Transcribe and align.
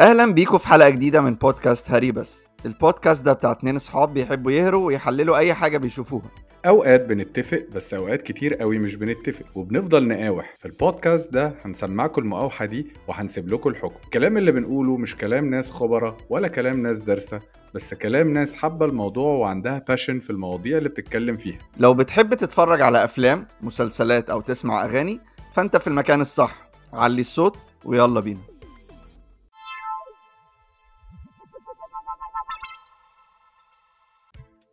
أهلا 0.00 0.32
بيكم 0.32 0.58
في 0.58 0.68
حلقة 0.68 0.88
جديدة 0.88 1.20
من 1.20 1.34
بودكاست 1.34 1.90
هري 1.90 2.12
بس. 2.12 2.48
البودكاست 2.66 3.24
ده 3.24 3.32
بتاع 3.32 3.52
اتنين 3.52 3.76
أصحاب 3.76 4.14
بيحبوا 4.14 4.52
يهروا 4.52 4.86
ويحللوا 4.86 5.36
أي 5.36 5.54
حاجة 5.54 5.78
بيشوفوها. 5.78 6.30
أوقات 6.66 7.04
بنتفق 7.06 7.66
بس 7.74 7.94
أوقات 7.94 8.22
كتير 8.22 8.54
قوي 8.54 8.78
مش 8.78 8.94
بنتفق 8.96 9.58
وبنفضل 9.58 10.08
نقاوح. 10.08 10.50
في 10.58 10.66
البودكاست 10.66 11.32
ده 11.32 11.54
هنسمعكم 11.64 12.22
المقاوحة 12.22 12.64
دي 12.64 12.86
وهنسيب 13.08 13.48
لكم 13.48 13.70
الحكم. 13.70 13.94
الكلام 14.04 14.36
اللي 14.36 14.52
بنقوله 14.52 14.96
مش 14.96 15.16
كلام 15.16 15.50
ناس 15.50 15.70
خبرة 15.70 16.16
ولا 16.30 16.48
كلام 16.48 16.82
ناس 16.82 16.98
دارسة 16.98 17.40
بس 17.74 17.94
كلام 17.94 18.32
ناس 18.32 18.56
حابة 18.56 18.86
الموضوع 18.86 19.32
وعندها 19.36 19.82
باشن 19.88 20.18
في 20.18 20.30
المواضيع 20.30 20.78
اللي 20.78 20.88
بتتكلم 20.88 21.36
فيها. 21.36 21.58
لو 21.76 21.94
بتحب 21.94 22.34
تتفرج 22.34 22.80
على 22.80 23.04
أفلام 23.04 23.46
مسلسلات 23.62 24.30
أو 24.30 24.40
تسمع 24.40 24.84
أغاني 24.84 25.20
فأنت 25.54 25.76
في 25.76 25.86
المكان 25.86 26.20
الصح. 26.20 26.68
علي 26.92 27.20
الصوت 27.20 27.56
ويلا 27.84 28.20
بينا. 28.20 28.40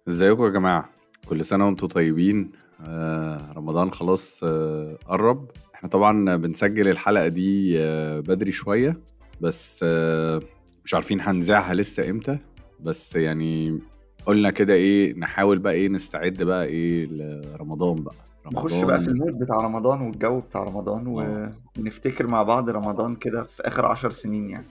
ازيكم 0.07 0.43
يا 0.43 0.49
جماعة؟ 0.49 0.89
كل 1.29 1.45
سنة 1.45 1.65
وأنتم 1.65 1.87
طيبين. 1.87 2.51
آه 2.81 3.51
رمضان 3.55 3.91
خلاص 3.91 4.39
آه 4.43 4.97
قرب. 5.07 5.47
إحنا 5.75 5.89
طبعا 5.89 6.35
بنسجل 6.35 6.87
الحلقة 6.87 7.27
دي 7.27 7.79
آه 7.79 8.19
بدري 8.19 8.51
شوية 8.51 8.97
بس 9.41 9.79
آه 9.83 10.41
مش 10.85 10.93
عارفين 10.93 11.21
هنذاعها 11.21 11.73
لسه 11.73 12.09
إمتى. 12.09 12.37
بس 12.79 13.15
يعني 13.15 13.79
قلنا 14.25 14.49
كده 14.51 14.73
إيه 14.73 15.19
نحاول 15.19 15.59
بقى 15.59 15.73
إيه 15.73 15.89
نستعد 15.89 16.43
بقى 16.43 16.65
إيه 16.65 17.05
لرمضان 17.05 18.03
بقى. 18.03 18.15
نخش 18.51 18.83
بقى 18.83 19.01
في 19.01 19.07
المود 19.07 19.39
بتاع 19.39 19.55
رمضان 19.55 20.01
والجو 20.01 20.39
بتاع 20.39 20.63
رمضان 20.63 21.19
آه. 21.19 21.51
ونفتكر 21.79 22.27
مع 22.27 22.43
بعض 22.43 22.69
رمضان 22.69 23.15
كده 23.15 23.43
في 23.43 23.61
آخر 23.67 23.85
عشر 23.85 24.11
سنين 24.11 24.49
يعني. 24.49 24.65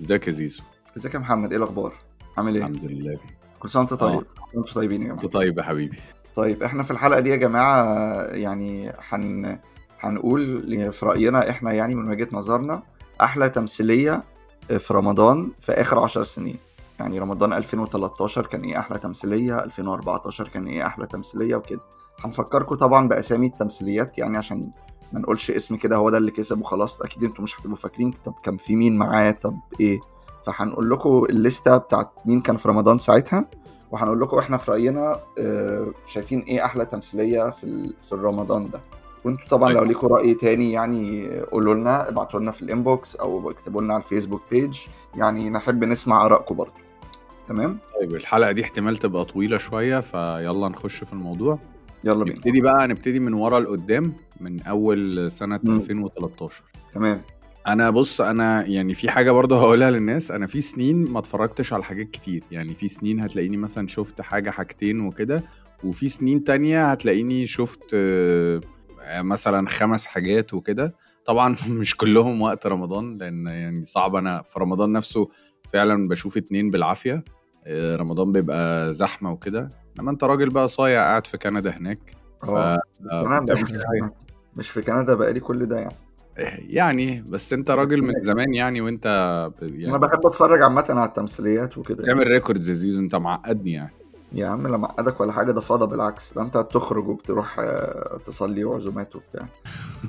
ازيك 0.00 0.26
يا 0.26 0.32
زيزو؟ 0.32 0.62
ازيك 0.96 1.14
يا 1.14 1.18
محمد؟ 1.18 1.50
إيه 1.50 1.58
الأخبار؟ 1.58 1.94
عامل 2.36 2.54
إيه؟ 2.54 2.62
الحمد 2.62 2.84
لله. 2.84 3.18
كل 3.64 3.70
سنة 3.70 3.82
وانت 3.82 3.94
طيب 3.94 4.12
آه. 4.12 4.20
كل 4.52 4.58
وأنتم 4.58 4.72
طيبين 4.72 5.02
يا 5.02 5.06
جماعة. 5.06 5.26
طيب 5.26 5.58
يا 5.58 5.62
حبيبي. 5.62 5.98
طيب 6.36 6.62
إحنا 6.62 6.82
في 6.82 6.90
الحلقة 6.90 7.20
دي 7.20 7.30
يا 7.30 7.36
جماعة 7.36 7.84
يعني 8.22 8.92
هن 9.08 9.58
هنقول 10.00 10.92
في 10.92 11.06
رأينا 11.06 11.50
إحنا 11.50 11.72
يعني 11.72 11.94
من 11.94 12.10
وجهة 12.10 12.28
نظرنا 12.32 12.82
أحلى 13.20 13.48
تمثيلية 13.48 14.22
في 14.78 14.94
رمضان 14.94 15.50
في 15.60 15.72
آخر 15.72 15.98
عشر 15.98 16.22
سنين. 16.22 16.56
يعني 17.00 17.18
رمضان 17.18 17.52
2013 17.52 18.46
كان 18.46 18.62
إيه 18.64 18.78
أحلى 18.78 18.98
تمثيلية 18.98 19.64
2014 19.64 20.48
كان 20.48 20.66
إيه 20.66 20.86
أحلى 20.86 21.06
تمثيلية 21.06 21.56
وكده. 21.56 21.80
هنفكركم 22.20 22.74
طبعا 22.74 23.08
بأسامي 23.08 23.46
التمثيليات 23.46 24.18
يعني 24.18 24.36
عشان 24.36 24.70
ما 25.12 25.20
نقولش 25.20 25.50
اسم 25.50 25.76
كده 25.76 25.96
هو 25.96 26.10
ده 26.10 26.18
اللي 26.18 26.30
كسب 26.30 26.60
وخلاص 26.60 27.02
أكيد 27.02 27.24
أنتوا 27.24 27.44
مش 27.44 27.60
هتبقوا 27.60 27.76
فاكرين 27.76 28.14
طب 28.24 28.34
كان 28.42 28.56
في 28.56 28.76
مين 28.76 28.96
معاه 28.96 29.30
طب 29.30 29.56
إيه. 29.80 30.00
فهنقول 30.46 30.90
لكم 30.90 31.24
الليستة 31.30 31.76
بتاعت 31.76 32.10
مين 32.26 32.40
كان 32.40 32.56
في 32.56 32.68
رمضان 32.68 32.98
ساعتها 32.98 33.44
وهنقول 33.90 34.20
لكم 34.20 34.38
إحنا 34.38 34.56
في 34.56 34.70
رأينا 34.70 35.20
آه، 35.38 35.86
شايفين 36.06 36.40
إيه 36.40 36.64
أحلى 36.64 36.86
تمثيلية 36.86 37.50
في 37.50 37.92
في 38.02 38.12
الرمضان 38.12 38.70
ده. 38.70 38.80
وأنتوا 39.24 39.46
طبعا 39.48 39.72
لو 39.72 39.78
طيب. 39.80 39.88
ليكم 39.88 40.06
رأي 40.06 40.34
تاني 40.34 40.72
يعني 40.72 41.28
قولوا 41.40 41.74
لنا 41.74 42.08
ابعتوا 42.08 42.40
لنا 42.40 42.50
في 42.50 42.62
ال 42.62 42.71
inbox 42.71 43.16
أو 43.16 43.50
اكتبوا 43.50 43.82
لنا 43.82 43.94
على 43.94 44.02
ال 44.02 44.06
Facebook 44.06 44.42
page 44.50 44.78
يعني 45.16 45.50
نحب 45.50 45.84
نسمع 45.84 46.26
آرائكم 46.26 46.54
برضه. 46.54 46.72
تمام؟ 47.48 47.78
طيب 48.00 48.14
الحلقة 48.14 48.52
دي 48.52 48.62
احتمال 48.62 48.96
تبقى 48.96 49.24
طويلة 49.24 49.58
شوية 49.58 50.00
فيلا 50.00 50.68
نخش 50.68 51.04
في 51.04 51.12
الموضوع. 51.12 51.58
يلا 52.04 52.24
بينا. 52.24 52.36
نبتدي 52.36 52.60
بقى 52.60 52.88
نبتدي 52.88 53.20
من 53.20 53.34
ورا 53.34 53.60
لقدام 53.60 54.12
من 54.40 54.62
أول 54.62 55.30
سنة 55.32 55.60
مم. 55.64 55.76
2013 55.76 56.62
تمام. 56.94 57.20
أنا 57.66 57.90
بص 57.90 58.20
أنا 58.20 58.66
يعني 58.66 58.94
في 58.94 59.10
حاجة 59.10 59.30
برضه 59.30 59.58
هقولها 59.60 59.90
للناس 59.90 60.30
أنا 60.30 60.46
في 60.46 60.60
سنين 60.60 60.96
ما 61.12 61.18
اتفرجتش 61.18 61.72
على 61.72 61.84
حاجات 61.84 62.10
كتير. 62.10 62.44
يعني 62.50 62.74
في 62.74 62.88
سنين 62.88 63.20
هتلاقيني 63.20 63.56
مثلا 63.56 63.88
شفت 63.88 64.20
حاجة 64.20 64.50
حاجتين 64.50 65.00
وكده 65.00 65.42
وفي 65.84 66.08
سنين 66.08 66.44
تانية 66.44 66.84
هتلاقيني 66.92 67.46
شفت 67.46 67.90
آه، 67.94 68.60
مثلا 69.20 69.68
خمس 69.68 70.06
حاجات 70.06 70.54
وكده. 70.54 70.94
طبعا 71.26 71.56
مش 71.80 71.96
كلهم 71.96 72.42
وقت 72.42 72.66
رمضان 72.66 73.18
لأن 73.18 73.46
يعني 73.46 73.84
صعب. 73.84 74.16
أنا 74.16 74.42
في 74.42 74.60
رمضان 74.60 74.92
نفسه 74.92 75.28
فعلا 75.72 76.08
بشوف 76.08 76.36
اتنين 76.36 76.70
بالعافية 76.70 77.24
آه، 77.66 77.96
رمضان 77.96 78.32
بيبقى 78.32 78.92
زحمة 78.92 79.32
وكده. 79.32 79.68
إنما 79.98 80.10
أنت 80.10 80.24
راجل 80.24 80.50
بقى 80.50 80.68
صايع 80.68 81.02
قاعد 81.02 81.26
في 81.26 81.38
كندا 81.38 81.70
هناك 81.70 81.98
ف 82.42 82.50
مش 82.50 83.70
حاجة. 83.84 84.12
مش 84.56 84.70
في 84.70 84.82
كندا 84.82 85.14
بقالي 85.14 85.40
كل 85.40 85.66
ده 85.66 85.76
يعني. 85.78 85.94
يعني 86.68 87.24
بس 87.28 87.52
انت 87.52 87.70
راجل 87.70 88.02
من 88.02 88.14
زمان 88.20 88.54
يعني 88.54 88.80
وانت 88.80 89.06
ب- 89.60 89.64
أنا 89.64 89.76
يعني 89.76 89.98
بحب 89.98 90.26
اتفرج 90.26 90.62
عامة 90.62 90.84
على 90.88 91.04
التمثيليات 91.08 91.78
وكده 91.78 92.04
يعني. 92.06 92.18
بتعمل 92.20 92.32
ريكوردز 92.34 92.68
يا 92.68 92.74
زيزو 92.74 93.00
انت 93.00 93.14
معقدني 93.14 93.72
يعني. 93.72 93.92
يا 94.32 94.46
عم 94.46 94.66
لا 94.66 94.76
معقدك 94.76 95.20
ولا 95.20 95.32
حاجة 95.32 95.52
ده 95.52 95.60
فاضه 95.60 95.86
بالعكس 95.86 96.34
ده 96.34 96.42
انت 96.42 96.56
بتخرج 96.56 97.08
وبتروح 97.08 97.56
آه، 97.58 98.18
تصلي 98.26 98.64
وعزومات 98.64 99.16
وبتاع. 99.16 99.46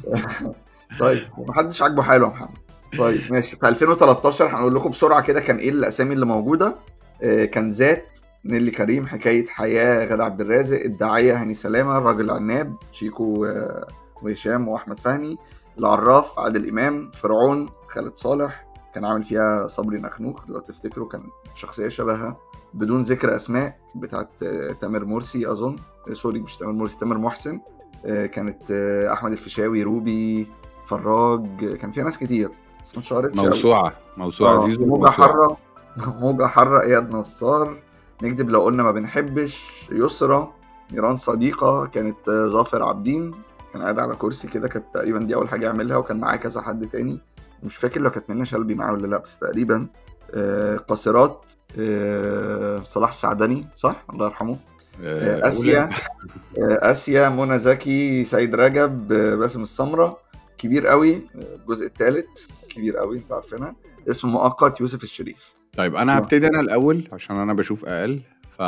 طيب 0.99 1.21
ومحدش 1.37 1.81
عاجبه 1.81 2.01
حاله 2.03 2.25
يا 2.27 2.31
محمد. 2.31 2.57
طيب 2.97 3.21
ماشي. 3.31 3.55
في 3.55 3.67
2013 3.69 4.47
هنقول 4.47 4.75
لكم 4.75 4.89
بسرعة 4.89 5.21
كده 5.21 5.39
كان 5.41 5.57
إيه 5.57 5.69
الأسامي 5.69 6.13
اللي 6.13 6.25
موجودة. 6.25 6.75
آه، 7.23 7.45
كان 7.45 7.69
ذات 7.69 8.19
نيلي 8.45 8.71
كريم 8.71 9.05
حكاية 9.07 9.45
حياة 9.47 10.05
غادة 10.05 10.23
عبد 10.25 10.41
الرازق 10.41 10.79
الداعية 10.81 11.41
هاني 11.41 11.53
سلامة 11.53 11.97
الرجل 11.97 12.31
العناب 12.31 12.75
شيكو 12.91 13.45
آه، 13.45 13.87
وهشام 14.21 14.67
وأحمد 14.67 14.99
فهمي. 14.99 15.37
العراف 15.79 16.39
عادل 16.39 16.69
إمام 16.69 17.11
فرعون 17.11 17.69
خالد 17.87 18.11
صالح 18.13 18.65
كان 18.93 19.05
عامل 19.05 19.23
فيها 19.23 19.67
صبري 19.67 19.97
نخنوخ 20.01 20.49
لو 20.49 20.59
تفتكروا 20.59 21.07
كان 21.07 21.21
شخصية 21.55 21.89
شبهها 21.89 22.37
بدون 22.73 23.01
ذكر 23.01 23.35
أسماء 23.35 23.79
بتاعت 23.95 24.43
آه، 24.43 24.71
تامر 24.71 25.05
مرسي 25.05 25.51
أظن 25.51 25.75
آه، 26.09 26.13
sorry 26.13 26.39
مش 26.39 26.57
تامر 26.57 26.71
مرسي 26.73 26.99
تامر 26.99 27.17
محسن 27.17 27.59
آه، 28.05 28.25
كانت 28.25 28.71
أحمد 29.13 29.31
الفيشاوي 29.31 29.83
روبي 29.83 30.47
فراج 30.85 31.65
كان 31.75 31.91
فيها 31.91 32.03
ناس 32.03 32.17
كتير 32.17 32.49
بس 32.81 32.97
مش 32.97 33.07
شهرتش 33.07 33.37
أوي. 33.39 33.47
موسوعة 33.47 33.93
موسوعة 34.17 34.53
آه، 34.63 34.67
زيزو 34.67 34.85
موجة 34.85 34.99
موسوعة. 34.99 35.11
حرة 35.29 35.57
موجة 36.21 36.45
حرة 36.47 36.81
إياد 36.81 37.09
نصار 37.11 37.77
نكذب 38.23 38.49
لو 38.49 38.61
قلنا 38.63 38.83
ما 38.83 38.91
بنحبش 38.91 39.71
يسرى 39.91 40.51
نيران 40.91 41.15
صديقة 41.17 41.85
كانت 41.85 42.29
ظافر 42.29 42.83
عابدين 42.83 43.31
كان 43.75 43.83
قاعد 43.83 43.99
على 43.99 44.15
كرسي 44.15 44.47
كده 44.47 44.67
كانت 44.67 44.85
تقريبا 44.93 45.19
دي 45.19 45.35
أول 45.35 45.49
حاجة 45.49 45.65
يعملها 45.65 45.97
وكان 45.97 46.17
معاه 46.19 46.35
كذا 46.35 46.61
حد 46.61 46.87
تاني. 46.87 47.21
مش 47.63 47.75
فاكر 47.75 48.01
لو 48.01 48.11
كانت 48.11 48.29
منى 48.29 48.45
شلبي 48.45 48.75
معاه 48.75 48.93
ولا 48.93 49.07
لأ 49.07 49.17
بس 49.17 49.39
تقريبا 49.39 49.87
آه، 50.33 50.77
قاصرات 50.77 51.45
آه، 51.79 52.83
صلاح 52.83 53.09
السعدني 53.09 53.67
صح؟ 53.75 54.05
الله 54.13 54.25
يرحمه. 54.25 54.57
آه، 55.03 55.35
آه، 55.47 56.91
آسيا. 56.91 57.29
منى 57.29 57.59
زكي 57.59 58.23
سيد 58.23 58.55
رجب 58.55 59.07
باسم 59.07 59.63
السمرة. 59.63 60.17
كبير 60.57 60.87
قوي 60.87 61.21
الجزء 61.35 61.85
الثالث 61.85 62.47
كبير 62.69 62.97
قوي 62.97 63.17
أنت 63.17 63.31
عارفينها. 63.31 63.75
اسم 64.09 64.27
مؤقت 64.29 64.81
يوسف 64.81 65.03
الشريف. 65.03 65.53
طيب 65.77 65.95
أنا 65.95 66.17
هبتدي 66.17 66.47
أنا 66.47 66.59
الأول 66.59 67.07
عشان 67.13 67.35
أنا 67.35 67.53
بشوف 67.53 67.85
أقل. 67.85 68.21
ف 68.49 68.61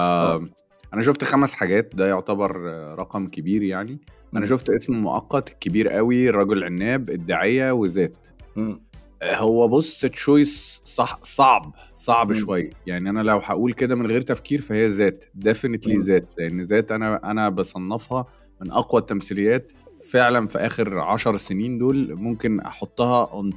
أنا 0.93 1.01
شفت 1.01 1.23
خمس 1.23 1.53
حاجات 1.53 1.95
ده 1.95 2.07
يعتبر 2.07 2.55
رقم 2.99 3.27
كبير 3.27 3.63
يعني. 3.63 3.99
أنا. 4.35 4.45
شفت 4.45 4.69
اسم 4.69 4.93
مؤقت 4.93 5.49
كبير 5.59 5.89
قوي 5.89 6.29
الرجل 6.29 6.63
العناب 6.63 7.09
الداعية 7.09 7.71
وذات 7.71 8.27
مم. 8.55 8.81
هو 9.23 9.67
بص 9.67 10.01
choice 10.01 10.81
صح 10.83 11.19
صعب 11.23 11.73
صعب. 11.95 12.33
شوية 12.33 12.69
يعني 12.87 13.09
أنا 13.09 13.19
لو 13.23 13.37
هقول 13.37 13.73
كده 13.73 13.95
من 13.95 14.07
غير 14.07 14.21
تفكير 14.21 14.61
فهي 14.61 14.87
ذات 14.87 15.25
definitely. 15.35 15.97
ذات 15.97 16.25
لأن 16.37 16.61
ذات 16.61 16.91
أنا 16.91 17.31
أنا 17.31 17.49
بصنفها 17.49 18.25
من 18.61 18.71
أقوى 18.71 19.01
التمثيليات 19.01 19.71
فعلا 20.03 20.47
في 20.47 20.57
آخر 20.57 20.99
عشر 20.99 21.37
سنين 21.37 21.77
دول 21.77 22.15
ممكن 22.15 22.59
أحطها 22.59 23.25
on 23.41 23.51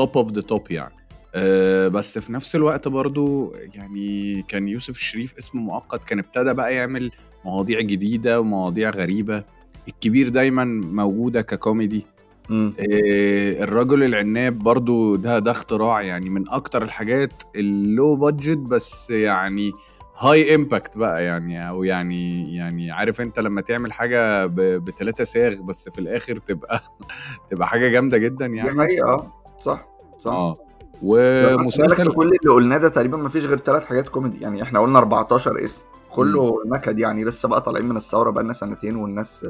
top 0.00 0.10
of 0.24 0.28
the 0.34 0.42
top 0.52 0.70
يعني 0.70 0.94
أه 1.34 1.88
بس 1.88 2.18
في 2.18 2.32
نفس 2.32 2.56
الوقت 2.56 2.88
برضو 2.88 3.54
يعني 3.74 4.42
كان 4.48 4.68
يوسف 4.68 4.96
الشريف 4.96 5.38
اسمه 5.38 5.62
مؤقت 5.62 6.04
كان 6.04 6.18
ابتدى 6.18 6.52
بقى 6.52 6.74
يعمل 6.74 7.10
مواضيع 7.44 7.80
جديدة 7.80 8.40
ومواضيع 8.40 8.90
غريبة 8.90 9.44
الكبير 9.88 10.28
دايما 10.28 10.64
موجودة 10.92 11.40
ككوميدي. 11.40 12.06
إيه، 12.50 13.64
الرجل 13.64 14.02
العناب 14.04 14.58
برضو 14.58 15.16
ده 15.16 15.38
ده 15.38 15.50
اختراع 15.50 16.02
يعني 16.02 16.30
من 16.30 16.48
أكتر 16.48 16.82
الحاجات 16.82 17.42
اللو 17.56 18.16
بادجت 18.16 18.58
بس 18.58 19.10
يعني 19.10 19.72
high 20.18 20.54
impact 20.54 20.98
بقى 20.98 21.24
يعني 21.24 21.68
أو 21.68 21.84
يعني 21.84 22.54
يعني 22.56 22.90
عارف 22.90 23.20
أنت 23.20 23.38
لما 23.38 23.60
تعمل 23.60 23.92
حاجة 23.92 24.46
ب- 24.46 24.54
بتلاتة 24.60 25.24
صاغ 25.24 25.62
بس 25.62 25.88
في 25.88 25.98
الآخر 25.98 26.36
تبقى 26.36 26.80
تبقى 27.50 27.68
حاجة 27.68 27.88
جامدة 27.88 28.18
جدا 28.18 28.46
دي 28.46 28.56
يعني. 28.56 28.82
حقيقة 28.82 29.08
آه. 29.12 29.32
صح 29.60 29.86
صح. 30.18 30.32
آه. 30.32 30.56
ومسلسل 31.02 32.12
كل 32.12 32.26
اللي 32.26 32.54
قلناه 32.54 32.76
ده 32.78 32.88
تقريبا 32.88 33.16
ما 33.16 33.28
فيش 33.28 33.44
غير 33.44 33.58
ثلاث 33.58 33.86
حاجات 33.86 34.08
كوميدي 34.08 34.40
يعني 34.40 34.62
إحنا 34.62 34.80
قلنا 34.80 34.98
14 34.98 35.64
اسم. 35.64 35.82
كله 36.14 36.62
نكد 36.66 36.98
يعني 36.98 37.24
لسه 37.24 37.48
بقى 37.48 37.60
طالعين 37.60 37.86
من 37.86 37.96
الثورة 37.96 38.30
بقى 38.30 38.44
لنا 38.44 38.52
سنتين 38.52 38.96
والناس 38.96 39.46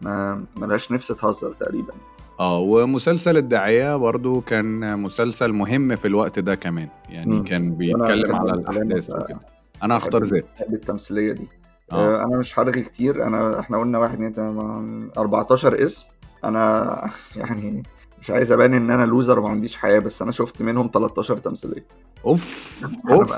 ما 0.00 0.44
ملهاش 0.56 0.92
نفس 0.92 1.08
تهزر 1.08 1.52
تقريبا. 1.52 1.92
آه 2.40 2.58
ومسلسل 2.58 3.36
الداعية 3.36 3.96
برضو 3.96 4.40
كان 4.40 4.98
مسلسل 4.98 5.52
مهم 5.52 5.96
في 5.96 6.08
الوقت 6.08 6.38
ده 6.38 6.54
كمان. 6.54 6.88
يعني 7.08 7.34
مم. 7.34 7.44
كان 7.44 7.74
بيتكلم 7.74 8.36
على 8.36 8.62
ده. 8.84 9.14
وكده. 9.14 9.40
أنا 9.82 9.98
هختار 9.98 10.22
ذات 10.22 10.46
بحب 10.56 10.74
التمثيلية 10.74 11.32
دي. 11.32 11.48
آه. 11.92 11.94
آه، 11.94 12.24
أنا 12.24 12.36
مش 12.36 12.58
هرغي 12.58 12.82
كتير. 12.82 13.26
أنا 13.26 13.60
إحنا 13.60 13.78
قلنا 13.78 13.98
واحد 13.98 14.14
اتنين 14.14 14.32
تلاتة 14.32 15.20
14 15.20 15.84
اسم. 15.84 16.06
أنا 16.44 17.10
يعني 17.36 17.82
مش 18.20 18.30
عايز 18.30 18.52
أبان 18.52 18.74
إن 18.74 18.90
أنا 18.90 19.06
لوزر 19.06 19.38
وما 19.38 19.48
عنديش 19.48 19.76
حياة 19.76 19.98
بس 19.98 20.22
أنا 20.22 20.32
شفت 20.32 20.62
منهم 20.62 20.90
13 20.94 21.36
تمثيلية. 21.36 21.86
أوف 22.24 22.84
أوف. 23.10 23.34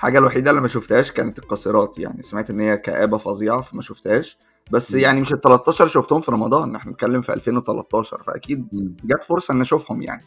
الحاجة 0.00 0.18
الوحيدة 0.18 0.50
اللي 0.50 0.62
ما 0.62 0.68
شفتهاش 0.68 1.12
كانت 1.12 1.38
القاصرات 1.38 1.98
يعني 1.98 2.22
سمعت 2.22 2.50
إن 2.50 2.60
هي 2.60 2.76
كآبة 2.76 3.18
فظيعة 3.18 3.60
فما 3.60 3.82
شفتهاش 3.82 4.38
بس. 4.70 4.94
يعني 4.94 5.20
مش 5.20 5.32
ال 5.32 5.40
13 5.40 5.86
شفتهم 5.88 6.20
في 6.20 6.30
رمضان 6.30 6.74
إحنا 6.76 6.90
بنتكلم 6.90 7.22
في 7.22 7.32
2013 7.32 8.22
فأكيد. 8.22 8.68
جت 9.04 9.22
فرصة 9.22 9.54
إن 9.54 9.60
أشوفهم 9.60 10.02
يعني. 10.02 10.22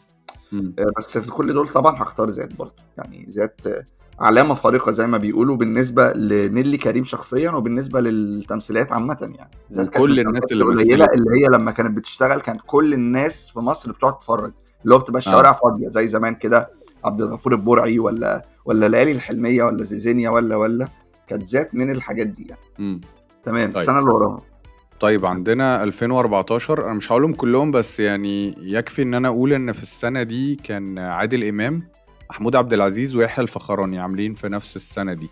آه، 0.52 0.92
بس 0.98 1.18
في 1.18 1.30
كل 1.30 1.52
دول 1.52 1.68
طبعا 1.68 2.02
هختار 2.02 2.28
ذات 2.28 2.56
برضه 2.56 2.74
يعني 2.98 3.26
ذات 3.30 3.60
آه، 3.66 3.84
علامه 4.20 4.54
فارقه 4.54 4.90
زي 4.92 5.06
ما 5.06 5.18
بيقولوا 5.18 5.56
بالنسبة 5.56 6.12
لنيلي 6.12 6.76
كريم 6.76 7.04
شخصيا 7.04 7.50
وبالنسبة 7.50 8.00
للتمثيليات 8.00 8.92
عامة 8.92 9.32
يعني 9.38 9.50
وكل 9.78 10.20
من 10.24 10.28
الناس 10.28 10.44
اللي 10.52 10.64
مثلت. 10.64 11.10
اللي 11.14 11.30
هي 11.42 11.46
لما 11.52 11.70
كانت 11.70 11.96
بتشتغل 11.96 12.40
كانت 12.40 12.60
كل 12.66 12.94
الناس 12.94 13.50
في 13.50 13.58
مصر 13.58 13.92
بتقعد 13.92 14.18
تتفرج 14.18 14.52
اللي 14.84 14.94
هو 14.94 14.98
بتبقى 14.98 15.18
الشوارع 15.18 15.52
فاضية 15.52 15.88
زي 15.88 16.08
زمان 16.08 16.34
كده 16.34 16.70
عبد 17.04 17.20
الغفور 17.22 17.52
البرعي 17.52 17.98
ولا 17.98 18.42
ولا 18.64 18.88
ليالي 18.88 19.12
الحلمية 19.12 19.64
ولا 19.64 19.82
زيزينيا 19.82 20.30
ولا 20.30 20.56
ولا 20.56 20.88
كانت 21.26 21.48
ذات 21.48 21.74
من 21.74 21.90
الحاجات 21.90 22.26
دي 22.26 22.46
يعني. 22.48 22.60
مم. 22.78 23.00
تمام 23.44 23.68
طيب. 23.72 23.76
السنة 23.78 23.98
اللي 23.98 24.10
وراها. 24.10 24.38
طيب 25.00 25.26
عندنا 25.26 25.82
2014 25.84 26.84
أنا 26.86 26.94
مش 26.94 27.12
هقولهم 27.12 27.34
كلهم 27.34 27.70
بس 27.70 28.00
يعني 28.00 28.54
يكفي 28.60 29.02
إن 29.02 29.14
أنا 29.14 29.28
أقول 29.28 29.52
إن 29.52 29.72
في 29.72 29.82
السنة 29.82 30.22
دي 30.22 30.56
كان 30.56 30.98
عادل 30.98 31.44
إمام 31.48 31.82
محمود 32.30 32.56
عبد 32.56 32.72
العزيز 32.72 33.16
ويحيى 33.16 33.42
الفخراني 33.42 33.98
عاملين 33.98 34.34
في 34.34 34.48
نفس 34.48 34.76
السنة 34.76 35.12
دي. 35.12 35.30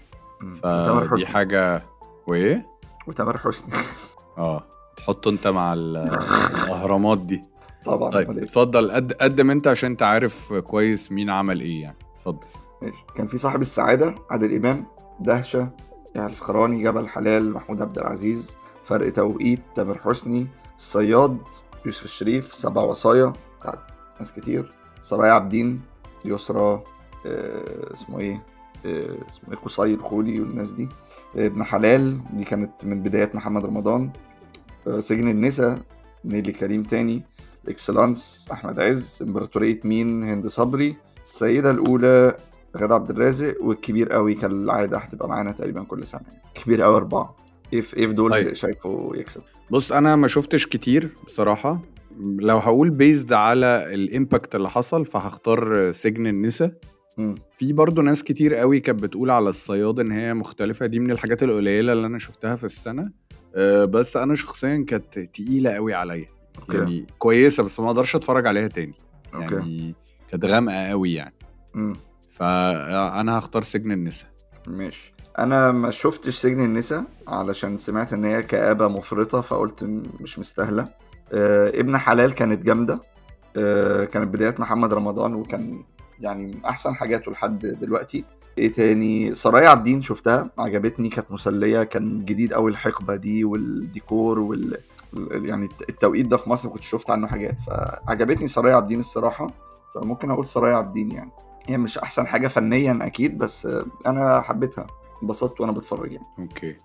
فدي 0.62 1.26
حاجة 1.26 1.82
وايه 2.26 2.66
وتامر 3.06 3.38
حسني. 3.38 3.74
آه 4.38 4.64
تحطه 4.96 5.30
أنت 5.30 5.46
مع 5.48 5.72
ال- 5.74 5.96
الأهرامات 6.64 7.18
دي. 7.18 7.42
طبعا 7.84 8.10
طيب 8.10 8.30
إيه؟ 8.38 8.44
اتفضل. 8.44 8.90
قد 8.92 9.12
قدم 9.12 9.50
انت 9.50 9.66
عشان 9.68 9.90
انت 9.90 10.02
عارف 10.02 10.52
كويس 10.52 11.12
مين 11.12 11.30
عمل 11.30 11.60
إيه 11.60 11.82
يعني. 11.82 11.96
اتفضل. 12.16 12.46
ماشي. 12.82 13.04
كان 13.16 13.26
في 13.26 13.38
صاحب 13.38 13.60
السعادة 13.60 14.14
عادل 14.30 14.56
إمام 14.56 14.86
دهشة 15.20 15.68
يعني 16.14 16.26
الفخراني 16.30 16.82
جبل 16.82 17.08
حلال 17.08 17.52
محمود 17.52 17.82
عبد 17.82 17.98
العزيز 17.98 18.56
فرق 18.84 19.12
توقيت 19.12 19.60
تامر 19.74 19.98
حسني 19.98 20.46
الصياد 20.76 21.38
يوسف 21.86 22.04
الشريف 22.04 22.54
سبع 22.54 22.82
وصايا 22.82 23.32
بتاعت 23.60 23.78
ناس 24.20 24.32
كتير 24.32 24.72
سرايا 25.02 25.32
عابدين 25.32 25.80
يسرى 26.24 26.82
آه 27.26 27.92
اسمه 27.92 28.18
إيه 28.18 28.42
آه 28.86 29.16
اسمه 29.28 29.50
إيه 29.54 29.58
قصي 29.58 29.94
الخولي 29.94 30.40
والناس 30.40 30.70
دي 30.72 30.88
آه 31.36 31.46
ابن 31.46 31.64
حلال 31.64 32.20
دي 32.32 32.44
كانت 32.44 32.84
من 32.84 33.02
بدايات 33.02 33.34
محمد 33.34 33.64
رمضان 33.66 34.10
آه 34.86 35.00
سجن 35.00 35.28
النساء 35.28 35.78
نيلي 36.24 36.52
كريم 36.52 36.82
تاني 36.82 37.22
اكسلانس 37.68 38.48
احمد 38.52 38.80
عز 38.80 39.18
امبراطورية 39.22 39.80
مين 39.84 40.24
هند 40.24 40.46
صبري 40.46 40.96
السيدة 41.22 41.70
الأولى 41.70 42.36
غادة 42.76 42.94
عبد 42.94 43.10
الرازق 43.10 43.56
والكبير 43.62 44.12
قوي 44.12 44.34
كالعادة 44.34 44.98
هتبقى 44.98 45.28
معانا 45.28 45.52
تقريبا 45.52 45.82
كل 45.84 46.06
سنة. 46.06 46.22
كبير 46.54 46.82
قوي 46.82 46.96
أربعة. 46.96 47.36
إيه 47.72 47.80
في 47.80 47.96
إيه 47.96 48.06
في 48.06 48.12
دول 48.12 48.30
طيب. 48.30 48.52
شايفه 48.52 49.12
يكسب. 49.14 49.40
بص 49.70 49.92
أنا 49.92 50.16
ما 50.16 50.28
شفتش 50.28 50.66
كتير 50.66 51.08
بصراحة. 51.26 51.80
لو 52.20 52.58
هقول 52.58 52.90
based 52.90 53.32
على 53.32 53.94
ال 53.94 54.03
impact 54.03 54.54
اللي 54.54 54.70
حصل 54.70 55.06
فهختار 55.06 55.92
سجن 55.92 56.26
النساء. 56.26 56.72
في 57.56 57.72
برضه 57.72 58.02
ناس 58.02 58.24
كتير 58.24 58.54
قوي 58.54 58.80
كانت 58.80 59.02
بتقول 59.02 59.30
على 59.30 59.48
الصياد 59.48 60.00
إن 60.00 60.12
هي 60.12 60.34
مختلفة. 60.34 60.86
دي 60.86 60.98
من 60.98 61.10
الحاجات 61.10 61.42
القليلة 61.42 61.92
اللي 61.92 62.06
أنا 62.06 62.18
شفتها 62.18 62.56
في 62.56 62.64
السنة. 62.64 63.10
أه، 63.54 63.84
بس 63.84 64.16
أنا 64.16 64.34
شخصيا 64.34 64.84
كانت 64.88 65.18
تقيلة 65.18 65.70
قوي 65.70 65.94
عليا. 65.94 66.26
okay. 66.58 66.76
يعني 66.76 67.06
كويسة 67.18 67.62
بس 67.62 67.80
ما 67.80 67.86
أقدرش 67.86 68.16
أتفرج 68.16 68.46
عليها 68.46 68.68
تاني. 68.68 68.94
okay. 69.34 69.54
يعني 69.54 69.94
كانت 70.30 70.44
غامقة 70.44 70.86
قوي 70.88 71.12
يعني. 71.14 71.34
مم. 71.74 71.92
فانا 72.30 73.38
هختار 73.38 73.62
سجن 73.62 73.92
النساء. 73.92 74.28
ماشي. 74.66 75.14
أنا 75.38 75.72
ما 75.72 75.90
شفتش 75.90 76.36
سجن 76.36 76.64
النساء 76.64 77.04
علشان 77.28 77.78
سمعت 77.78 78.12
إن 78.12 78.24
هي 78.24 78.42
كآبة 78.42 78.88
مفرطة 78.88 79.40
فقلت 79.40 79.84
مش 80.20 80.38
مستاهلة. 80.38 80.88
آه 81.32 81.68
ابن 81.80 81.96
حلال 81.96 82.32
كانت 82.34 82.62
جامدة. 82.64 83.00
آه 83.56 84.04
كانت 84.04 84.34
بداية 84.34 84.54
محمد 84.58 84.94
رمضان 84.94 85.34
وكان 85.34 85.82
يعني 86.20 86.46
من 86.46 86.64
أحسن 86.64 86.94
حاجاته 86.94 87.32
لحد 87.32 87.58
دلوقتي. 87.58 88.24
إيه 88.58 88.72
تاني؟ 88.72 89.34
سرايا 89.34 89.68
عابدين 89.68 90.02
شفتها 90.02 90.50
عجبتني 90.58 91.08
كانت 91.08 91.32
مسلية 91.32 91.82
كان 91.82 92.24
جديد 92.24 92.52
قوي 92.52 92.70
الحقبة 92.70 93.16
دي 93.16 93.44
والديكور 93.44 94.38
وال 94.40 94.74
ال- 94.74 94.80
يعني 95.30 95.64
الت- 95.64 95.88
التوقيت 95.88 96.26
ده 96.26 96.36
في 96.36 96.50
مصر 96.50 96.68
كنت 96.68 96.82
شفت 96.82 97.10
عنه 97.10 97.26
حاجات 97.26 97.54
فعجبتني 97.66 98.48
سرايا 98.48 98.74
عابدين 98.74 99.00
الصراحة 99.00 99.46
فممكن 99.94 100.30
أقول 100.30 100.46
سرايا 100.46 100.76
عابدين 100.76 101.10
يعني. 101.10 101.30
هي 101.66 101.78
مش 101.78 101.98
أحسن 101.98 102.26
حاجة 102.26 102.48
فنيا 102.48 102.98
أكيد 103.02 103.38
بس 103.38 103.68
أنا 104.06 104.40
حبيتها 104.40 104.86
انبسطت 105.22 105.60
وأنا 105.60 105.72
بتفرج 105.72 106.12
يعني. 106.12 106.26
okay. 106.38 106.76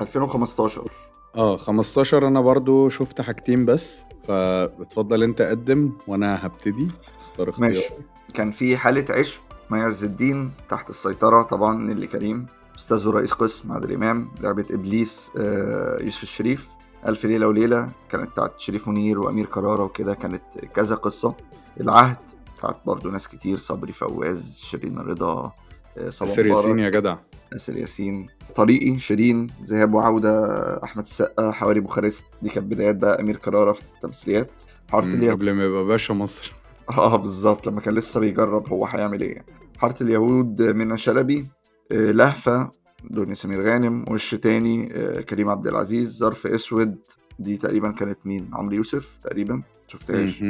2015 0.00 0.90
آه 1.36 1.56
15 1.56 2.28
أنا 2.28 2.40
برضو 2.40 2.88
شفت 2.88 3.20
حاجتين 3.20 3.64
بس 3.64 4.02
فاتفضل 4.28 5.22
أنت 5.22 5.42
قدم 5.42 5.92
وأنا 6.06 6.46
هبتدي 6.46 6.88
اختار 7.20 7.48
اختيار. 7.48 7.68
ماشي. 7.68 7.88
كان 8.34 8.50
في 8.50 8.76
حالة 8.76 9.04
عشق 9.10 9.40
مي 9.70 9.80
عز 9.80 10.04
الدين 10.04 10.50
تحت 10.68 10.90
السيطرة 10.90 11.42
طبعا 11.42 11.78
نيلي 11.82 12.06
كريم 12.06 12.46
أستاذ 12.78 13.08
ورئيس 13.08 13.32
قسم 13.32 13.72
عادل 13.72 13.92
إمام 13.92 14.30
لعبة 14.40 14.64
إبليس 14.70 15.32
آه، 15.38 16.02
يوسف 16.02 16.22
الشريف. 16.22 16.68
ألف 17.06 17.24
ليلة 17.24 17.46
وليلة. 17.46 17.88
كانت 18.08 18.30
بتاعت 18.30 18.60
شريف 18.60 18.88
منير 18.88 19.18
وأمير 19.20 19.46
كرارة 19.46 19.82
وكده 19.82 20.14
كانت 20.14 20.42
كذا 20.74 20.94
قصة. 20.96 21.34
العهد 21.80 22.16
بتاعت 22.58 22.76
برضو 22.86 23.10
ناس 23.10 23.28
كتير 23.28 23.56
صبري 23.56 23.92
فواز 23.92 24.60
شيرين 24.64 24.98
رضا 24.98 25.52
آه، 25.98 26.10
صبا 26.10 26.28
ياسر 26.28 26.42
مبارك، 26.44 26.56
ياسين 26.64 26.78
يا 26.78 26.90
جدع. 26.90 27.16
ياسر 27.52 27.76
ياسين 27.76 28.26
طريقي 28.56 28.98
شيرين 28.98 29.46
ذهاب 29.62 29.94
وعودة 29.94 30.40
أحمد 30.84 31.04
السقا 31.04 31.50
حواري 31.50 31.80
بوخارست. 31.80 32.26
دي 32.42 32.48
كانت 32.50 32.66
بدايات 32.66 32.96
بقى 32.96 33.20
أمير 33.20 33.36
كرارة 33.36 33.72
في 33.72 33.82
التمثيليات. 33.94 34.50
حارة 34.90 35.04
اليهود. 35.06 35.36
قبل 35.36 35.52
ما 35.52 35.64
يبقى 35.64 35.84
باشا 35.84 36.12
مصر. 36.12 36.52
آه 36.98 37.16
بالظبط. 37.16 37.66
لما 37.68 37.80
كان 37.80 37.94
لسه 37.94 38.20
بيجرب 38.20 38.68
هو 38.68 38.86
هيعمل 38.86 39.20
إيه. 39.20 39.44
حارة 39.78 40.02
اليهود 40.02 40.62
منى 40.62 40.98
شلبي 40.98 41.46
آه، 41.92 42.10
لهفة 42.10 42.70
دنيا 43.10 43.34
سمير 43.34 43.62
غانم 43.62 44.04
وش 44.08 44.34
تاني؟ 44.34 44.88
آه، 44.92 45.20
كريم 45.20 45.48
عبد 45.48 45.66
العزيز 45.66 46.18
ظرف 46.18 46.46
أسود 46.46 46.96
دي 47.38 47.56
تقريبا 47.56 47.90
كانت 47.90 48.18
مين؟ 48.24 48.50
عمرو 48.52 48.74
يوسف 48.74 49.18
تقريبا 49.24 49.62
شفتهاش. 49.88 50.44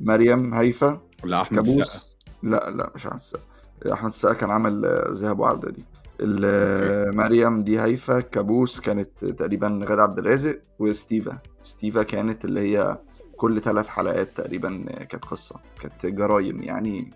مريم 0.00 0.54
هيفا 0.54 1.00
ولا 1.24 1.42
أحمد 1.42 1.66
كابوس. 1.66 2.16
لا 2.42 2.70
لا 2.70 2.92
مش 2.94 3.06
أحمد 3.06 3.18
السقا. 3.18 3.42
أحمد 3.92 4.10
السقا 4.10 4.32
كان 4.32 4.50
عمل 4.50 4.84
آه، 4.84 5.08
ذهاب 5.10 5.38
وعودة 5.40 5.70
دي. 5.70 5.84
آه، 6.44 7.10
مريم 7.10 7.64
دي 7.64 7.80
هيفا 7.80 8.20
كابوس 8.20 8.80
كانت 8.80 9.24
تقريبا 9.24 9.80
غادة 9.84 10.02
عبد 10.02 10.18
الرازق 10.18 10.58
وستيفا. 10.78 11.38
ستيفا 11.62 12.02
كانت 12.02 12.44
اللي 12.44 12.60
هي 12.60 12.98
كل 13.36 13.60
ثلاث 13.60 13.86
حلقات 13.86 14.28
تقريبا 14.36 14.84
كانت 15.08 15.24
قصة 15.24 15.60
كانت 15.80 16.06
جرايم 16.06 16.62
يعني 16.62 17.10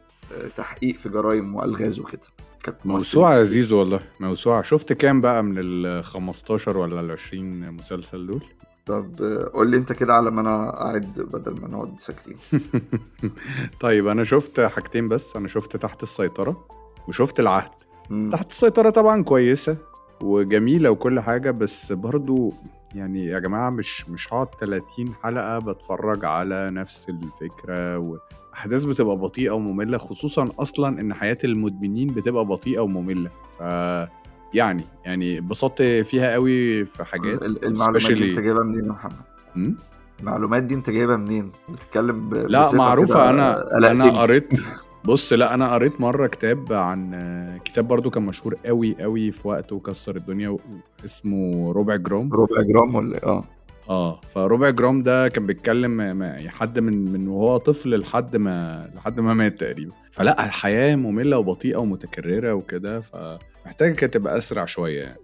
تحقيق 0.56 0.96
في 0.98 1.08
جرايم 1.08 1.54
وألغاز 1.54 2.00
وكده. 2.00 2.22
كانت 2.64 2.76
موسوعة 2.84 3.34
يا 3.38 3.42
زيزو 3.42 3.78
والله. 3.78 4.00
موسوعة. 4.20 4.62
شفت 4.62 4.92
كام 4.92 5.20
بقى 5.20 5.42
من 5.42 5.54
ال 5.58 6.04
15 6.04 6.78
ولا 6.78 7.00
ال 7.00 7.10
20 7.10 7.70
مسلسل 7.72 8.26
دول؟ 8.26 8.42
طب 8.86 9.22
قول 9.54 9.70
لي 9.70 9.76
انت 9.76 9.92
كده 9.92 10.14
على 10.14 10.30
ما 10.30 10.40
أنا 10.40 10.80
اعد 10.86 11.20
بدل 11.32 11.60
ما 11.60 11.68
نقعد 11.68 12.00
ساكتين. 12.00 12.36
طيب 13.80 14.06
أنا 14.08 14.24
شفت 14.24 14.60
حاجتين 14.60 15.08
بس. 15.08 15.36
أنا 15.36 15.48
شفت 15.48 15.76
تحت 15.76 16.02
السيطرة 16.02 16.64
وشفت 17.08 17.40
العهد. 17.40 17.70
مم. 18.10 18.30
تحت 18.32 18.50
السيطرة 18.50 18.90
طبعا 18.90 19.22
كويسة 19.22 19.76
وجميلة 20.20 20.90
وكل 20.90 21.20
حاجة 21.20 21.50
بس 21.50 21.92
برضو 21.92 22.52
يعني 22.94 23.26
يا 23.26 23.38
جماعة 23.38 23.70
مش 23.70 24.08
مش 24.10 24.32
هقعد 24.32 24.46
30 24.60 25.14
حلقة 25.22 25.58
بتفرج 25.58 26.24
على 26.24 26.70
نفس 26.70 27.06
الفكرة 27.08 27.98
وأحداث 27.98 28.84
بتبقى 28.84 29.16
بطيئة 29.16 29.50
ومملة 29.50 29.98
خصوصا 29.98 30.48
أصلا 30.58 31.00
إن 31.00 31.14
حياة 31.14 31.38
المدمنين 31.44 32.08
بتبقى 32.08 32.44
بطيئة 32.44 32.80
ومملة 32.80 33.30
ف 33.58 33.62
يعني 34.54 34.84
يعني 35.04 35.38
اتبسطت 35.38 35.82
فيها 35.82 36.32
قوي 36.32 36.84
في 36.84 37.04
حاجات 37.04 37.42
ال- 37.42 37.64
المعلومات 37.64 38.12
دي 38.12 38.30
انت 38.30 38.38
جايبها 38.38 38.64
منين 38.64 38.84
يا 38.84 38.90
محمد؟ 38.92 39.74
المعلومات 40.20 40.62
دي 40.62 40.74
انت 40.74 40.90
جايبها 40.90 41.16
منين؟ 41.16 41.52
بتتكلم 41.68 42.28
ب... 42.28 42.34
لا 42.34 42.74
معروفة 42.74 43.28
قلقتني. 43.28 43.90
أنا 44.10 44.20
قريت 44.20 44.48
بص 45.04 45.32
لا 45.32 45.54
أنا 45.54 45.72
قريت 45.74 46.00
مرة 46.00 46.26
كتاب 46.26 46.72
عن 46.72 47.60
كتاب 47.64 47.88
برضو 47.88 48.10
كان 48.10 48.22
مشهور 48.22 48.54
قوي 48.66 48.96
قوي 49.00 49.30
في 49.32 49.48
وقته 49.48 49.76
وكسر 49.76 50.16
الدنيا 50.16 50.56
اسمه 51.04 51.72
ربع 51.72 51.96
جرام. 51.96 52.32
ربع 52.32 52.62
جرام 52.62 52.94
ولا 52.94 53.16
إيه؟ 53.16 53.22
آه. 53.24 53.44
آه 53.90 54.20
فربع 54.34 54.70
جرام 54.70 55.02
ده 55.02 55.28
كان 55.28 55.46
بيتكلم 55.46 56.22
حد 56.48 56.78
من 56.78 57.12
من 57.12 57.28
وهو 57.28 57.56
طفل 57.56 57.98
لحد 57.98 58.36
ما 58.36 58.86
لحد 58.96 59.20
ما 59.20 59.34
مات 59.34 59.60
تقريبا. 59.60 59.92
فلا 60.10 60.46
الحياة 60.46 60.96
مملة 60.96 61.38
وبطيئة 61.38 61.76
ومتكررة 61.76 62.52
وكده 62.52 63.00
فمحتاجة 63.00 63.92
كانت 63.94 64.14
تبقى 64.14 64.38
أسرع 64.38 64.64
شوية 64.64 65.00
يعني. 65.02 65.18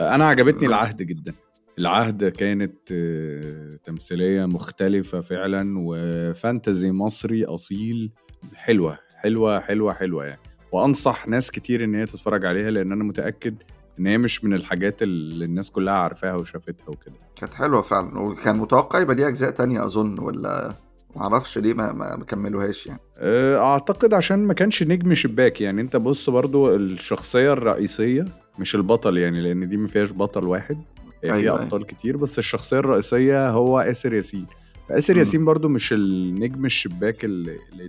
أنا 0.00 0.26
عجبتني 0.28 0.66
العهد 0.68 1.02
جدا. 1.02 1.34
العهد 1.78 2.24
كانت 2.24 2.76
آه، 2.92 3.78
تمثيلية 3.84 4.44
مختلفة 4.46 5.20
فعلا 5.20 5.74
وفانتزي 5.78 6.90
مصري 6.90 7.44
أصيل. 7.44 8.12
حلوة 8.54 8.98
حلوة 9.16 9.60
حلوة 9.60 9.92
حلوة 9.92 10.24
يعني. 10.24 10.40
وأنصح 10.72 11.28
ناس 11.28 11.50
كتير 11.50 11.84
إن 11.84 11.94
هي 11.94 12.06
تتفرج 12.06 12.44
عليها 12.46 12.70
لأن 12.70 12.92
أنا 12.92 13.04
متأكد 13.04 13.54
إن 13.98 14.06
هي 14.06 14.18
مش 14.18 14.44
من 14.44 14.54
الحاجات 14.54 15.02
اللي 15.02 15.44
الناس 15.44 15.70
كلها 15.70 15.94
عارفاها 15.94 16.34
وشافتها 16.34 16.88
وكده. 16.88 17.14
كانت 17.36 17.54
حلوة 17.54 17.82
فعلا. 17.82 18.18
وكان 18.18 18.56
متوقع 18.56 19.00
يبقى 19.00 19.14
ليها 19.16 19.28
أجزاء 19.28 19.50
تانية 19.50 19.84
أظن 19.84 20.18
ولا 20.18 20.74
معرفش 21.16 21.58
ليه 21.58 21.74
ما 21.74 21.92
ما 21.92 22.24
كملوهاش 22.28 22.86
يعني؟ 22.86 23.00
آه، 23.18 23.58
أعتقد 23.58 24.14
عشان 24.14 24.38
ما 24.38 24.54
كانش 24.54 24.82
نجم 24.82 25.14
شباك 25.14 25.60
يعني. 25.60 25.80
أنت 25.80 25.96
بص 25.96 26.30
برضو 26.30 26.76
الشخصية 26.76 27.52
الرئيسية 27.52 28.24
مش 28.58 28.74
البطل 28.74 29.18
يعني 29.18 29.40
لأن 29.40 29.68
دي 29.68 29.76
ما 29.76 29.88
فيهاش 29.88 30.12
بطل 30.12 30.44
واحد. 30.44 30.76
هي 30.76 30.82
أيوة، 31.24 31.32
فيها 31.40 31.52
أيوة. 31.52 31.62
أبطال 31.62 31.86
كتير 31.86 32.16
بس 32.16 32.38
الشخصية 32.38 32.78
الرئيسية 32.78 33.50
هو 33.50 33.80
آسر 33.80 34.14
ياسين. 34.14 34.46
فآسر. 34.88 35.16
ياسين 35.18 35.44
برضو 35.44 35.68
مش 35.68 35.92
النجم 35.92 36.64
الشباك 36.64 37.24
اللي, 37.24 37.56
اللي 37.72 37.84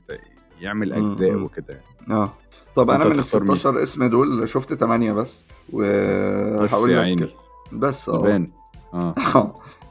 يعمل 0.62 0.94
أجزاء. 0.94 1.36
وكده 1.36 1.66
يعني. 1.74 2.14
آه. 2.22 2.30
طب 2.76 2.90
أنا 2.90 3.06
من 3.06 3.12
ال 3.12 3.18
تختار 3.18 3.44
مين؟ 3.44 3.56
16 3.56 3.84
اسم 3.84 4.04
دول 4.06 4.50
شفت 4.50 4.74
8 4.74 5.14
بس 5.14 5.44
بس 5.70 6.74
وهقول 6.74 6.92
لك 6.92 6.98
عيني. 6.98 7.30
بس 7.72 8.10
آه. 8.10 8.20
يبان. 8.20 8.48
آه. 8.94 9.14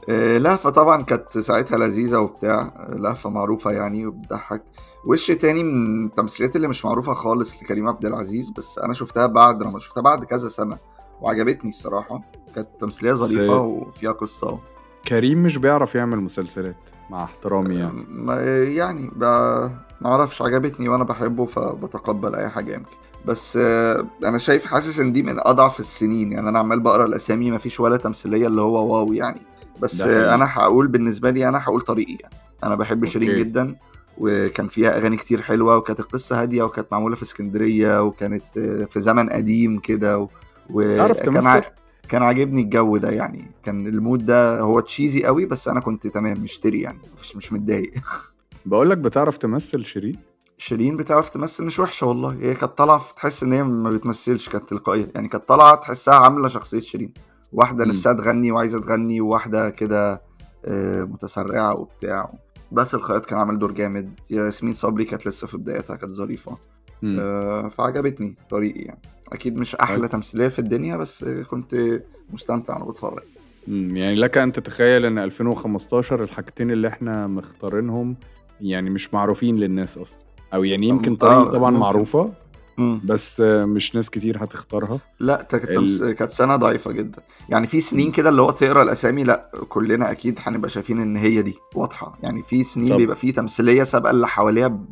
آه، 0.09 0.37
لهفة 0.37 0.69
طبعا 0.69 1.01
كانت 1.03 1.37
ساعتها 1.37 1.77
لذيذة 1.77 2.17
وبتاع 2.19 2.87
لهفة 2.89 3.29
معروفة 3.29 3.71
يعني 3.71 4.05
وبتضحك. 4.05 4.63
وش 5.05 5.31
تاني 5.31 5.63
من 5.63 6.05
التمثيليات 6.05 6.55
اللي 6.55 6.67
مش 6.67 6.85
معروفة 6.85 7.13
خالص 7.13 7.63
لكريم 7.63 7.87
عبد 7.87 8.05
العزيز؟ 8.05 8.49
بس 8.57 8.79
أنا 8.79 8.93
شفتها 8.93 9.25
بعد 9.25 9.63
لما 9.63 9.79
شفتها 9.79 10.01
بعد 10.01 10.23
كذا 10.25 10.49
سنة 10.49 10.77
وعجبتني 11.21 11.69
الصراحة. 11.69 12.21
كانت 12.55 12.67
تمثيلية 12.79 13.13
ظريفة 13.13 13.57
وفيها 13.61 14.11
قصة. 14.11 14.59
كريم 15.07 15.43
مش 15.43 15.57
بيعرف 15.57 15.95
يعمل 15.95 16.19
مسلسلات 16.21 16.75
مع 17.09 17.23
احترامي 17.23 17.75
يعني. 17.75 18.05
ما 18.09 18.41
يعني 18.63 19.11
ب- 19.15 19.71
ما 20.01 20.09
أعرفش 20.09 20.41
عجبتني 20.41 20.89
وأنا 20.89 21.03
بحبه 21.03 21.45
فبتقبل 21.45 22.35
اي 22.35 22.49
حاجة 22.49 22.73
يمكن. 22.73 22.95
بس 23.25 23.57
آه، 23.61 24.07
أنا 24.23 24.37
شايف 24.37 24.65
حاسس 24.65 24.99
ان 24.99 25.13
دي 25.13 25.23
من 25.23 25.35
اضعف 25.39 25.79
السنين. 25.79 26.31
يعني 26.31 26.49
أنا 26.49 26.59
عمال 26.59 26.79
بقرا 26.79 27.05
الاسامي 27.05 27.51
ما 27.51 27.57
فيش 27.57 27.79
ولا 27.79 27.97
تمثيلية 27.97 28.47
اللي 28.47 28.61
هو 28.61 28.95
واو 28.95 29.13
يعني. 29.13 29.41
بس 29.81 30.01
أنا 30.01 30.45
هقول 30.49 30.87
بالنسبة 30.87 31.29
لي 31.29 31.47
أنا 31.47 31.63
هقول 31.63 31.81
طريقي 31.81 32.17
يعني. 32.21 32.33
أنا 32.63 32.75
بحب 32.75 33.05
شيرين. 33.05 33.37
جدا 33.39 33.75
وكان 34.17 34.67
فيها 34.67 34.97
اغاني 34.97 35.17
كتير 35.17 35.41
حلوة 35.41 35.77
وكانت 35.77 35.99
القصة 35.99 36.41
هادية 36.41 36.63
وكانت 36.63 36.87
معمولة 36.91 37.15
في 37.15 37.23
اسكندرية 37.23 38.03
وكانت 38.03 38.57
آه، 38.57 38.85
في 38.85 38.99
زمن 38.99 39.29
قديم 39.29 39.79
كده 39.79 40.27
وكان؟ 40.69 41.47
ع- 41.47 41.61
كان 42.09 42.23
عاجبني 42.23 42.61
الجو 42.61 42.97
ده 42.97 43.09
يعني. 43.09 43.51
كان 43.63 43.87
المود 43.87 44.25
ده 44.25 44.59
هو 44.59 44.79
تشيزي 44.79 45.23
قوي 45.23 45.45
بس 45.45 45.67
أنا 45.67 45.79
كنت 45.79 46.07
تمام 46.07 46.39
مشتري 46.43 46.81
يعني 46.81 46.97
مش 47.21 47.35
مش 47.35 47.53
متضايق. 47.53 47.93
بقول 48.65 48.89
لك 48.89 48.97
بتعرف 48.97 49.37
تمثل 49.37 49.85
شيرين؟ 49.85 50.17
شيرين 50.57 50.97
بتعرف 50.97 51.29
تمثل؟ 51.29 51.63
مش 51.65 51.79
وحشة 51.79 52.07
والله. 52.07 52.37
هي 52.41 52.53
كانت 52.53 52.77
طالعة 52.77 53.01
تحس 53.15 53.43
إن 53.43 53.53
هي 53.53 53.63
ما 53.63 53.89
بتمثلش 53.89 54.49
كانت 54.49 54.69
تلقائية. 54.69 55.11
يعني 55.15 55.27
كانت 55.27 55.47
طالعة 55.47 55.75
تحسها 55.75 56.13
عاملة 56.15 56.47
شخصية 56.47 56.79
شيرين. 56.79 57.13
واحدة. 57.53 57.85
نفسها 57.85 58.13
تغني 58.13 58.51
وعايزة 58.51 58.81
تغني 58.81 59.21
وواحدة 59.21 59.69
كده 59.69 60.21
آه، 60.65 61.03
متسرعة 61.03 61.79
وبتاع. 61.79 62.33
بس 62.71 62.95
الخياط 62.95 63.25
كان 63.25 63.39
عامل 63.39 63.59
دور 63.59 63.71
جامد. 63.71 64.19
ياسمين 64.29 64.73
صبري 64.73 65.05
كانت 65.05 65.27
لسه 65.27 65.47
في 65.47 65.57
بدايتها 65.57 65.95
كانت 65.95 66.11
ظريفة. 66.11 66.57
آه، 67.03 67.67
فعجبتني 67.67 68.35
طريقي 68.49 68.79
يعني. 68.81 69.01
أكيد 69.33 69.57
مش 69.57 69.75
أحلى 69.75 69.99
طيب. 69.99 70.09
تمثيلية 70.09 70.47
في 70.47 70.59
الدنيا 70.59 70.97
بس 70.97 71.23
كنت 71.23 72.01
مستمتع 72.33 72.73
وأنا 72.73 72.85
بتفرج. 72.85 73.23
يعني 73.67 74.15
لك 74.15 74.37
أن 74.37 74.51
تتخيل 74.51 75.05
إن 75.05 75.17
2015 75.19 76.23
الحاجتين 76.23 76.71
اللي 76.71 76.87
إحنا 76.87 77.27
مختارينهم 77.27 78.15
يعني 78.61 78.89
مش 78.89 79.13
معروفين 79.13 79.55
للناس 79.57 79.97
أصلا. 79.97 80.19
أو 80.53 80.63
يعني 80.63 80.87
يمكن 80.87 81.11
آه، 81.11 81.15
طريقي 81.15 81.51
طبعا 81.51 81.69
ممكن. 81.69 81.79
معروفة 81.81 82.33
مم. 82.77 83.01
بس 83.03 83.41
آه، 83.41 83.65
مش 83.65 83.95
ناس 83.95 84.09
كتير 84.09 84.43
هتختارها. 84.43 84.99
لا 85.19 85.47
ال- 85.53 86.11
كانت 86.11 86.31
سنة 86.31 86.55
ضعيفة 86.55 86.91
جدا. 86.91 87.21
يعني 87.49 87.67
في 87.67 87.81
سنين 87.81 88.11
كده 88.11 88.29
اللي 88.29 88.41
هو 88.41 88.51
تقرأ 88.51 88.81
الأسامي 88.83 89.23
لا 89.23 89.51
كلنا 89.69 90.11
أكيد 90.11 90.39
هنبقى 90.43 90.69
شايفين 90.69 91.01
إن 91.01 91.17
هي 91.17 91.41
دي 91.41 91.55
واضحة. 91.75 92.17
يعني 92.23 92.43
في 92.43 92.63
سنين 92.63 92.89
طب. 92.89 92.97
بيبقى 92.97 93.15
في 93.15 93.31
تمثيلية 93.31 93.83
سابقة 93.83 94.11
اللي 94.11 94.27
حواليها 94.27 94.67
ب- 94.67 94.85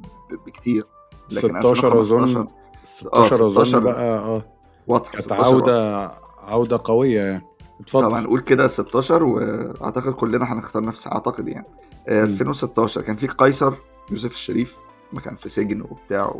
بكتير. 0.45 0.83
لكن 1.31 1.47
16 1.61 1.99
أظن. 1.99 2.23
2015 2.23 2.47
16 2.83 3.35
أظن 3.47 3.51
16 3.65 3.79
بقى 3.79 4.03
آه. 4.19 4.45
واضحة 4.87 5.11
كانت 5.11 5.23
16 5.23 5.39
واضحة. 5.41 5.53
عوده 5.53 6.11
عودة 6.41 6.79
قوية 6.83 7.21
يعني. 7.21 7.43
اتفضل. 7.79 8.15
هنقول 8.15 8.39
كده 8.41 8.67
16 8.67 9.23
وأعتقد 9.23 10.13
كلنا 10.13 10.53
هنختار 10.53 10.83
نفس 10.85 11.07
أعتقد 11.07 11.47
يعني. 11.47 11.65
آه، 12.07 12.23
مم. 12.25 12.29
2016 12.31 13.01
كان 13.01 13.15
في 13.15 13.27
قيصر 13.27 13.73
يوسف 14.11 14.33
الشريف 14.33 14.75
ما 15.13 15.21
كان 15.21 15.35
في 15.35 15.49
سجن 15.49 15.81
وبتاع 15.81 16.35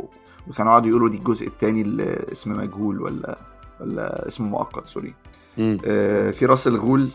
وكانوا 0.48 0.72
قعدوا 0.72 0.88
يقولوا 0.88 1.08
دي 1.08 1.16
الجزء 1.16 1.46
الثاني 1.46 1.80
اللي 1.82 2.24
اسم 2.32 2.56
مجهول 2.56 3.00
ولا 3.02 3.38
ولا 3.80 4.26
اسم 4.26 4.44
مؤقت 4.44 4.86
سوري. 4.86 5.14
آه، 5.58 6.30
في 6.30 6.46
راس 6.46 6.66
الغول 6.68 7.08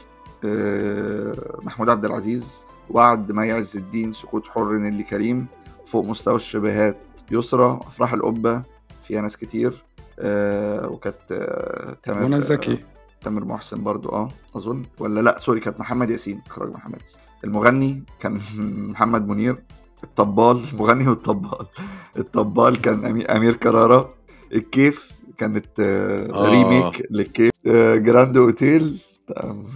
آه، 0.46 1.60
محمود 1.64 1.90
عبد 1.90 2.06
العزيز 2.06 2.64
وعد 2.90 3.32
مي 3.32 3.52
عز 3.52 3.78
الدين 3.78 4.12
سقوط 4.12 4.48
حر 4.48 4.74
نيلي 4.78 5.04
كريم 5.04 5.48
فوق 5.88 6.06
مستوى 6.06 6.36
الشبهات 6.36 6.98
يسرى 7.32 7.80
أفراح 7.88 8.14
القبة 8.14 8.62
فيها 9.08 9.22
ناس 9.22 9.38
كتير. 9.38 9.84
آه، 10.20 10.88
وكانت 10.88 11.32
آه، 11.32 11.98
تامر 12.04 12.22
منى 12.26 12.36
آه، 12.36 12.40
زكي 12.40 12.84
تامر 13.26 13.46
محسن 13.46 13.84
برضو 13.84 14.10
آه 14.10 14.28
أظن. 14.56 14.84
ولا 15.00 15.20
لأ 15.22 15.38
sorry 15.38 15.60
كانت 15.60 15.80
محمد 15.80 16.10
ياسين. 16.12 16.42
إخراج 16.48 16.70
محمد 16.74 17.00
ياسين. 17.02 17.22
المغني 17.44 18.04
كان 18.20 18.40
محمد 18.92 19.28
منير. 19.28 19.56
الطبال 20.04 20.64
المغني 20.74 21.08
والطبال. 21.08 21.66
الطبال 22.18 22.82
كان 22.82 23.22
أمير 23.22 23.54
كرارة. 23.54 24.14
الكيف 24.54 25.12
كانت 25.38 25.66
آه 25.80 26.34
آه. 26.34 26.50
remake 26.50 27.08
للكيف. 27.12 27.52
آه 27.68 27.96
جراند 27.96 28.38
أوتيل. 28.38 29.02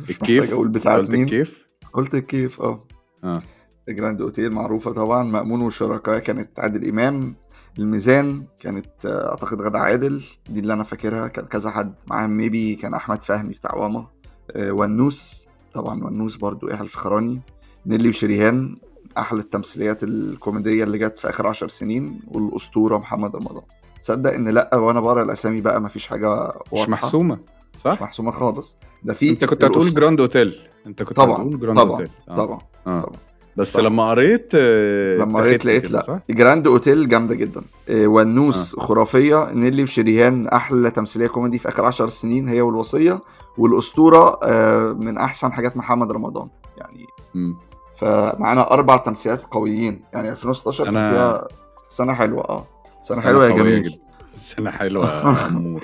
الكيف؟ 0.09 0.53
أقول 0.53 0.67
بتاعت 0.67 0.99
قلت 0.99 1.09
مين؟ 1.11 1.23
الكيف؟ 1.23 1.65
قلت 1.93 2.15
الكيف 2.15 2.61
آه. 2.61 2.79
آه. 3.23 3.41
جراند 3.89 4.21
أوتيل 4.21 4.51
معروفة 4.51 4.91
طبعا. 4.91 5.23
مأمون 5.23 5.61
والشركاء 5.61 6.19
كانت 6.19 6.59
عادل 6.59 6.89
إمام. 6.89 7.35
الميزان 7.79 8.43
كانت 8.59 9.05
آه، 9.05 9.29
أعتقد 9.29 9.61
غادة 9.61 9.79
عادل 9.79 10.23
دي 10.49 10.59
اللي 10.59 10.73
أنا 10.73 10.83
فاكرها. 10.83 11.27
كان 11.27 11.45
كذا 11.45 11.69
حد 11.71 11.93
معاهم 12.07 12.29
maybe 12.37 12.75
كان 12.75 12.93
أحمد 12.93 13.23
فهمي 13.23 13.53
بتاع 13.53 13.75
واما. 13.75 14.07
آه، 14.51 14.71
ونوس 14.71 15.47
طبعا 15.73 16.03
ونوس 16.03 16.35
برضو 16.35 16.67
يحيى 16.67 16.81
الفخراني. 16.81 17.41
نيلي 17.85 18.09
وشريهان 18.09 18.77
أحلى 19.17 19.39
التمثيليات 19.39 20.03
الكوميدية 20.03 20.83
اللي 20.83 20.97
جت 20.97 21.17
في 21.17 21.29
آخر 21.29 21.47
عشر 21.47 21.67
سنين. 21.67 22.19
والأسطورة 22.27 22.97
محمد 22.97 23.35
رمضان. 23.35 23.61
تصدق 24.01 24.33
إن 24.33 24.49
لأ 24.49 24.75
وأنا 24.75 24.99
بقرأ 24.99 25.23
الأسامي 25.23 25.61
بقى 25.61 25.81
مفيش 25.81 26.07
حاجة 26.07 26.29
واضحة. 26.29 26.61
مش 26.83 26.89
محسومه 26.89 27.39
مش 27.75 27.81
صح 27.81 28.01
محسومة 28.01 28.31
خالص. 28.31 28.77
ده 29.03 29.13
في 29.13 29.29
أنت 29.29 29.45
كنت 29.45 29.63
هتقول 29.63 29.93
جراند 29.93 30.19
اوتيل 30.19 30.59
أنت 30.87 31.03
كنت 31.03 31.17
طبعا 31.17 31.35
هتقول 31.37 31.59
جراند 31.59 31.77
طبعا 31.79 31.91
اوتيل 31.91 32.09
آه. 32.29 32.35
طبعا 32.35 32.59
آه. 32.87 33.01
طبعا. 33.01 33.15
بس 33.59 33.73
صح. 33.73 33.79
لما 33.79 34.09
قريت 34.09 34.51
آه، 34.55 35.17
لما 35.17 35.39
قريت 35.39 35.65
لقيت 35.65 35.91
لا. 35.91 36.01
صح؟ 36.01 36.19
جراند 36.29 36.67
أوتيل 36.67 37.09
جامدة 37.09 37.35
جدا. 37.35 37.61
إيه، 37.89 38.07
ونوس 38.07 38.75
آه. 38.75 38.81
خرافية. 38.81 39.51
نيلي 39.53 39.83
وشريهان 39.83 40.47
أحلى 40.47 40.91
تمثيلية 40.91 41.27
كوميدي 41.27 41.59
في 41.59 41.69
آخر 41.69 41.85
عشر 41.85 42.07
سنين 42.07 42.47
هي 42.47 42.61
والوصية. 42.61 43.19
والأسطورة 43.57 44.39
آه، 44.43 44.93
من 44.93 45.17
أحسن 45.17 45.51
حاجات 45.51 45.77
محمد 45.77 46.11
رمضان 46.11 46.47
يعني. 46.77 47.05
مم. 47.35 47.55
فمعانا 47.97 48.71
أربع 48.71 48.97
تمثيلات 48.97 49.43
قويين. 49.51 50.01
يعني 50.13 50.29
2016 50.31 50.83
كان 50.85 50.93
سنة- 50.93 50.97
فيها 51.13 51.47
سنة 51.89 52.13
حلوة. 52.13 52.43
آه. 52.49 52.65
سنة 53.01 53.21
حلوة 53.21 53.45
يا 53.47 53.51
جميل. 53.57 53.83
جدا. 53.83 53.97
سنة 54.35 54.71
حلوة 54.71 55.09
يا 55.13 55.79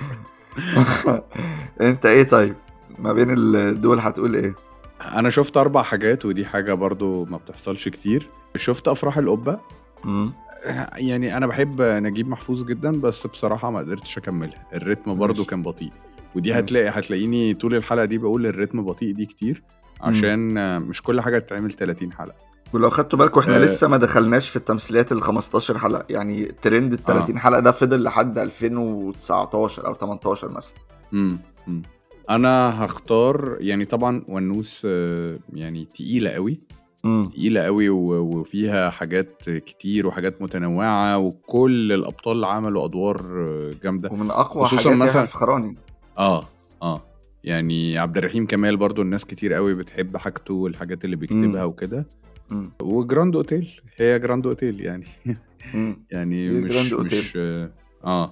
أنت 1.90 2.06
إيه 2.06 2.24
طيب؟ 2.24 2.56
ما 3.00 3.14
بين 3.14 3.28
ال- 3.38 3.82
دول 3.82 4.00
هتقول 4.00 4.36
إيه؟ 4.36 4.56
أنا 5.02 5.30
شفت 5.30 5.58
أربع 5.58 5.82
حاجات 5.84 6.26
ودي 6.26 6.46
حاجة 6.46 6.74
برضو 6.74 7.26
ما 7.26 7.38
بتحصلش 7.38 7.88
كتير 7.90 8.30
شفت 8.56 8.88
أفراح 8.88 9.18
القبة 9.18 9.60
مم. 10.04 10.34
يعني 10.98 11.38
أنا 11.38 11.48
بحب 11.48 11.82
نجيب 11.82 12.28
محفوظ 12.28 12.64
جدا 12.64 12.92
بس 13.02 13.28
بصراحة 13.28 13.72
ما 13.72 13.80
قدرتش 13.80 14.18
أكملها 14.18 14.68
الريتم 14.74 15.16
برضو 15.16 15.38
ماشي. 15.38 15.50
كان 15.50 15.64
بطيء 15.64 15.92
ودي 16.36 16.50
ماشي. 16.50 16.62
هتلاقي 16.64 16.90
هتلاقيني 16.90 17.54
طول 17.54 17.76
الحلقة 17.76 18.06
دي 18.06 18.18
بقول 18.18 18.46
الريتم 18.46 18.86
بطيء 18.86 19.14
دي 19.14 19.26
كتير 19.26 19.64
عشان 20.02 20.82
مش 20.82 21.02
كل 21.02 21.22
حاجة 21.22 21.40
تتعمل 21.40 21.72
30 21.72 22.12
حلقة 22.14 22.36
ولو 22.74 22.90
خدتوا 22.90 23.20
بالكم 23.20 23.40
إحنا 23.40 23.56
آه. 23.56 23.60
لسه 23.60 23.88
ما 23.88 23.98
دخلناش 23.98 24.50
في 24.50 24.56
التمثيليات 24.56 25.12
ال 25.12 25.22
15 25.22 25.78
حلقة 25.78 26.06
يعني 26.10 26.46
ترند 26.62 26.94
ال 26.94 27.04
30 27.04 27.40
حلقة 27.40 27.60
ده 27.60 27.72
فضل 27.72 28.04
لحد 28.04 28.38
2019 28.38 29.88
أو 29.88 29.94
18 29.94 30.52
مثلا 30.52 30.74
امم. 31.14 31.40
أنا 32.30 32.86
هختار 32.86 33.58
يعني 33.60 33.86
طبعا 33.86 34.24
ونوس 34.30 34.88
آه، 34.90 35.38
يعني 35.54 35.86
تقيلة 35.86 36.30
قوي. 36.30 36.60
تقيلة 37.32 37.62
قوي 37.62 37.90
وفيها 37.90 38.90
حاجات 38.90 39.50
كتير 39.50 40.08
وحاجات 40.08 40.42
متنوعة 40.42 41.18
وكل 41.18 41.92
الأبطال 41.94 42.46
عملوا 42.46 42.86
أدوار 42.86 43.46
آه، 43.48 43.72
جامدة. 43.84 44.10
ومن 44.12 44.32
أقوى 44.32 44.64
خصوصاً 44.66 44.90
حاجات 44.90 45.00
مثلاً- 45.00 45.04
مثلا 45.04 45.22
الفخراني 45.22 45.76
آه 46.18 46.44
آه. 46.82 47.02
يعني 47.44 47.98
عبد 47.98 48.18
الرحيم 48.18 48.46
كمال 48.48 48.78
برضو 48.78 49.02
الناس 49.02 49.26
كتير 49.26 49.54
قوي 49.54 49.74
بتحب 49.76 50.18
حاجته 50.18 50.54
والحاجات 50.54 51.06
اللي 51.06 51.16
بيكتبها 51.16 51.64
وكده. 51.64 52.06
وجراند 52.82 53.36
أوتيل 53.36 53.82
هي 53.98 54.20
جراند 54.20 54.48
أوتيل 54.48 54.82
يعني. 54.82 55.04
يعني 56.12 56.50
مش 56.50 56.94
مش 56.94 57.34
آه, 57.38 57.72
آه. 58.06 58.32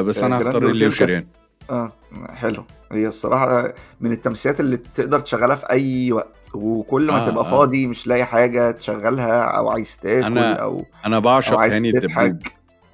بس 0.00 0.22
آه، 0.22 0.26
أنا 0.26 0.38
هختار 0.38 0.66
نيللي 0.68 0.86
وشريهان 0.88 1.26
آه 1.70 1.92
حلو 2.30 2.64
هي 2.92 3.06
الصراحة 3.08 3.72
من 4.00 4.12
التمثيلات 4.12 4.60
اللي 4.60 4.76
تقدر 4.76 5.20
تشغلها 5.20 5.56
في 5.56 5.70
أي 5.70 6.12
وقت 6.12 6.50
وكل 6.54 7.06
ما 7.12 7.26
آه، 7.26 7.30
تبقى 7.30 7.44
آه. 7.44 7.50
فاضي 7.50 7.86
مش 7.86 8.06
لاقي 8.06 8.24
حاجة 8.24 8.70
تشغلها 8.70 9.42
أو 9.42 9.68
عايز 9.70 9.96
تاكل 9.96 10.24
أنا 10.26 10.52
أو 10.52 10.84
أنا 11.06 11.16
أو 11.16 11.20
بعشق 11.20 11.58
عايز 11.58 11.74
هاني 11.74 11.90
الدبدوب 11.90 12.38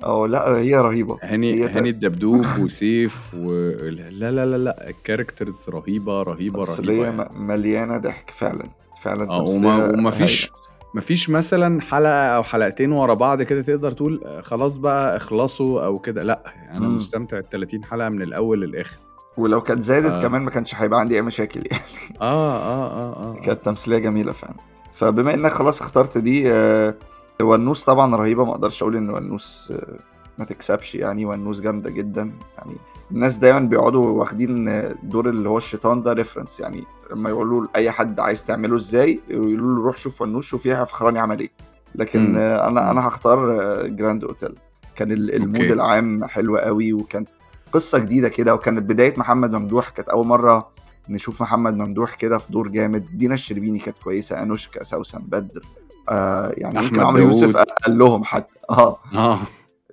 أو 0.05 0.27
لا 0.27 0.49
هي 0.49 0.77
رهيبة 0.77 1.19
هاني 1.23 1.55
هي 1.55 1.69
هاني 1.69 1.89
الدبدوب 1.91 2.47
وسيف 2.63 3.35
و 3.35 3.53
لا 3.89 4.31
لا 4.31 4.47
لا 4.47 4.57
لا 4.57 4.89
ال 4.91 4.97
characters 4.97 5.57
رهيبة 5.69 6.23
رهيبة 6.23 6.63
رهيبة 6.63 7.05
يعني. 7.05 7.17
م- 7.35 7.47
مليانة 7.47 7.99
ضحك 7.99 8.31
فعلا 8.31 8.69
فعلا 9.03 9.25
تمثيلية 9.27 9.69
وما 9.69 9.87
وما 9.91 10.11
فيش 10.11 10.43
هايلة. 10.45 10.66
ما 10.97 11.03
فيش 11.03 11.31
مثلا 11.31 11.81
حلقة 11.81 12.27
أو 12.27 12.43
حلقتين 12.43 12.93
ورا 12.93 13.15
بعض 13.15 13.43
كده 13.43 13.63
تقدر 13.63 13.93
تقول 13.93 14.21
آه، 14.25 14.41
خلاص 14.41 14.77
بقى 14.77 15.17
اخلصوا 15.17 15.85
أو 15.85 15.99
كده. 15.99 16.23
لأ 16.23 16.53
أنا 16.71 16.89
مم. 16.89 16.97
مستمتع 16.97 17.39
ال 17.39 17.49
30 17.49 17.85
حلقة 17.85 18.09
من 18.09 18.23
الأول 18.23 18.61
للآخر. 18.61 18.99
ولو 19.37 19.61
كانت 19.61 19.83
زادت 19.83 20.13
آه. 20.13 20.23
كمان 20.23 20.43
ما 20.43 20.51
كانش 20.51 20.75
هيبقى 20.75 21.01
عندي 21.01 21.15
أي 21.17 21.23
مشاكل 21.23 21.63
يعني. 21.71 21.83
آه 22.21 22.57
آه 22.59 22.87
آه 22.91 23.37
آه 23.37 23.41
كانت 23.41 23.65
تمثيلية 23.65 23.99
جميلة 23.99 24.33
فعلا. 24.33 24.55
فبما 24.95 25.35
إنك 25.35 25.53
خلاص 25.53 25.83
اخترت 25.83 26.19
دي 26.19 26.53
آه، 26.53 26.95
ونوس 27.43 27.85
طبعا 27.85 28.17
رهيبة 28.17 28.45
ما 28.45 28.51
أقدرش 28.53 28.83
أقول 28.83 28.97
إن 28.97 29.11
ونوس 29.11 29.73
آه، 29.77 29.99
ما 30.39 30.45
تكسبش 30.45 30.95
يعني 30.95 31.27
ونوس 31.27 31.61
جامدة 31.61 31.91
جدا. 31.91 32.33
يعني 32.59 32.77
الناس 33.11 33.37
دايما 33.37 33.59
بيقعدوا 33.59 34.11
واخدين 34.11 34.83
دور 35.03 35.29
اللي 35.29 35.49
هو 35.49 35.59
الشيطان 35.59 36.03
ده 36.03 36.13
ريفرنس 36.13 36.61
يعني 36.61 36.85
لما 37.13 37.31
يقولوا 37.31 37.67
لأي 37.67 37.91
حد 37.91 38.21
عايز 38.21 38.45
تعمله 38.45 38.77
إزاي 38.77 39.21
يقولوا 39.29 39.75
له 39.79 39.85
روح 39.85 39.97
شوف 39.97 40.23
ونوس 40.23 40.45
شوف 40.47 40.67
يحيى 40.67 40.87
فخراني 40.87 41.19
عمل 41.19 41.41
إيه. 41.41 41.51
لكن. 41.95 42.37
آه، 42.37 42.69
أنا. 42.69 42.91
أنا 42.91 43.09
هختار 43.09 43.47
جراند 43.87 44.25
اوتيل 44.25 44.55
كان 44.97 45.13
ال- 45.13 45.35
ال 45.35 45.40
mood 45.40 45.61
okay. 45.61 45.73
العام 45.73 46.25
حلو 46.25 46.57
قوي 46.57 46.93
وكانت 46.93 47.29
قصة 47.73 47.99
جديدة 47.99 48.29
كده 48.29 48.55
وكانت 48.55 48.83
بداية 48.83 49.15
محمد 49.19 49.55
ممدوح. 49.57 49.89
كانت 49.91 50.09
أول 50.09 50.27
مرة 50.27 50.69
نشوف 51.09 51.43
محمد 51.43 51.75
ممدوح 51.77 52.15
كده 52.15 52.39
في 52.39 52.53
دور 52.53 52.69
جامد. 52.69 53.07
دينا 53.17 53.35
الشربيني 53.35 53.79
كانت 53.79 53.99
كويسة 53.99 54.43
أنوشكا 54.43 54.83
سوسن 54.83 55.19
بدر 55.19 55.63
آه 56.09 56.53
يعني 56.57 56.79
عمرو 57.01 57.19
يوسف. 57.19 57.57
قال 57.57 57.99
لهم 57.99 58.25
حتى. 58.25 58.59
آه 58.71 58.99
آه. 59.15 59.33
آه، 59.35 59.39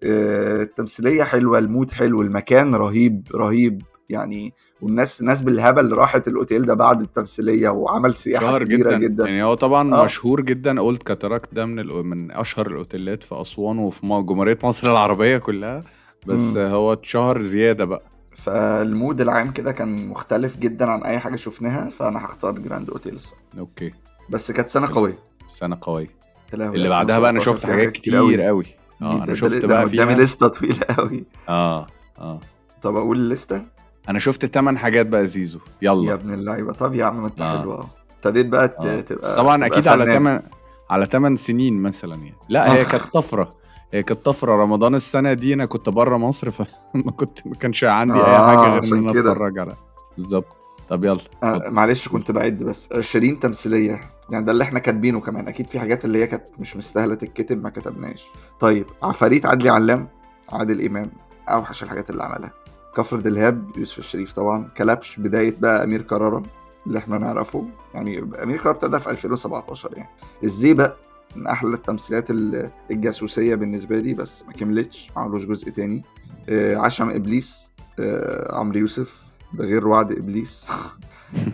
التمثيلية 0.03 1.23
حلوة 1.23 1.59
ال 1.59 1.66
mood 1.66 1.91
حلو 1.91 2.21
المكان 2.21 2.75
رهيب 2.75 3.27
رهيب 3.35 3.81
يعني 4.09 4.53
والناس 4.81 5.21
ناس 5.21 5.41
بالهبل 5.41 5.91
راحت 5.93 6.27
الأوتيل 6.27 6.65
ده 6.65 6.73
بعد 6.73 7.01
التمثيلية 7.01 7.69
وعمل 7.69 8.13
سياحة 8.15 8.45
وشهرة 8.45 8.63
كبيرة 8.63 8.89
جدا. 8.97 9.07
جدا. 9.07 9.27
يعني 9.27 9.43
هو 9.43 9.53
طبعا 9.53 9.95
آه. 9.95 10.05
مشهور 10.05 10.41
جدا 10.41 10.79
اولد 10.79 11.03
كاتاراكت 11.03 11.53
ده 11.53 11.65
من 11.65 11.85
من 12.05 12.31
أشهر 12.31 12.67
الأوتيلات 12.67 13.23
في 13.23 13.41
أسوان 13.41 13.79
وفي 13.79 14.05
م- 14.05 14.21
جمهورية 14.25 14.57
مصر 14.63 14.91
العربية 14.91 15.37
كلها 15.37 15.83
بس 16.27 16.41
مم. 16.55 16.61
هو 16.65 16.93
اتشهر 16.93 17.41
زيادة 17.41 17.85
بقى 17.85 18.03
فال 18.35 18.64
mood 18.64 19.21
العام 19.21 19.51
كده 19.51 19.71
كان 19.71 20.07
مختلف 20.07 20.57
جدا 20.57 20.85
عن 20.85 21.03
أي 21.03 21.19
حاجة 21.19 21.35
شفناها 21.35 21.89
فأنا 21.89 22.25
هختار 22.25 22.51
جراند 22.51 22.89
اوتيل 22.89 23.13
الصراحة. 23.15 23.43
okay 23.59 23.91
بس 24.29 24.51
كانت 24.51 24.67
سنة 24.67 24.87
قوية 24.87 25.15
سنة 25.53 25.77
قوية 25.81 26.09
اللي 26.53 26.89
بعدها 26.89 27.19
بقى 27.19 27.29
أنا 27.29 27.39
2017 27.39 27.61
شفت 27.61 27.65
حاجات 27.71 27.91
كتير 27.91 28.41
قوي 28.41 28.65
آه 29.01 29.17
ده- 29.17 29.23
أنا 29.23 29.35
شفت 29.35 29.65
بقى 29.65 29.77
أنا 29.83 29.89
قدامي 29.91 30.15
فيها 30.15 30.23
لستة 30.23 30.47
طويلة 30.47 30.85
قوي 30.97 31.25
آه 31.49 31.87
آه. 32.19 32.39
طب 32.81 32.95
أقول 32.95 33.17
الليسته 33.17 33.61
أنا 34.09 34.19
شفت 34.19 34.45
8 34.45 34.77
حاجات 34.79 35.05
بقى 35.07 35.27
زيزو. 35.27 35.59
يا 35.81 35.91
يلا 35.91 36.13
ابن 36.13 36.33
اللعيبة. 36.33 36.73
طب 36.73 36.93
يا 36.93 37.05
عم 37.05 37.21
ما 37.21 37.27
أنت 37.27 37.41
آه. 37.41 37.59
حلو 37.61 37.73
أهو. 37.73 37.83
ابتديت 38.17 38.45
بقى 38.45 38.65
آه. 38.79 39.01
تبقى 39.01 39.35
طبعا 39.35 39.55
تبقى 39.57 39.67
أكيد 39.67 39.87
على. 39.87 40.05
8 40.05 40.43
على 40.89 41.05
8 41.05 41.35
سنين 41.35 41.81
مثلا 41.81 42.15
يعني. 42.15 42.35
لا 42.49 42.73
هي 42.73 42.85
كانت 42.85 43.03
طفرة. 43.03 43.49
هي 43.93 44.03
كانت 44.03 44.25
طفرة. 44.25 44.55
رمضان 44.55 44.95
السنة 44.95 45.33
دي 45.33 45.53
أنا 45.53 45.65
كنت 45.65 45.89
بره 45.89 46.17
مصر 46.17 46.51
فما 46.51 47.11
كنت 47.17 47.47
ما 47.47 47.55
كانش 47.55 47.83
عندي 47.83 48.17
أي 48.19 48.21
آه، 48.21 48.47
حاجة 48.47 48.79
غير 48.79 48.93
إن 48.93 49.09
أنا. 49.09 49.19
أتفرج 49.31 49.59
على 49.59 49.73
بالظبط. 50.17 50.62
طب 50.89 51.03
يلا 51.05 51.19
آه. 51.43 51.69
معلش 51.69 52.07
كنت 52.07 52.31
بعد 52.31 52.57
بس 52.63 52.93
20 52.93 53.39
تمثيلية. 53.39 53.99
يعني 54.29 54.45
ده 54.45 54.51
اللي 54.51 54.63
إحنا 54.63 54.79
كاتبينه 54.79 55.19
كمان. 55.19 55.47
أكيد 55.47 55.67
في 55.67 55.79
حاجات 55.79 56.05
اللي 56.05 56.17
هي 56.17 56.27
كانت 56.27 56.43
مش 56.59 56.77
مستاهلة 56.77 57.15
تتكتب 57.15 57.63
ما 57.63 57.69
كتبناش. 57.69 58.25
طيب 58.59 58.85
عفاريت 59.03 59.45
عدلي 59.45 59.69
علام 59.69 60.07
عادل 60.51 60.85
إمام 60.85 61.11
أوحش 61.49 61.83
الحاجات 61.83 62.09
اللي 62.09 62.23
عملها. 62.23 62.51
كفر 62.95 63.19
دلهاب 63.19 63.69
يوسف 63.77 63.99
الشريف 63.99 64.33
طبعا. 64.33 64.67
كلبش 64.77 65.17
بداية 65.19 65.55
بقى 65.59 65.83
أمير 65.83 66.01
كرارة 66.01 66.43
اللي 66.87 66.99
إحنا 66.99 67.17
نعرفه. 67.17 67.65
يعني 67.93 68.19
أمير 68.43 68.57
كرارة 68.57 68.75
ابتدى 68.75 68.99
في 68.99 69.11
2017 69.11 69.89
يعني. 69.97 70.09
الزيبق 70.43 70.93
من 71.35 71.47
أحلى 71.47 71.73
التمثيليات 71.75 72.31
ال- 72.31 72.69
الجاسوسية 72.91 73.55
بالنسبة 73.55 73.97
لي 73.99 74.13
بس 74.13 74.43
ما 74.47 74.53
كملتش 74.53 75.11
ما 75.15 75.21
عملوش 75.21 75.45
جزء 75.45 75.69
تاني. 75.71 76.03
آه، 76.49 76.77
عشم 76.77 77.09
إبليس 77.09 77.69
آه، 77.99 78.55
عمرو 78.57 78.79
يوسف. 78.79 79.22
ده 79.53 79.65
غير 79.65 79.87
وعد 79.87 80.11
إبليس. 80.11 80.67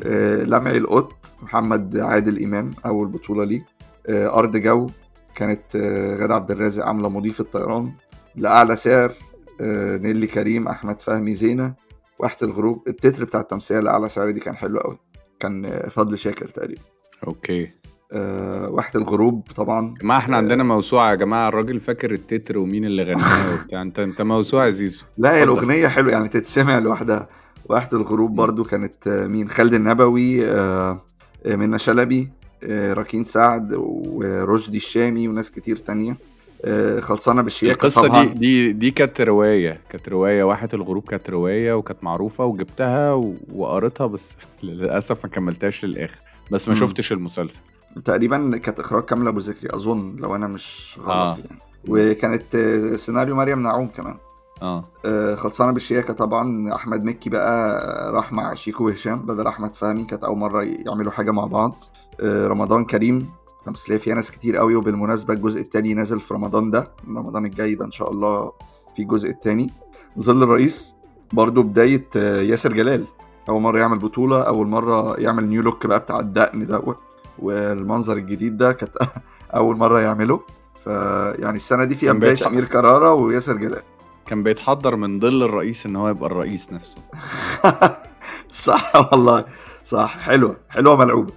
آه، 0.05 0.43
لمعي 0.43 0.77
القط 0.77 1.13
محمد 1.41 1.97
عادل 1.97 2.43
إمام 2.43 2.71
أول 2.85 3.07
بطولة 3.07 3.43
ليه. 3.43 3.65
آه، 4.07 4.39
أرض 4.39 4.57
جو 4.57 4.89
كانت 5.35 5.75
آه، 5.75 6.15
غادة 6.15 6.35
عبد 6.35 6.51
الرازق 6.51 6.85
عاملة 6.85 7.09
مضيفة 7.09 7.39
الطيران 7.41 7.91
لأعلى 8.35 8.75
سعر. 8.75 9.13
نيلي 9.61 10.27
كريم 10.27 10.67
أحمد 10.67 10.99
فهمي 10.99 11.33
زينة. 11.33 11.73
واحة 12.19 12.37
الغروب 12.43 12.83
التتر 12.87 13.23
بتاع 13.25 13.39
التمثيليه 13.39 13.81
لاعلى 13.81 14.09
سعر 14.09 14.31
دي 14.31 14.39
كان 14.39 14.55
حلو 14.55 14.79
قوي 14.79 14.97
كان 15.39 15.87
فضل 15.89 16.17
شاكر 16.17 16.47
تقريبا. 16.47 16.81
okay. 17.27 17.69
واحة 18.67 18.91
الغروب 18.95 19.47
طبعا. 19.55 19.93
ما 20.03 20.17
إحنا 20.17 20.37
عندنا 20.37 20.63
موسوعة 20.63 21.09
يا 21.09 21.15
جماعة. 21.15 21.49
الراجل 21.49 21.79
فاكر 21.79 22.11
التتر 22.11 22.57
ومين 22.57 22.85
اللي 22.85 23.03
غناه 23.03 23.53
وبتاع. 23.53 23.81
أنت 23.81 23.99
أنت 23.99 24.21
موسوعة 24.21 24.65
يا 24.65 24.71
زيزو. 24.71 25.03
لا 25.17 25.33
هي. 25.35 25.43
الأغنية 25.43 25.87
حلوة 25.87 26.11
يعني 26.11 26.27
تتسمع 26.27 26.79
لوحدها. 26.79 27.27
واحة 27.69 27.89
الغروب 27.93 28.35
برضو 28.35 28.63
كانت 28.63 29.07
آه، 29.07 29.27
مين؟ 29.27 29.49
خالد 29.49 29.73
النبوي 29.73 30.45
آه، 30.45 31.01
آه، 31.45 31.55
منى 31.55 31.79
شلبي 31.79 32.29
راكين 32.69 33.23
سعد 33.23 33.73
ورشدي 33.73 34.77
الشامي 34.77 35.27
وناس 35.27 35.51
كتير 35.51 35.75
تانية. 35.75 36.17
خلصانة 36.99 37.41
بالشياكة 37.41 37.73
القصة 37.75 38.07
طبعا. 38.07 38.25
دي 38.25 38.33
دي 38.33 38.73
دي 38.73 38.91
كانت 38.91 39.21
رواية 39.21 39.81
كانت 39.89 40.09
رواية 40.09 40.43
واحد 40.43 40.73
الغروب 40.73 41.03
كانت 41.03 41.29
رواية 41.29 41.73
وكانت 41.73 42.03
معروفة 42.03 42.45
وجبتها 42.45 43.13
وقريتها 43.53 44.07
بس 44.07 44.35
للأسف 44.63 45.25
ما 45.25 45.31
كملتهاش 45.31 45.85
للآخر 45.85 46.19
بس 46.51 46.67
ما. 46.67 46.73
شفتش 46.73 47.11
المسلسل. 47.11 47.61
تقريبا 48.05 48.57
كانت 48.57 48.79
إخراج 48.79 49.03
كاملة 49.03 49.29
أبو 49.29 49.39
ذكري 49.39 49.75
أظن 49.75 50.15
لو 50.15 50.35
أنا 50.35 50.47
مش 50.47 50.97
غلط 50.99 51.09
آه. 51.09 51.37
يعني. 51.37 51.59
وكانت 51.87 52.57
سيناريو 52.95 53.35
مريم 53.35 53.63
نعوم 53.63 53.87
كمان. 53.87 54.15
آه. 54.61 54.83
آه، 55.05 55.35
خلصانة 55.35 55.71
بالشياكة 55.71 56.13
طبعا. 56.13 56.75
أحمد 56.75 57.03
مكي 57.03 57.29
بقى 57.29 58.11
راح 58.13 58.31
مع 58.33 58.53
شيكو 58.53 58.85
وهشام 58.85 59.19
بدل 59.19 59.47
أحمد 59.47 59.69
فهمي 59.71 60.03
كانت 60.03 60.23
أول 60.23 60.37
مرة 60.37 60.61
يعملوا 60.63 61.11
حاجة 61.11 61.31
مع 61.31 61.45
بعض. 61.45 61.75
آه، 62.21 62.47
رمضان 62.47 62.85
كريم. 62.85 63.29
تمثيليه 63.65 63.99
فيها 63.99 64.15
ناس 64.15 64.31
كتير 64.31 64.57
قوي 64.57 64.75
وبالمناسبة 64.75 65.33
الجزء 65.33 65.61
التاني 65.61 65.93
نازل 65.93 66.19
في 66.19 66.33
رمضان 66.33 66.71
ده. 66.71 66.91
رمضان 67.07 67.45
الجاي 67.45 67.75
ده 67.75 67.85
إن 67.85 67.91
شاء 67.91 68.11
الله 68.11 68.51
في 68.95 69.01
الجزء 69.01 69.29
التاني. 69.29 69.69
ظل 70.19 70.43
الرئيس 70.43 70.93
برضو 71.33 71.63
بداية 71.63 72.07
آه، 72.15 72.41
ياسر 72.41 72.73
جلال. 72.73 73.05
أول 73.49 73.61
مرة 73.61 73.79
يعمل 73.79 73.97
بطولة 73.99 74.41
أول 74.41 74.67
مرة 74.67 75.19
يعمل 75.19 75.47
نيو 75.47 75.61
لوك 75.61 75.87
بقى 75.87 75.99
بتاع 75.99 76.19
الدقن 76.19 76.65
دوت. 76.67 76.97
والمنظر 77.39 78.17
الجديد 78.17 78.57
ده 78.57 78.71
كانت 78.71 78.97
أول 79.55 79.77
مرة 79.77 79.99
يعمله. 79.99 80.39
فيعني 80.83 81.55
السنة 81.55 81.83
دي 81.83 81.95
فيها 81.95 82.13
بدايه. 82.13 82.47
أمير 82.47 82.65
كرارة 82.65 83.13
وياسر 83.13 83.57
جلال. 83.57 83.81
كان 84.29 84.43
بيتحضر 84.43 84.95
من 84.95 85.19
ظل 85.19 85.43
الرئيس 85.43 85.85
إن 85.85 85.95
هو 85.95 86.09
يبقى 86.09 86.25
الرئيس 86.25 86.73
نفسه. 86.73 86.97
صح 88.51 88.95
والله. 88.95 89.45
صح. 89.83 90.19
حلوة. 90.19 90.57
حلوة 90.69 90.95
ملعوبة. 90.95 91.33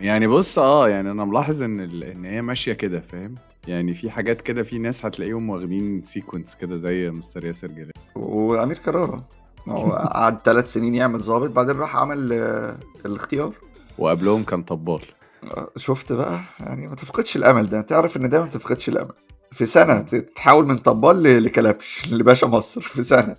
يعني 0.00 0.26
بص 0.26 0.58
آه 0.58 0.88
يعني 0.88 1.10
أنا 1.10 1.24
ملاحظ 1.24 1.62
إن 1.62 1.80
ال... 1.80 2.04
إن 2.04 2.24
هي 2.24 2.42
ماشية 2.42 2.72
كده 2.72 3.00
فاهم؟ 3.00 3.34
يعني 3.68 3.94
في 3.94 4.10
حاجات 4.10 4.40
كده 4.40 4.62
في 4.62 4.78
ناس 4.78 5.06
هتلاقيهم 5.06 5.50
واخدين 5.50 6.02
سيكونس 6.02 6.54
كده 6.54 6.76
زي 6.76 7.10
مستر 7.10 7.44
ياسر 7.44 7.66
جلال. 7.68 7.92
وأمير 8.16 8.78
كرارة. 8.78 9.24
هو 9.68 9.92
قعد 9.92 10.38
ثلاث 10.42 10.72
سنين 10.72 10.94
يعمل 10.94 11.20
ظابط 11.20 11.50
بعدين 11.50 11.76
راح 11.76 11.96
عمل 11.96 12.32
آه، 12.32 12.76
الاختيار. 13.06 13.52
وقبلهم 13.98 14.42
كان 14.44 14.62
طبال. 14.62 15.00
آه، 15.44 15.68
شفت 15.76 16.12
بقى؟ 16.12 16.40
يعني 16.60 16.86
ما 16.86 16.94
تفقدش 16.94 17.36
الأمل 17.36 17.68
ده. 17.68 17.80
تعرف 17.80 18.16
إن 18.16 18.28
ده 18.28 18.40
ما 18.40 18.46
تفقدش 18.46 18.88
الأمل. 18.88 19.12
في 19.52 19.66
سنة 19.66 20.00
تتحول 20.00 20.66
من 20.66 20.78
طبال 20.78 21.44
لكلبش 21.44 22.02
لباشا 22.12 22.46
مصر 22.46 22.80
في 22.80 23.02
سنة. 23.02 23.34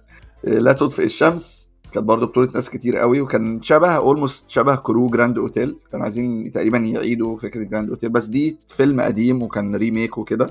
آه، 0.46 0.50
لا 0.60 0.74
تطفئ 0.74 1.04
الشمس. 1.06 1.74
كانت 1.92 2.06
برضه 2.06 2.26
بطولة 2.26 2.50
ناس 2.56 2.70
كتير 2.70 2.98
قوي 2.98 3.22
وكان 3.22 3.62
شبه 3.62 3.92
almost 3.92 4.50
شبه 4.50 4.76
crew 4.76 5.08
جراند 5.08 5.38
أوتيل. 5.38 5.76
كانوا 5.92 6.04
عايزين 6.06 6.52
تقريبا 6.52 6.78
يعيدوا 6.78 7.38
فكرة 7.38 7.64
جراند 7.64 7.90
أوتيل. 7.90 8.10
بس 8.10 8.26
دي 8.26 8.58
فيلم 8.68 9.02
قديم 9.02 9.42
وكان 9.44 9.76
remake 9.76 10.18
وكده. 10.18 10.50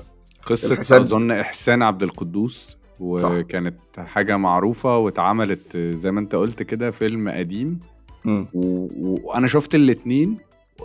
الحساب- 0.71 1.01
أظن 1.01 1.31
إحسان 1.31 1.81
عبد 1.83 2.03
القدوس 2.03 2.77
وكانت 2.99 3.75
حاجة 3.97 4.37
معروفة 4.37 4.97
واتعملت 4.97 5.77
زي 5.77 6.11
ما 6.11 6.19
أنت 6.19 6.35
قلت 6.35 6.63
كده 6.63 6.91
فيلم 6.91 7.29
قديم. 7.29 7.79
وأنا 9.25 9.47
شفت 9.47 9.75
الاتنين. 9.75 10.37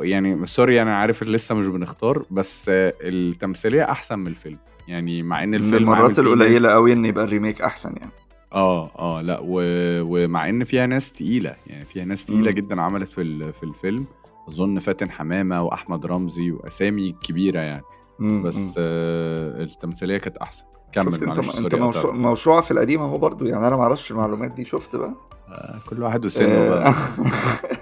يعني 0.02 0.46
sorry 0.46 0.82
أنا 0.82 0.96
عارف 0.96 1.22
لسه 1.22 1.54
مش 1.54 1.66
بنختار 1.66 2.24
بس 2.30 2.64
التمثيلية 2.68 3.82
أحسن 3.90 4.18
من 4.18 4.26
الفيلم 4.26 4.58
يعني 4.88 5.22
مع 5.22 5.42
إن 5.44 5.54
الفيلم 5.54 5.74
المرات 5.76 6.18
القليلة 6.18 6.70
قوي 6.70 6.92
إن 6.92 7.04
يبقى 7.04 7.24
الريميك 7.24 7.62
أحسن 7.62 7.94
يعني 7.96 8.10
آه 8.52 8.90
آه 8.98 9.20
لأ 9.22 9.38
و... 9.42 9.60
ومع 10.02 10.48
إن 10.48 10.64
فيها 10.64 10.86
ناس 10.86 11.12
تقيلة 11.12 11.54
يعني 11.66 11.84
فيها 11.84 12.04
ناس 12.04 12.24
تقيلة. 12.24 12.50
جدا 12.50 12.80
عملت 12.82 13.12
في 13.12 13.22
ال... 13.22 13.52
في 13.52 13.62
الفيلم 13.62 14.06
أظن 14.48 14.78
فاتن 14.78 15.10
حمامة 15.10 15.62
وأحمد 15.62 16.06
رمزي 16.06 16.50
وأسامي 16.50 17.14
كبيرة 17.22 17.60
يعني 17.60 17.82
مم. 18.18 18.42
بس. 18.42 18.74
آه 18.78 19.62
التمثيلية 19.62 20.18
كانت 20.18 20.36
أحسن 20.36 20.64
كمل 20.92 21.26
معلش 21.26 21.58
أنت 21.58 21.74
انت 21.74 21.74
قطعتك. 21.74 22.14
موسوعة 22.14 22.60
في 22.60 22.70
القديم 22.70 23.00
أهو 23.00 23.18
برضو 23.18 23.44
يعني 23.46 23.66
أنا 23.66 23.76
ما 23.76 23.82
أعرفش 23.82 24.10
المعلومات 24.10 24.50
دي 24.50 24.64
شفت 24.64 24.96
بقى 24.96 25.14
آه 25.48 25.78
كل 25.88 26.02
واحد 26.02 26.24
وسنه 26.24 26.68
بقى 26.68 26.94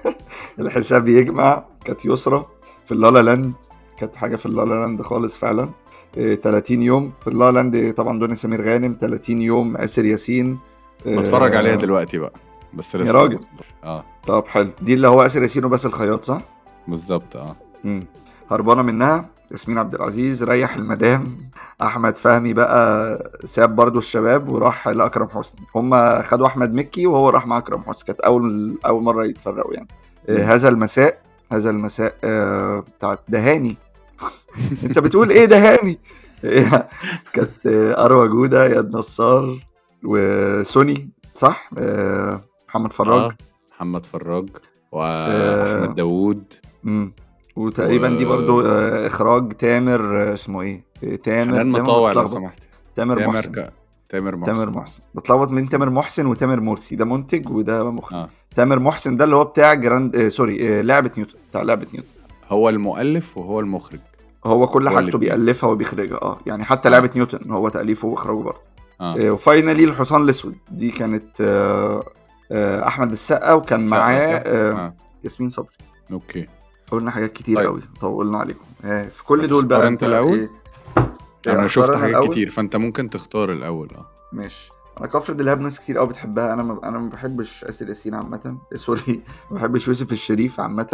الحساب 0.59 1.09
يجمع 1.09 1.65
كانت 1.85 2.05
يسرى 2.05 2.47
في 2.87 2.93
اللالا 2.93 3.23
لاند 3.23 3.53
كانت 3.99 4.17
حاجة 4.17 4.37
في 4.37 4.47
اللالا 4.47 4.75
لاند 4.75 5.03
خالص 5.03 5.37
فعلا 5.37 5.69
إيه، 6.17 6.35
30 6.35 6.83
يوم 6.83 7.13
في 7.21 7.27
اللالا 7.31 7.53
لاند 7.53 7.95
طبعا 7.97 8.19
دنيا 8.19 8.35
سمير 8.35 8.63
غانم 8.63 8.97
30 9.01 9.43
يوم 9.43 9.77
آسر 9.77 10.05
ياسين 10.05 10.59
إيه، 11.07 11.19
بتفرج 11.19 11.57
عليها 11.57 11.75
دلوقتي 11.77 12.19
بقى 12.19 12.33
بس 12.75 12.95
يا 12.95 13.01
لسه 13.01 13.13
راجل. 13.21 13.39
آه 13.85 14.05
طب 14.27 14.45
حلو 14.47 14.71
دي 14.83 14.95
اللي 14.95 15.09
هو 15.09 15.23
آسر 15.23 15.43
ياسين 15.43 15.65
وباسل 15.65 15.89
الخياط 15.89 16.25
صح؟ 16.25 16.41
بالظبط 16.89 17.37
آه 17.37 17.57
مم. 17.85 18.07
هربانة 18.51 18.83
منها 18.83 19.29
ياسمين 19.51 19.79
عبد 19.79 19.95
العزيز 19.95 20.45
ريح 20.45 20.77
المدام 20.77 21.39
أحمد 21.83 22.15
فهمي 22.17 22.53
بقى 22.53 23.19
ساب 23.45 23.77
برضو 23.77 23.99
الشباب 23.99 24.49
وراح 24.49 24.89
لأكرم 24.89 25.29
حسني 25.29 25.61
هم 25.75 26.23
خدوا 26.23 26.47
أحمد 26.47 26.75
مكي 26.75 27.07
وهو 27.07 27.29
راح 27.31 27.47
مع 27.47 27.59
أكرم 27.59 27.83
حسني 27.87 28.05
كانت 28.07 28.21
اول 28.21 28.79
أول 28.87 29.03
مرة 29.03 29.25
يتفرقوا 29.25 29.75
يعني. 29.75 29.89
آه 29.89 30.06
هذا 30.29 30.69
المساء 30.69 31.19
هذا 31.53 31.71
المساء 31.71 32.15
آه 32.25 32.81
بتاعت 32.81 33.21
دهاني 33.29 33.77
انت 34.85 34.99
بتقول 34.99 35.31
إيه 35.31 35.45
دهاني 35.45 35.99
كانت 37.33 37.67
آه 37.67 38.05
أروى 38.07 38.29
جودة 38.29 38.67
ياد 38.67 38.97
نصار 38.97 39.59
وسوني 40.05 41.11
صح 41.33 41.71
آه 41.79 42.41
محمد 42.69 42.93
فراج 42.93 43.21
آه. 43.23 43.37
محمد 43.73 44.07
فراج 44.07 44.49
آه. 44.95 44.97
واحمد 44.97 45.95
داوود. 45.95 46.45
وتقريبا 47.57 48.15
و- 48.15 48.17
دي 48.17 48.25
برضو 48.25 48.61
آه، 48.61 49.07
إخراج 49.07 49.53
تامر 49.53 50.23
آه، 50.31 50.33
اسمه 50.33 50.63
إيه 50.63 50.85
آه، 51.05 51.17
تامر 51.17 51.53
حنان 51.53 51.73
تامر 51.73 51.81
مطاوع 51.83 52.13
لو. 52.13 52.27
سمحت 52.27 52.59
تامر 52.97 53.19
تامر 53.21 53.33
محسن 53.33 53.53
ك... 53.53 53.73
تامر 54.09 54.37
محسن 54.37 54.53
تامر 54.55 54.71
محسن 54.71 55.03
بتلخبط 55.15 55.51
من 55.51 55.69
تامر 55.69 55.91
محسن 55.91 56.27
وتامر 56.27 56.61
مرسي 56.61 56.97
ده 56.97 57.05
منتج 57.05 57.49
وده 57.51 57.91
مخرج 57.91 58.19
آه 58.19 58.29
تامر 58.57 58.79
محسن 58.79 59.17
ده 59.17 59.25
اللي 59.25 59.37
هو 59.37 59.45
بتاع 59.45 59.75
جراند 59.75 60.17
آه 60.17 60.29
sorry 60.29 60.79
آه 60.79 60.83
لعبة 60.83 61.11
نيوتن 61.17 61.35
بتاع 61.51 61.63
لعبة 61.63 61.87
نيوتن 61.95 62.09
هو 62.49 62.69
المؤلف 62.69 63.39
وهو 63.39 63.61
المخرج 63.61 64.01
هو 64.45 64.67
كل 64.67 64.89
حاجته. 64.89 65.19
بيألفها 65.19 65.71
وبيخرجها 65.71 66.23
آه 66.23 66.39
يعني 66.47 66.65
حتى 66.65 66.89
آه. 66.89 66.93
لعبه 66.93 67.11
نيوتن 67.17 67.51
هو 67.51 67.69
تأليفه 67.69 68.09
وإخراجه 68.09 68.37
برضه 68.43 68.59
آه 69.01 69.17
آه 69.27 69.31
و 69.31 69.37
finally 69.38 69.85
الحصان 69.85 70.23
الأسود 70.23 70.55
دي 70.71 70.91
كانت 70.91 71.41
آه 71.41 72.05
آه 72.53 72.87
أحمد 72.87 73.13
السقا 73.13 73.53
وكان 73.53 73.87
معاه. 73.87 74.17
آه 74.19 74.73
آه. 74.73 74.95
ياسمين 75.25 75.51
صبري 75.51 75.71
okay 76.13 76.47
قلنا 76.91 77.11
حاجات 77.11 77.33
كتير 77.33 77.57
طيب. 77.57 77.67
قوي 77.67 77.81
طولنا 78.01 78.39
عليكم 78.39 78.65
آه 78.85 79.09
في 79.09 79.25
كل 79.25 79.47
دول 79.47 79.65
بقى 79.65 79.79
هتختار 79.79 79.93
أنت 79.93 80.05
الأول؟ 80.05 80.39
إيه؟ 80.39 80.51
أنا 81.49 81.67
شفت 81.67 81.95
حاجات 81.95 82.09
الأول؟ 82.09 82.29
كتير 82.29 82.51
فأنت 82.51 82.77
ممكن 82.77 83.11
تختار 83.11 83.53
الأول 83.53 83.89
آه. 83.97 84.07
ماشي. 84.33 84.71
أنا 84.99 85.07
كفر 85.07 85.33
دلهاب 85.33 85.61
ناس 85.61 85.81
كتير 85.81 85.99
قوي 85.99 86.07
بتحبها. 86.09 86.53
أنا 86.53 86.63
ما 86.63 86.81
أنا 86.85 86.99
ما 86.99 87.11
بحبش 87.11 87.65
آسر 87.65 87.89
ياسين 87.89 88.15
عامة. 88.15 88.57
sorry. 88.75 89.03
ما 89.51 89.57
بحبش 89.57 89.89
يوسف 89.89 90.13
الشريف 90.13 90.61
عامة 90.61 90.89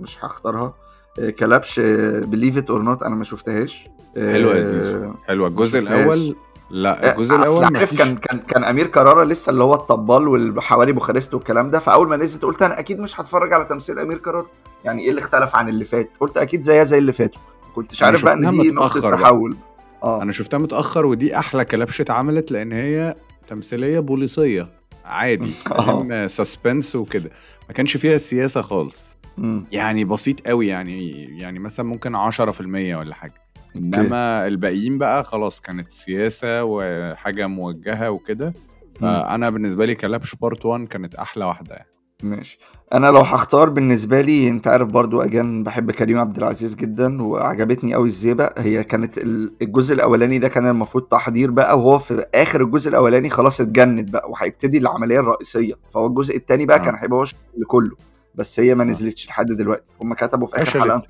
ومش 0.00 0.24
هختارها. 0.24 0.74
آه، 1.18 1.30
كلبش 1.30 1.80
believe 2.24 2.56
it 2.58 2.70
or 2.70 2.82
not 2.82 3.02
أنا 3.02 3.14
ما 3.14 3.24
شفتهاش. 3.24 3.88
آه، 4.16 4.32
حلوة 4.32 4.56
يا 4.56 4.62
زيزو. 4.62 5.12
حلوة. 5.26 5.48
الجزء. 5.48 5.78
الأول؟ 5.78 6.36
لا 6.70 7.08
آه، 7.10 7.12
الجزء 7.12 7.34
الأول 7.34 7.64
عارف 7.64 7.94
كان 7.98 8.16
كان 8.16 8.38
كان 8.38 8.64
أمير 8.64 8.86
كرارة 8.86 9.24
لسه 9.24 9.50
اللي 9.50 9.64
هو 9.64 9.74
الطبال 9.74 10.28
والحواري 10.28 10.92
بوخارست 10.92 11.34
والكلام 11.34 11.70
ده. 11.70 11.78
فأول 11.78 12.08
ما 12.08 12.16
نزلت 12.16 12.44
قلت 12.44 12.62
أنا 12.62 12.78
أكيد 12.78 13.00
مش 13.00 13.20
هتفرج 13.20 13.52
على 13.52 13.64
تمثيل 13.64 13.98
أمير 13.98 14.18
كرارة. 14.18 14.46
يعني 14.84 15.02
إيه 15.02 15.10
اللي 15.10 15.20
اختلف 15.20 15.56
عن 15.56 15.68
اللي 15.68 15.84
فات؟ 15.84 16.10
قلت 16.20 16.36
أكيد 16.36 16.60
زيها 16.62 16.84
زي 16.84 16.98
اللي 16.98 17.12
فاتوا. 17.12 17.40
كنتش 17.74 18.02
عارف 18.02 18.24
بقى 18.24 18.34
إن 18.34 18.50
دي 18.50 18.70
نقطة. 18.70 19.10
تحول. 19.10 19.56
آه. 20.02 20.22
أنا 20.22 20.32
شفتها 20.32 20.58
متأخر 20.58 21.06
ودي 21.06 21.38
أحلى 21.38 21.64
كلبشة 21.64 22.02
اتعملت 22.02 22.52
لأن 22.52 22.72
هي 22.72 23.14
تمثيلية 23.48 24.00
بوليسية. 24.00 24.68
عادي. 25.04 25.46
فاهم 25.68 26.28
suspense 26.28 26.96
وكده. 26.96 27.30
ما 27.68 27.74
كانش 27.74 27.96
فيها 27.96 28.14
السياسة 28.14 28.62
خالص. 28.62 29.16
مم. 29.38 29.64
يعني 29.72 30.04
بسيط 30.04 30.46
قوي 30.46 30.66
يعني. 30.66 31.24
يعني 31.38 31.58
مثلا 31.58 31.86
ممكن 31.86 32.16
10% 32.16 32.96
ولا 32.96 33.14
حاجة. 33.14 33.34
إنما 33.76 34.46
الباقيين 34.46 34.98
بقى 34.98 35.24
خلاص 35.24 35.60
كانت 35.60 35.90
سياسة 35.90 36.64
وحاجة 36.64 37.46
موجهة 37.46 38.10
وكده. 38.10 38.52
فأنا 39.00 39.50
بالنسبة 39.50 39.86
لي 39.86 39.94
كلبش 39.94 40.34
part 40.34 40.66
1 40.66 40.86
كانت 40.86 41.14
أحلى 41.14 41.44
واحدة. 41.44 41.74
يعني 41.74 41.88
ماشي. 42.22 42.58
أنا 42.92 43.06
لو 43.06 43.20
هختار 43.20 43.68
بالنسبة 43.68 44.20
لي 44.20 44.48
أنت 44.48 44.66
عارف 44.68 44.88
برضو 44.88 45.22
أجان 45.22 45.64
بحب 45.64 45.90
كريم 45.90 46.18
عبد 46.18 46.36
العزيز 46.36 46.74
جدا 46.74 47.22
وعجبتني 47.22 47.94
قوي 47.94 48.06
الزيبق. 48.08 48.58
هي 48.58 48.84
كانت 48.84 49.18
ال- 49.18 49.54
الجزء 49.62 49.94
الأولاني 49.94 50.38
ده 50.38 50.48
كان 50.48 50.66
المفروض 50.66 51.04
تحضير 51.04 51.50
بقى 51.50 51.78
وهو 51.78 51.98
في 51.98 52.26
آخر 52.34 52.60
الجزء 52.62 52.88
الأولاني 52.90 53.30
خلاص 53.30 53.60
اتجند 53.60 54.10
بقى 54.10 54.30
وهيبتدي 54.30 54.78
العملية 54.78 55.20
الرئيسية. 55.20 55.74
فهو 55.94 56.06
الجزء 56.06 56.36
الثاني 56.36 56.66
بقى 56.66 56.76
آه. 56.76 56.80
كان 56.82 56.94
هيبقى 56.94 57.18
هو 57.18 57.22
الشغل 57.22 57.38
كله 57.66 57.96
بس 58.34 58.60
هي 58.60 58.74
ما 58.74 58.84
نزلتش 58.84 59.28
لحد 59.28 59.46
دلوقتي. 59.52 59.92
هم 60.02 60.14
كتبوا 60.14 60.46
في 60.46 60.56
آخر 60.56 60.64
فشلت. 60.66 60.82
حلقة 60.82 61.02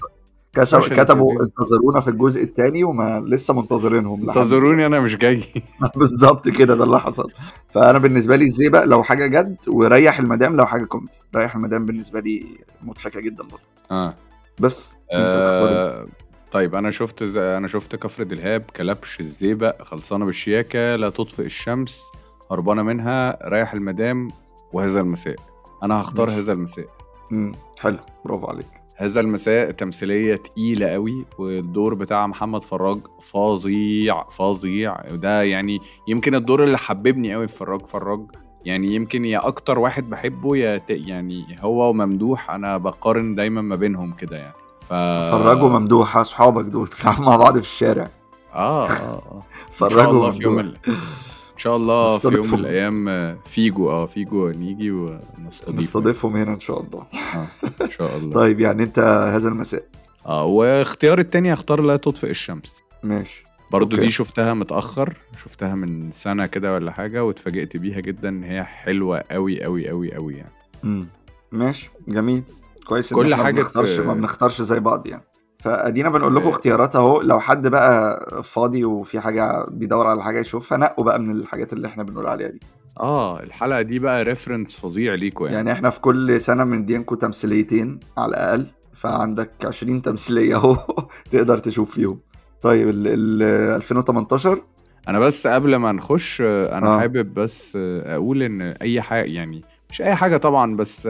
كسب- 0.55 0.81
كتبوا. 0.81 1.43
انتظرونا 1.43 2.01
في 2.01 2.09
الجزء 2.11 2.43
الثاني 2.43 2.85
وما 2.85 3.21
لسه 3.27 3.55
منتظرينهم. 3.55 4.29
انتظروني 4.29 4.87
أنا 4.87 5.01
مش 5.01 5.17
جاي. 5.17 5.45
بالظبط 5.97 6.49
كده 6.49 6.75
ده 6.75 6.85
اللي 6.85 7.01
حصل. 7.01 7.31
فأنا 7.71 7.99
بالنسبة 7.99 8.37
لي 8.37 8.45
الزيبق 8.45 8.85
لو 8.85 9.03
حاجة 9.03 9.27
جد 9.27 9.57
وريح 9.69 10.19
المدام 10.19 10.57
لو 10.57 10.67
حاجة 10.67 10.85
كوميدي. 10.85 11.13
ريح 11.37 11.55
المدام 11.57 11.87
بالنسبة 11.87 12.21
لي 12.21 12.47
مضحكة 12.83 13.21
جدا 13.21 13.43
برضه. 13.43 13.63
آه. 13.91 14.15
بس 14.61 14.93
تختار 14.93 15.69
إيه؟ 15.69 15.75
آه 15.77 16.07
طيب 16.53 16.75
أنا 16.75 16.91
شفت 16.91 17.25
ز- 17.25 17.37
أنا 17.37 17.69
شفت 17.69 17.97
كفر 17.97 18.23
دلهاب 18.23 18.63
كلبش 18.77 19.21
الزيبق 19.21 19.83
خلصانة 19.83 20.25
بالشياكة 20.25 20.97
لا 20.97 21.11
تطفئ 21.11 21.45
الشمس 21.47 22.03
هربانة 22.51 22.83
منها 22.83 23.49
رايح 23.49 23.73
المدام 23.73 24.29
وهذا 24.73 25.01
المساء. 25.01 25.37
أنا 25.83 26.01
هختار. 26.01 26.31
هذا 26.31 26.53
المساء. 26.53 26.87
مم. 27.31 27.53
حلو. 27.81 27.99
برافو 28.25 28.47
عليك. 28.47 28.67
هذا 28.97 29.21
المساء 29.21 29.71
تمثيلية 29.71 30.37
تقيلة 30.37 30.87
قوي 30.87 31.25
والدور 31.39 31.95
بتاع 31.95 32.27
محمد 32.27 32.65
فراج 32.65 32.99
فظيع 33.23 34.29
فظيع. 34.29 34.97
ده 35.11 35.43
يعني 35.43 35.81
يمكن 36.09 36.35
الدور 36.35 36.65
اللي 36.65 36.79
حببني 36.79 37.35
قوي 37.35 37.49
في 37.49 37.57
فراج 37.57 37.87
فراج 37.87 38.21
يعني 38.65 38.95
يمكن 38.95 39.25
يا 39.25 39.47
أكتر 39.47 39.79
واحد 39.79 40.11
بحبه 40.11 40.57
يا 40.57 40.81
يعني 40.89 41.45
هو 41.61 41.91
وممدوح. 41.91 42.51
أنا 42.51 42.77
بقارن 42.77 43.35
دايما 43.35 43.63
ما 43.63 43.77
بينهم 43.77 44.13
كده 44.13 44.37
يعني. 44.37 44.55
ف 44.79 44.89
فرجوا 45.33 45.69
ممدوح 45.69 46.17
أصحابك 46.17 46.65
دول 46.65 46.89
مع 47.19 47.37
بعض 47.37 47.55
في 47.55 47.61
الشارع. 47.61 48.09
آه 48.55 48.89
آه 48.89 48.91
آه. 48.91 49.43
فرجوا 49.79 50.31
في 50.31 50.43
يوم 50.43 50.75
شاء 51.65 51.77
الله 51.77 52.19
في 52.19 52.29
يوم 52.29 52.47
من. 52.47 52.55
الأيام 52.59 53.09
آه، 53.09 53.37
فيجو 53.47 53.91
آه 53.91 54.07
فيجو 54.07 54.49
نيجي 54.51 54.91
ونستضيفه 54.91 55.73
نستضيفهم 55.79 56.37
هنا 56.37 56.55
إن 56.55 56.61
شاء 56.61 56.81
الله. 56.81 57.07
آه 57.35 57.47
إن 57.85 57.91
شاء 57.91 58.17
الله. 58.19 58.35
طيب 58.35 58.61
يعني 58.61 58.83
أنت 58.83 58.99
هذا 59.35 59.49
المساء؟ 59.49 59.85
آه 60.27 60.45
واختيار 60.45 61.19
التاني 61.19 61.55
هختار 61.55 61.81
لا 61.81 61.97
تطفئ 61.97 62.31
الشمس. 62.31 62.83
ماشي. 63.03 63.45
برضو 63.71 63.95
okay. 63.97 64.07
دي 64.07 64.11
شفتها 64.13 64.55
متأخر 64.55 65.17
شفتها 65.45 65.75
من 65.75 66.11
سنة 66.11 66.47
كده 66.47 66.75
ولا 66.75 66.93
حاجة 66.93 67.25
واتفاجئت 67.25 67.77
بيها 67.77 68.01
جدا 68.01 68.29
إن 68.29 68.45
هي 68.45 68.65
حلوة 68.65 69.25
قوي 69.31 69.63
قوي 69.65 69.89
قوي 69.89 70.15
قوي 70.15 70.35
يعني. 70.35 70.53
مم. 70.83 71.07
ماشي. 71.53 71.91
جميل. 72.09 72.43
كويس 72.87 73.13
إن 73.13 73.19
كل 73.19 73.33
إحنا 73.33 73.45
حاجة 73.45 73.55
ما 73.55 73.61
بنختارش 73.63 74.01
ما 74.01 74.15
بنختارش 74.15 74.63
زي 74.63 74.81
بعض 74.81 75.07
يعني. 75.07 75.23
فأدينا 75.65 76.09
بنقول 76.09 76.37
لكم 76.37 76.47
آه. 76.47 76.51
اختيارات 76.51 76.97
أهو. 76.97 77.21
لو 77.21 77.41
حد 77.41 77.69
بقى 77.69 78.21
فاضي 78.43 78.85
وفي 78.85 79.21
حاجة 79.21 79.65
بيدور 79.71 80.07
على 80.07 80.23
حاجة 80.23 80.41
يشوفها 80.41 80.79
نقوا 80.79 81.05
بقى 81.05 81.21
من 81.21 81.31
الحاجات 81.31 81.73
اللي 81.73 81.89
إحنا 81.89 82.03
بنقول 82.03 82.27
عليها 82.27 82.49
دي. 82.49 82.61
آه 83.01 83.41
الحلقة 83.43 83.83
دي 83.83 83.99
بقى 83.99 84.25
reference 84.25 84.81
فظيع 84.81 85.15
ليكوا 85.15 85.47
يعني, 85.47 85.57
يعني 85.57 85.73
إحنا 85.73 85.91
في 85.91 86.01
كل 86.01 86.41
سنة 86.41 86.65
بندينكم 86.65 87.17
تمثيليتين 87.17 88.01
على 88.19 88.31
الأقل 88.31 88.67
فعندك 88.95 89.51
20 89.65 90.03
تمثيلية 90.03 90.57
أهو 90.57 90.77
تقدر 91.31 91.59
تشوف 91.59 91.91
فيهم. 91.95 92.21
طيب 92.63 92.89
ال 92.89 93.07
ال 93.07 93.43
2018 93.77 94.59
أنا 95.09 95.19
بس 95.19 95.47
قبل 95.47 95.77
ما 95.77 95.93
نخش 95.93 96.41
أنا 96.41 96.87
آه. 96.97 97.01
حابب 97.01 97.35
بس 97.35 97.79
أقول 98.07 98.43
إن 98.43 98.63
أي 98.63 99.01
حاجة 99.03 99.25
يعني 99.27 99.63
مش 99.91 100.03
أي 100.03 100.15
حاجة 100.15 100.37
طبعا 100.37 100.77
بس 100.77 101.09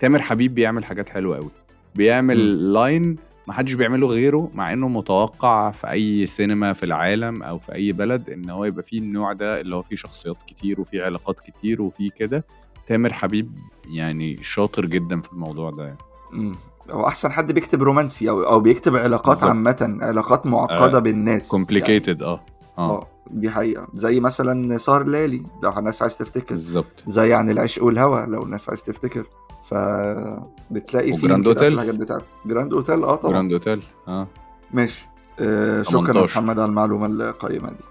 تامر 0.00 0.22
حبيب 0.22 0.54
بيعمل 0.54 0.84
حاجات 0.84 1.08
حلوة 1.08 1.36
قوي 1.36 1.50
بيعمل 1.94 2.72
لاين 2.72 3.16
ما 3.46 3.52
حدش 3.52 3.72
بيعمله 3.74 4.06
غيره 4.06 4.50
مع 4.54 4.72
إنه 4.72 4.88
متوقع 4.88 5.70
في 5.70 5.90
أي 5.90 6.26
سينما 6.26 6.72
في 6.72 6.82
العالم 6.82 7.42
أو 7.42 7.58
في 7.58 7.74
أي 7.74 7.92
بلد 7.92 8.30
إن 8.30 8.50
هو 8.50 8.64
يبقى 8.64 8.82
فيه 8.82 8.98
النوع 8.98 9.32
ده 9.32 9.60
اللي 9.60 9.76
هو 9.76 9.82
فيه 9.82 9.96
شخصيات 9.96 10.36
كتير 10.46 10.80
وفيه 10.80 11.02
علاقات 11.02 11.40
كتير 11.40 11.82
وفيه 11.82 12.10
كده. 12.10 12.44
تامر 12.86 13.12
حبيب 13.12 13.58
يعني 13.90 14.42
شاطر 14.42 14.86
جدا 14.86 15.20
في 15.20 15.32
الموضوع 15.32 15.70
ده 15.70 15.84
يعني. 15.84 16.52
هو 16.90 17.06
أحسن 17.06 17.32
حد 17.32 17.52
بيكتب 17.52 17.82
رومانسي 17.82 18.30
أو 18.30 18.42
أو 18.42 18.60
بيكتب 18.60 18.96
علاقات. 18.96 19.44
عامة 19.44 19.98
علاقات 20.02 20.46
معقدة 20.46 20.96
آه، 20.96 21.00
بالناس. 21.00 21.48
complicated 21.48 22.20
يعني. 22.20 22.32
آه. 22.32 22.40
آه 22.78 23.06
دي 23.30 23.50
حقيقة. 23.50 23.88
زي 23.94 24.20
مثلا 24.20 24.78
سهر 24.78 25.02
ليالي 25.06 25.42
لو 25.62 25.78
الناس 25.78 26.02
عايز 26.02 26.18
تفتكر. 26.18 26.54
بالظبط. 26.54 27.04
زي 27.06 27.34
عن 27.34 27.50
العشق 27.50 27.84
والهوى 27.84 28.26
لو 28.26 28.42
الناس 28.42 28.68
عايز 28.68 28.84
تفتكر. 28.84 29.24
فبتلاقي 29.70 31.16
فيه 31.16 31.26
في 31.28 31.46
أوتيل؟ 31.46 31.72
الحاجات 31.72 31.94
بتاعته 31.94 32.24
جراند 32.46 32.72
أوتيل؟ 32.72 33.02
آه 33.04 33.16
طبعا. 33.16 33.32
جراند 33.32 33.52
أوتيل 33.52 33.82
آه. 34.08 34.26
ماشي. 34.72 35.06
آه 35.40 35.82
شكرا 35.82 35.98
يا 36.00 36.12
18. 36.12 36.40
محمد 36.40 36.58
على 36.58 36.68
المعلومة 36.68 37.06
القيمة 37.06 37.68
دي. 37.68 37.84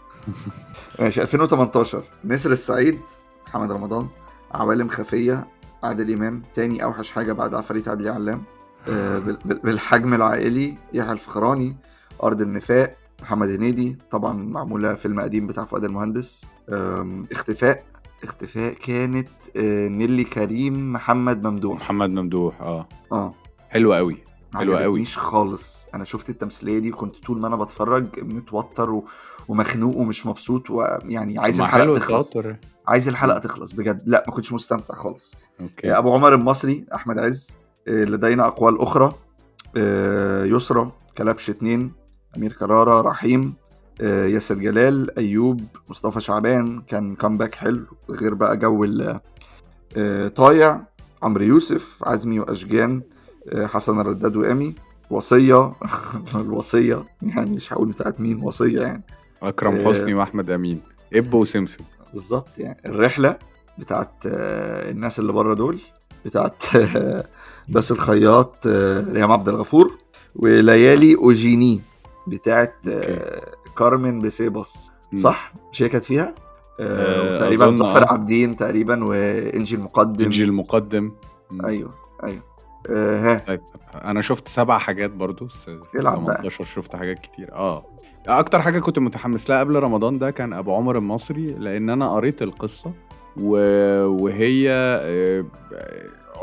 ماشي 1.00 1.22
2018 1.22 2.04
نسر 2.26 2.52
السعيد 2.52 3.00
محمد 3.48 3.72
رمضان 3.72 4.08
عوالم 4.52 4.90
خفية 4.90 5.48
عادل 5.84 6.14
إمام 6.14 6.42
تاني 6.56 6.84
أوحش 6.84 7.12
حاجة 7.12 7.34
بعد 7.34 7.54
عفاريت 7.56 7.88
عادل 7.88 8.08
علام 8.08 8.44
آه 8.90 9.20
بال- 9.20 9.38
بال- 9.46 9.60
بالحجم 9.60 10.14
العائلي 10.14 10.76
يحيى 10.94 11.12
الفخراني 11.12 11.76
أرض 12.24 12.42
النفاق 12.42 12.96
محمد 13.22 13.50
هنيدي. 13.50 13.98
طبعا 14.12 14.34
معمولة 14.34 14.94
فيلم 14.94 15.22
قديم 15.22 15.48
بتاع 15.48 15.66
فؤاد 15.66 15.84
المهندس. 15.84 16.46
اختفاء. 17.32 17.84
اختفاء 18.24 18.74
كانت 18.74 19.30
آه 19.58 19.88
نيلي 19.88 20.24
كريم 20.24 20.94
محمد 20.94 21.44
ممدوح. 21.48 21.80
محمد 21.80 22.10
ممدوح 22.10 22.62
آه. 22.62 22.88
آه. 23.12 23.34
حلو 23.70 23.94
قوي 23.94 24.18
ما 24.54 24.60
حلوة 24.60 24.76
قوي. 24.76 24.84
عجبتنيش 24.86 25.18
خالص. 25.18 25.88
أنا 25.96 26.04
شفت 26.04 26.30
التمثيلية 26.30 26.80
دي 26.80 26.92
وكنت 26.92 27.16
طول 27.16 27.40
ما 27.40 27.48
أنا 27.48 27.56
بتفرج 27.56 28.06
متوتر 28.24 28.90
و... 28.92 29.06
ومخنوق 29.48 29.98
ومش 29.98 30.26
مبسوط 30.26 30.70
ويعني 30.70 31.40
عايز 31.40 31.62
الحلقة 31.62 32.00
تخلص. 32.00 32.28
التوتر. 32.28 32.56
عايز 32.88 33.08
الحلقة 33.08 33.40
تخلص 33.40 33.72
بجد. 33.72 34.02
لا 34.06 34.24
ما 34.28 34.34
كنتش 34.34 34.54
مستمتع 34.54 34.96
خالص. 34.96 35.36
okay. 35.62 35.92
أبو 35.98 36.14
عمر 36.14 36.34
المصري 36.34 36.86
أحمد 36.96 37.20
عز 37.20 37.58
آه، 37.88 38.04
لدينا 38.04 38.48
أقوال 38.48 38.82
أخرى 38.82 39.14
آه، 39.78 40.46
يسرى 40.46 40.92
كلبش 41.18 41.50
اتنين 41.50 41.92
أمير 42.38 42.54
كرارة 42.54 43.02
رحيم 43.02 43.42
آه، 43.44 43.61
ياسر 44.00 44.56
جلال 44.56 45.18
أيوب 45.18 45.62
مصطفى 45.90 46.22
شعبان 46.22 46.82
كان 46.82 47.16
comeback 47.16 47.56
حلو 47.56 47.86
غير 48.10 48.34
بقى 48.34 48.58
جو 48.58 48.86
آه، 49.98 50.28
طايع 50.28 50.82
عمرو 51.24 51.44
يوسف 51.44 51.98
عزمي 52.04 52.40
وأشجان 52.40 53.02
آه، 53.50 53.66
حسن 53.66 54.00
الرداد 54.00 54.36
وأمي 54.36 54.76
وصية 55.10 55.74
الوصية 56.36 57.04
يعني 57.22 57.52
مش 57.52 57.74
هقول 57.74 57.88
بتاعت 57.90 58.20
مين 58.20 58.44
وصية 58.44 58.82
يعني. 58.82 59.04
أكرم 59.44 59.76
آه. 59.76 59.90
حسني 59.90 60.14
وأحمد 60.14 60.50
أمين 60.50 60.82
ابو 61.14 61.42
وسمسم. 61.42 61.84
بالظبط 62.14 62.50
يعني. 62.58 62.82
الرحلة 62.86 63.36
بتاعت 63.78 64.14
آه، 64.26 64.92
الناس 64.92 65.20
اللي 65.20 65.34
بره 65.34 65.54
دول 65.54 65.80
بتاعت 66.26 66.64
آه، 66.76 67.24
بس 67.70 67.92
الخياط 67.92 68.56
آه، 68.68 69.12
ريهام 69.12 69.32
عبد 69.32 69.50
الغفور 69.50 69.98
وليالي 70.36 71.16
أوجيني 71.16 71.82
بتاعت 72.28 72.76
آه، 72.88 73.51
كارمن 73.78 74.20
بسيبس 74.20 74.92
مم. 75.12 75.20
صح 75.20 75.54
مش 75.72 75.84
هي 75.84 75.90
كانت 75.90 76.04
فيها 76.04 76.36
آه، 76.80 77.36
آه 77.36 77.40
تقريبا 77.40 77.72
ظفر 77.72 78.04
آه. 78.04 78.12
عابدين 78.12 78.56
تقريبا 78.56 79.04
وانجي 79.04 79.76
المقدم 79.76 80.26
انجي 80.26 80.44
المقدم 80.44 81.12
مم. 81.52 81.66
أيوه 81.66 81.94
أيوه 82.24 82.42
آه 82.90 83.20
ها 83.20 83.38
طيب 83.48 83.62
أنا 83.96 84.22
شفت 84.22 84.48
سبع 84.48 84.78
حاجات 84.78 85.12
برضو 85.12 85.48
يلعب 85.96 86.26
بقى. 86.26 86.36
18 86.38 86.64
شفت 86.64 86.96
حاجات 86.96 87.20
كتير 87.20 87.54
آه 87.54 87.86
أكتر 88.28 88.62
حاجة 88.62 88.80
كنت 88.80 89.00
متحمس 89.00 89.50
لها 89.50 89.60
قبل 89.60 89.76
رمضان 89.76 90.20
ده 90.20 90.32
كان 90.32 90.54
أبو 90.54 90.76
عمر 90.76 90.98
المصري 90.98 91.52
لأن 91.52 91.90
أنا 91.90 92.12
قريت 92.14 92.42
القصة. 92.42 92.92
وهي 93.38 94.68
آه، 94.72 95.46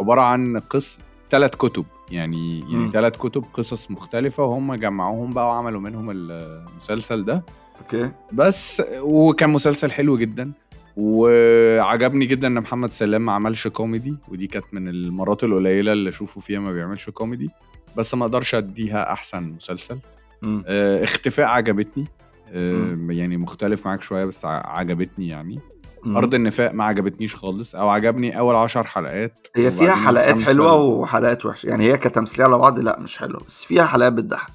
عبارة 0.01 0.21
عن 0.21 0.59
قصه 0.71 0.99
ثلاث 1.31 1.57
كتب 1.57 1.85
يعني 2.11 2.61
يعني. 2.61 2.91
ثلاث 2.91 3.17
كتب 3.17 3.45
قصص 3.53 3.91
مختلفة 3.91 4.45
وهم 4.45 4.75
جمعوهم 4.75 5.31
بقى 5.31 5.47
وعملوا 5.47 5.81
منهم 5.81 6.11
المسلسل 6.11 7.25
ده. 7.25 7.45
أوكي. 7.81 8.11
بس 8.33 8.83
وكان 9.01 9.51
مسلسل 9.51 9.91
حلو 9.91 10.19
جدا. 10.19 10.53
وعجبني 10.97 12.27
جدا 12.27 12.47
إن 12.49 12.61
محمد 12.61 12.93
سلام 12.93 13.25
ما 13.27 13.33
عملش 13.33 13.69
كوميدي 13.69 14.15
ودي 14.29 14.47
كانت 14.47 14.65
من 14.73 14.89
المرات 14.89 15.45
القليلة 15.45 15.93
اللي 15.93 16.09
أشوفه 16.09 16.41
فيها 16.41 16.61
ما 16.61 16.73
بيعملش 16.73 17.11
كوميدي. 17.11 17.49
بس 17.97 18.15
ما 18.15 18.25
أقدرش 18.25 18.55
أديها 18.55 19.13
أحسن 19.13 19.43
مسلسل. 19.43 19.99
آه، 20.45 21.05
اختفاء 21.05 21.47
عجبتني. 21.47 22.05
آه، 22.53 22.99
يعني 23.11 23.37
مختلف 23.37 23.87
معاك 23.87 24.03
شوية 24.03 24.25
بس 24.25 24.45
عجبتني 24.45 25.29
يعني. 25.29 25.59
أرض 26.07 26.35
النفاق 26.35 26.73
ما 26.75 26.85
عجبتنيش 26.85 27.35
خالص 27.37 27.75
أو 27.75 27.89
عجبني 27.89 28.39
أول 28.39 28.57
عشر 28.57 28.85
حلقات 28.87 29.49
هي 29.57 29.71
فيها 29.71 29.95
حلقات 29.95 30.39
حلوة 30.41 30.73
وحلقات 30.75 31.47
وحشة 31.47 31.67
يعني 31.67 31.85
هي 31.85 31.97
كتمثيلية 31.99 32.45
على 32.45 32.59
بعض 32.59 32.79
لا 32.79 33.01
مش 33.01 33.19
حلوة 33.19 33.41
بس 33.47 33.65
فيها 33.65 33.87
حلقات 33.87 34.13
بتضحك. 34.13 34.51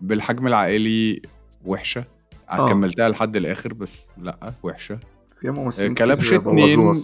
بالحجم 0.00 0.46
العائلي 0.46 1.22
وحشة 1.64 2.04
آه. 2.50 2.68
كملتها 2.68 3.08
لحد 3.08 3.36
الآخر 3.36 3.74
بس 3.74 4.08
لا 4.18 4.52
وحشة 4.62 4.98
فيها 5.40 5.50
ممثلين 5.50 5.94
كلبش 5.94 6.32
اتنين. 6.32 6.94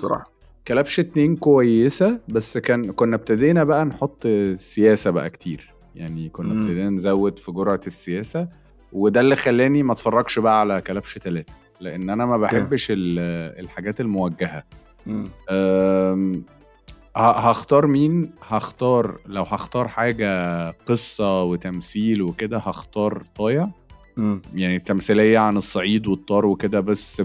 كلبش 0.68 1.00
اتنين 1.00 1.36
كويسة 1.36 2.20
بس 2.28 2.58
كان 2.58 2.92
كنا 2.92 3.16
ابتدينا 3.16 3.64
بقى 3.64 3.84
نحط 3.84 4.26
سياسة 4.56 5.10
بقى 5.10 5.30
كتير 5.30 5.74
يعني 5.94 6.28
كنا. 6.28 6.52
ابتدينا 6.62 6.90
نزود 6.90 7.38
في 7.38 7.52
جرعة 7.52 7.80
السياسة 7.86 8.48
وده 8.92 9.20
اللي 9.20 9.36
خلاني 9.36 9.82
ما 9.82 9.92
اتفرجش 9.92 10.38
بقى 10.38 10.60
على 10.60 10.80
كلبش 10.80 11.14
تلاتة 11.14 11.52
لأن 11.80 12.10
أنا 12.10 12.26
ما 12.26 12.36
بحبش 12.36 12.86
ال- 12.90 13.60
الحاجات 13.64 14.00
الموجهة 14.00 14.64
مم. 15.06 15.28
أم، 15.50 16.42
ه- 17.16 17.30
هختار 17.50 17.86
مين 17.86 18.30
هختار 18.48 19.18
لو 19.26 19.42
هختار 19.42 19.88
حاجة 19.88 20.70
قصة 20.70 21.42
وتمثيل 21.42 22.22
وكده 22.22 22.58
هختار 22.58 23.22
طايع. 23.36 23.68
يعني 24.54 24.78
تمثيلية 24.78 25.38
عن 25.38 25.56
الصعيد 25.56 26.06
والطار 26.06 26.46
وكده 26.46 26.80
بس 26.80 27.22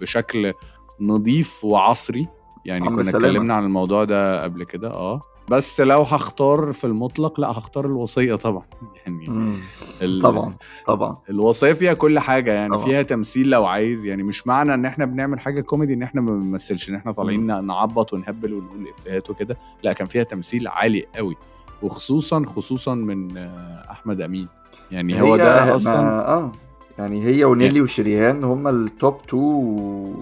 بشكل 0.00 0.52
نظيف 1.00 1.64
وعصري 1.64 2.26
يعني 2.64 2.88
كنا. 2.88 3.00
اتكلمنا 3.00 3.54
عن 3.54 3.64
الموضوع 3.64 4.04
ده 4.04 4.42
قبل 4.42 4.64
كده 4.64 4.88
آه 4.90 5.20
بس 5.50 5.80
لو 5.80 6.02
هختار 6.02 6.72
في 6.72 6.84
المطلق 6.86 7.40
لا 7.40 7.50
هختار 7.50 7.86
الوصية 7.86 8.34
طبعا. 8.34 8.62
يعني. 9.06 9.56
ال- 10.02 10.22
طبعا 10.22 10.54
طبعا. 10.86 11.16
الوصية 11.30 11.72
فيها 11.72 11.92
كل 11.94 12.18
حاجة 12.18 12.52
يعني 12.52 12.74
طبعا. 12.76 12.84
فيها 12.86 13.02
تمثيل 13.02 13.50
لو 13.50 13.66
عايز. 13.66 14.06
يعني 14.06 14.22
مش 14.22 14.46
معنى 14.46 14.74
إن 14.74 14.84
إحنا 14.84 15.04
بنعمل 15.04 15.40
حاجة 15.40 15.60
كوميدي 15.60 15.94
إن 15.94 16.02
إحنا 16.02 16.20
ما 16.20 16.30
بنمثلش 16.30 16.90
إن 16.90 16.94
إحنا 16.94 17.12
طالعين 17.12 17.64
نعبط 17.66 18.12
ونهبل 18.12 18.52
ونقول 18.54 18.86
إفيهات 18.98 19.30
وكده. 19.30 19.58
لا 19.82 19.92
كان 19.92 20.06
فيها 20.06 20.22
تمثيل 20.22 20.68
عالي 20.68 21.06
قوي. 21.16 21.36
وخصوصا 21.82 22.44
خصوصا 22.44 22.94
من 22.94 23.36
أحمد 23.90 24.20
أمين. 24.20 24.48
يعني 24.90 25.22
هو 25.22 25.36
ده 25.36 25.76
أصلا 25.76 26.28
آه. 26.28 26.52
يعني 26.98 27.24
هي 27.24 27.44
ونيلي 27.44 27.80
وشريهان 27.80 28.44
هم 28.44 28.68
ال 28.68 28.81
top 28.81 29.22
two 29.28 30.12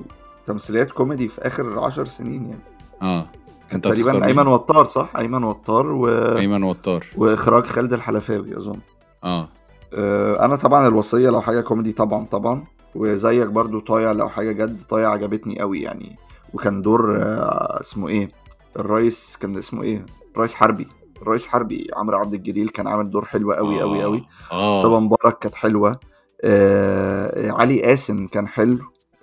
تمثيليات 0.46 0.90
كوميدي 0.90 1.28
في 1.28 1.40
آخر 1.46 1.78
عشر 1.78 2.04
سنين 2.04 2.42
يعني. 2.48 2.60
آه. 3.02 3.26
أنت 3.72 3.84
تقريبا 3.84 4.26
أيمن؟ 4.26 4.46
وطار 4.46 4.84
صح؟ 4.84 5.16
أيمن 5.16 5.44
وتار 5.44 5.86
و... 5.86 6.08
أيمن 6.38 6.62
وتار. 6.62 7.04
وإخراج 7.16 7.66
خالد 7.66 7.92
الحلفاوي 7.92 8.56
أظن. 8.56 8.78
آه. 9.24 9.48
آه، 9.94 10.44
أنا 10.44 10.56
طبعا 10.56 10.88
الوصية 10.88 11.30
لو 11.30 11.40
حاجة 11.40 11.60
كوميدي 11.60 11.92
طبعا 11.92 12.26
طبعا. 12.26 12.64
وزيك 12.94 13.46
برضو 13.46 13.80
طايع 13.80 14.12
لو 14.12 14.28
حاجة 14.28 14.52
جد 14.52 14.80
طايع 14.88 15.10
عجبتني 15.10 15.60
قوي 15.60 15.80
يعني. 15.80 16.16
وكان 16.54 16.82
دور 16.82 17.16
آه، 17.16 17.80
اسمه 17.80 18.08
إيه؟ 18.08 18.30
الرئيس 18.76 19.38
كان 19.40 19.56
اسمه 19.56 19.82
إيه؟ 19.82 20.06
رئيس 20.38 20.54
حربي. 20.54 20.88
الرئيس 21.22 21.46
حربي 21.46 21.90
عمرو 21.96 22.18
عبد 22.18 22.34
الجليل 22.34 22.68
كان 22.68 22.86
عامل 22.86 23.10
دور 23.10 23.24
حلو 23.24 23.52
قوي 23.52 23.80
قوي 23.80 24.02
قوي. 24.02 24.24
آه. 24.52 24.82
صبا 24.82 25.00
مبارك 25.00 25.38
كانت 25.38 25.54
حلوة. 25.54 26.00
آه 26.44 27.50
علي 27.52 27.82
قاسم 27.82 28.26
كان 28.26 28.48
حلو. 28.48 28.78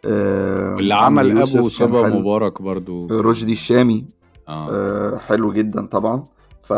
آه 0.06 0.76
واللي 0.76 0.94
عمل 0.94 1.38
أبو 1.38 1.70
صبا. 1.70 2.08
مبارك 2.08 2.62
برضو. 2.62 3.08
رشدي 3.22 3.52
الشامي. 3.52 4.06
آه 4.06 4.25
آه 4.50 5.18
حلو 5.18 5.54
جدا 5.54 5.86
طبعا 5.86 6.24
ف 6.64 6.72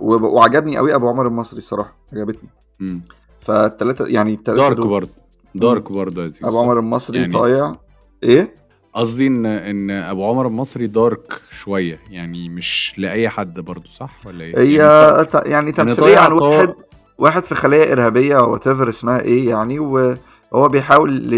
وعجبني 0.00 0.76
قوي 0.76 0.94
أبو 0.94 1.08
عمر 1.08 1.26
المصري 1.26 1.58
الصراحة 1.58 1.96
عجبتني 2.12 2.48
مم. 2.80 3.00
فالثلاثه 3.40 4.06
يعني 4.08 4.34
الثلاثه 4.34 4.62
دارك 4.62 4.76
دول 4.76 4.88
برضو 4.88 5.10
دارك 5.54 5.90
زيزو. 6.32 6.48
أبو 6.48 6.58
عمر 6.60 6.78
المصري 6.78 7.18
يعني- 7.18 7.32
طايع 7.32 7.76
إيه 8.22 8.54
قصدي 8.94 9.26
ان 9.26 9.46
إن 9.46 9.90
أبو 9.90 10.26
عمر 10.28 10.46
المصري 10.46 10.86
دارك 10.86 11.40
شوية 11.50 12.00
يعني 12.10 12.48
مش 12.48 12.94
لأي 12.98 13.28
حد 13.28 13.60
برضو 13.60 13.88
صح 13.88 14.26
ولا 14.26 14.44
إيه؟ 14.44 14.58
هي 14.58 14.74
يعني 14.74 15.24
ت- 15.24 15.46
يعني 15.46 15.72
تمثيليه 15.72 16.18
عن 16.18 16.32
واحد 16.32 16.74
واحد 17.18 17.44
في 17.44 17.54
خليه 17.54 17.92
إرهابية 17.92 18.36
وات 18.36 18.66
اسمها 18.66 19.20
إيه 19.20 19.48
يعني 19.48 19.78
و 19.78 20.14
هو 20.54 20.68
بيحاول 20.68 21.34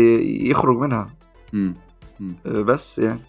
يخرج 0.50 0.76
منها 0.79 1.11
مم. 1.52 1.74
مم. 2.20 2.37
آه، 2.46 2.62
بس 2.62 2.98
يعني 2.98 3.20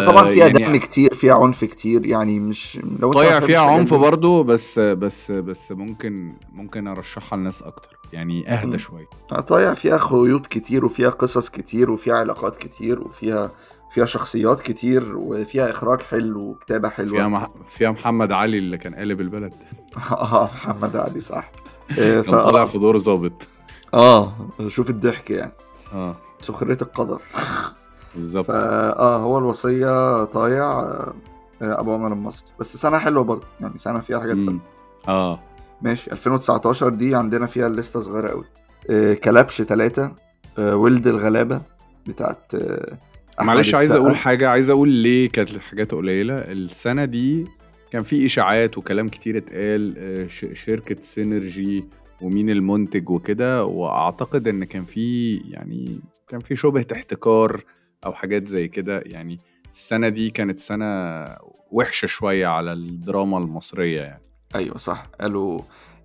فطبعا 0.00 0.28
آه، 0.28 0.32
فيها 0.32 0.46
يعني- 0.46 0.64
دم 0.64 0.76
كتير 0.76 1.14
فيها 1.14 1.34
عنف 1.34 1.64
كتير 1.64 2.06
يعني 2.06 2.38
مش 2.38 2.78
لو 3.00 3.10
بتحبش 3.10 3.44
فيها 3.44 3.60
عنف 3.60 3.94
برضو 3.94 4.42
بس 4.42 4.78
بس 4.78 5.30
بس 5.30 5.72
ممكن 5.72 6.34
ممكن 6.52 6.86
أرشحها 6.88 7.36
لناس 7.36 7.62
أكتر 7.62 7.96
يعني. 8.12 8.52
أهدى 8.52 8.78
شوية. 8.78 9.06
طايع 9.46 9.74
فيها 9.74 9.98
خيوط 9.98 10.46
كتير 10.46 10.84
وفيها 10.84 11.08
قصص 11.10 11.48
كتير 11.50 11.90
وفيها 11.90 12.14
علاقات 12.14 12.56
كتير 12.56 13.00
وفيها 13.00 13.50
فيها 13.90 14.04
شخصيات 14.04 14.60
كتير 14.60 15.16
وفيها 15.16 15.70
إخراج 15.70 16.02
حلو 16.02 16.40
وكتابة 16.40 16.88
حلوة. 16.88 17.10
فيها 17.10 17.28
مح... 17.28 17.48
فيها 17.68 17.90
محمد 17.90 18.32
علي 18.32 18.58
اللي 18.58 18.78
كان 18.78 18.94
قالب 18.94 19.20
البلد. 19.20 19.54
آه 20.10 20.44
محمد 20.54 20.96
علي 20.96 21.20
صح. 21.20 21.50
آه، 21.98 22.20
كان 22.20 22.22
فا 22.22 22.42
طالع 22.44 22.66
في 22.66 22.78
دور 22.78 22.98
ظابط. 22.98 23.48
آه 23.94 24.32
شوف 24.68 24.90
الضحك 24.90 25.30
يعني. 25.30 25.52
آه. 25.94 26.16
سخرية 26.40 26.78
القدر. 26.82 27.20
بالظبط. 28.16 28.46
فا 28.46 28.98
آه 28.98 29.16
هو 29.18 29.38
الوصية 29.38 30.24
طايع 30.24 30.64
آه، 30.80 31.14
أبو 31.62 31.94
عمر 31.94 32.12
المصري 32.12 32.48
بس 32.60 32.76
سنة 32.76 32.98
حلوة 32.98 33.24
برضه 33.24 33.46
يعني 33.60 33.78
سنة 33.78 33.98
فيها 34.00 34.20
حاجات 34.20 34.36
حلوة. 34.36 34.58
آه. 35.08 35.40
ماشي. 35.82 36.12
2019 36.12 36.88
دي 36.88 37.14
عندنا 37.14 37.46
فيها 37.46 37.66
الليسته 37.66 38.00
صغيرة 38.00 38.28
قوي. 38.28 38.44
آه 38.90 39.14
كلبش 39.14 39.62
ثلاثة 39.62 40.12
آه 40.58 40.76
ولد 40.76 41.06
الغلابة 41.06 41.62
بتاعت 42.06 42.54
آه 42.54 42.98
معلش 43.40 43.74
عايز. 43.74 43.92
أقول 43.92 44.16
حاجة 44.16 44.48
عايز 44.48 44.70
أقول 44.70 44.88
ليه 44.88 45.28
كانت 45.28 45.50
الحاجات 45.50 45.92
قليلة. 45.94 46.34
السنة 46.38 47.04
دي 47.04 47.46
كان 47.90 48.02
في 48.02 48.26
إشاعات 48.26 48.78
وكلام 48.78 49.08
كتير 49.08 49.36
اتقال 49.38 49.94
آه، 49.98 50.26
ش- 50.26 50.46
شركة 50.64 50.96
سينرجي 51.02 51.84
ومين 52.20 52.50
المنتج 52.50 53.10
وكده. 53.10 53.64
وأعتقد 53.64 54.48
إن 54.48 54.64
كان 54.64 54.84
في 54.84 55.36
يعني 55.36 56.00
كان 56.28 56.40
في 56.40 56.56
شبهة 56.56 56.86
احتكار 56.92 57.64
أو 58.04 58.12
حاجات 58.12 58.48
زي 58.48 58.68
كده. 58.68 59.02
يعني 59.06 59.38
السنة 59.74 60.08
دي 60.08 60.30
كانت 60.30 60.58
سنة 60.58 60.86
وحشة 61.70 62.06
شوية 62.06 62.46
على 62.46 62.72
الدراما 62.72 63.38
المصرية 63.38 64.00
يعني. 64.00 64.22
أيوه 64.54 64.78
صح. 64.78 65.06
قالوا 65.20 65.60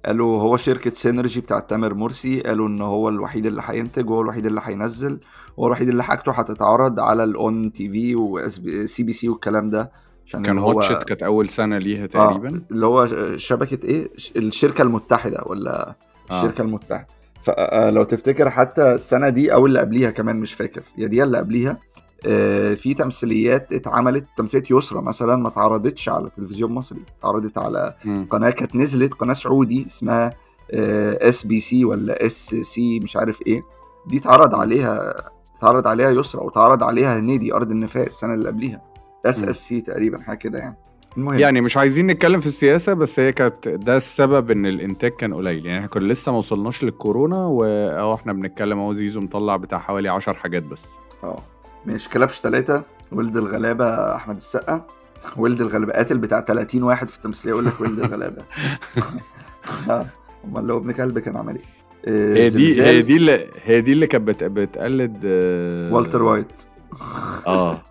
قالوا 0.06 0.42
هو 0.42 0.58
شركة 0.58 0.92
سينرجي 0.92 1.42
بتاعت 1.42 1.70
تامر 1.70 1.94
مرسي 1.94 2.42
قالوا 2.42 2.68
إن 2.68 2.82
هو 2.82 3.10
الوحيد 3.10 3.46
اللي 3.46 3.62
هينتج 3.66 4.10
وهو 4.10 4.22
الوحيد 4.22 4.46
اللي 4.46 4.62
هينزل 4.64 5.20
وهو 5.58 5.68
الوحيد 5.68 5.90
اللي 5.90 6.04
حاجته 6.04 6.32
هتتعرض 6.32 7.00
على 7.00 7.24
ال 7.24 7.40
ON 7.40 7.72
TV 7.72 8.16
و 8.16 9.04
CBC 9.04 9.30
والكلام 9.30 9.68
ده. 9.68 9.92
عشان 10.26 10.44
كان 10.44 10.58
هو 10.58 10.78
Watch 10.78 10.96
iT 10.96 11.04
كانت 11.04 11.24
أول 11.24 11.50
سنة 11.50 11.78
ليها 11.78 12.04
آه 12.04 12.08
تقريبا. 12.08 12.62
اللي 12.72 12.86
هو 12.86 13.08
شبكة 13.38 13.86
إيه؟ 13.88 14.10
الشركة 14.36 14.82
المتحدة 14.82 15.44
ولا 15.46 15.96
آه. 16.32 16.42
الشركة 16.42 16.62
المتحدة. 16.62 17.08
فلو 17.44 18.04
تفتكر 18.04 18.50
حتى 18.50 18.94
السنة 18.94 19.30
دي 19.30 19.54
أو 19.54 19.66
اللي 19.66 19.80
قبليها 19.80 20.12
كمان 20.12 20.36
مش 20.36 20.54
فاكر. 20.54 20.82
يا 20.98 21.08
دي 21.08 21.24
اللي 21.24 21.38
قبليها. 21.38 21.78
آه، 22.28 22.74
في 22.74 22.94
تمثيليات 22.94 23.74
اتعملت 23.74 24.26
تمثيلية 24.38 24.66
يسرى 24.78 25.02
مثلا 25.02 25.36
ما 25.36 25.48
اتعرضتش 25.48 26.10
على 26.10 26.30
تلفزيون 26.38 26.72
مصري 26.72 27.00
اتعرضت 27.20 27.58
على 27.58 27.96
مم. 28.06 28.28
قناة 28.30 28.50
كانت 28.50 28.76
نزلت 28.76 29.14
قناة 29.14 29.34
سعودي 29.34 29.86
اسمها 29.86 30.34
SBC 30.74 31.86
ولا 31.86 32.26
SC 32.26 33.00
مش 33.00 33.18
عارف 33.18 33.40
إيه. 33.48 33.62
دي 34.08 34.18
اتعرض 34.18 34.56
عليها 34.56 35.14
اتعرض 35.58 35.88
عليها 35.88 36.10
يسرى 36.10 36.42
واتعرض 36.46 36.84
عليها 36.84 37.20
هنيدي 37.20 37.54
أرض 37.54 37.72
النفاق 37.72 38.06
السنة 38.06 38.34
اللي 38.34 38.50
قبليها. 38.50 38.82
S. 39.26 39.44
SC 39.44 39.82
تقريبا 39.82 40.22
حاجة 40.22 40.38
كده 40.38 40.60
يعني. 40.60 40.78
المهم. 41.18 41.40
يعني 41.40 41.62
مش 41.62 41.78
عايزين 41.78 42.08
نتكلم 42.08 42.40
في 42.40 42.48
السياسة 42.48 42.94
بس 42.94 43.20
هي 43.20 43.32
كانت 43.32 43.68
ده 43.68 43.98
السبب 43.98 44.52
إن 44.52 44.66
الإنتاج 44.66 45.12
كان 45.12 45.34
قليل. 45.34 45.66
يعني 45.66 45.78
إحنا 45.78 45.88
كنا 45.88 46.14
لسه 46.14 46.32
ما 46.32 46.38
وصلناش 46.38 46.84
للكورونا 46.84 47.46
وأهو 47.46 48.14
إحنا 48.14 48.34
بنتكلم 48.34 48.80
أهو 48.80 48.94
زيزو 48.94 49.22
مطلع 49.22 49.56
بتاع 49.56 49.78
حوالي 49.80 50.10
10 50.10 50.34
حاجات 50.34 50.64
بس. 50.64 50.84
أه. 51.24 51.40
ماشي 51.86 52.10
كلبش 52.10 52.40
ثلاثة 52.40 52.84
ولد 53.12 53.38
الغلابة 53.38 54.16
أحمد 54.16 54.36
السقا 54.36 54.86
ولد 55.38 55.62
الغلابة 55.62 55.94
قاتل 55.94 56.18
بتاع 56.18 56.42
30 56.42 56.84
واحد 56.84 57.08
في 57.08 57.18
التمثيلية 57.18 57.54
يقول 57.54 57.66
لك 57.66 57.82
ولد 57.82 58.00
الغلابة. 58.00 58.44
أمال 60.46 60.68
لو 60.68 60.78
ابن 60.78 60.92
كلب 60.92 61.20
كان 61.20 61.38
عمل 61.38 61.56
إيه؟ 61.56 61.62
آه، 62.06 62.34
هي 62.38 62.50
دي 62.50 62.74
زلزال. 62.74 62.86
هي 62.86 63.02
دي 63.02 63.18
اللي 63.18 63.48
هي 63.64 63.82
دي 63.82 63.92
اللي 63.92 64.08
كانت 64.08 64.28
بت- 64.28 64.44
بتقلد 64.44 65.18
آه، 65.26 65.94
والتر 65.94 66.24
وايت. 66.24 66.48
آه. 67.48 67.82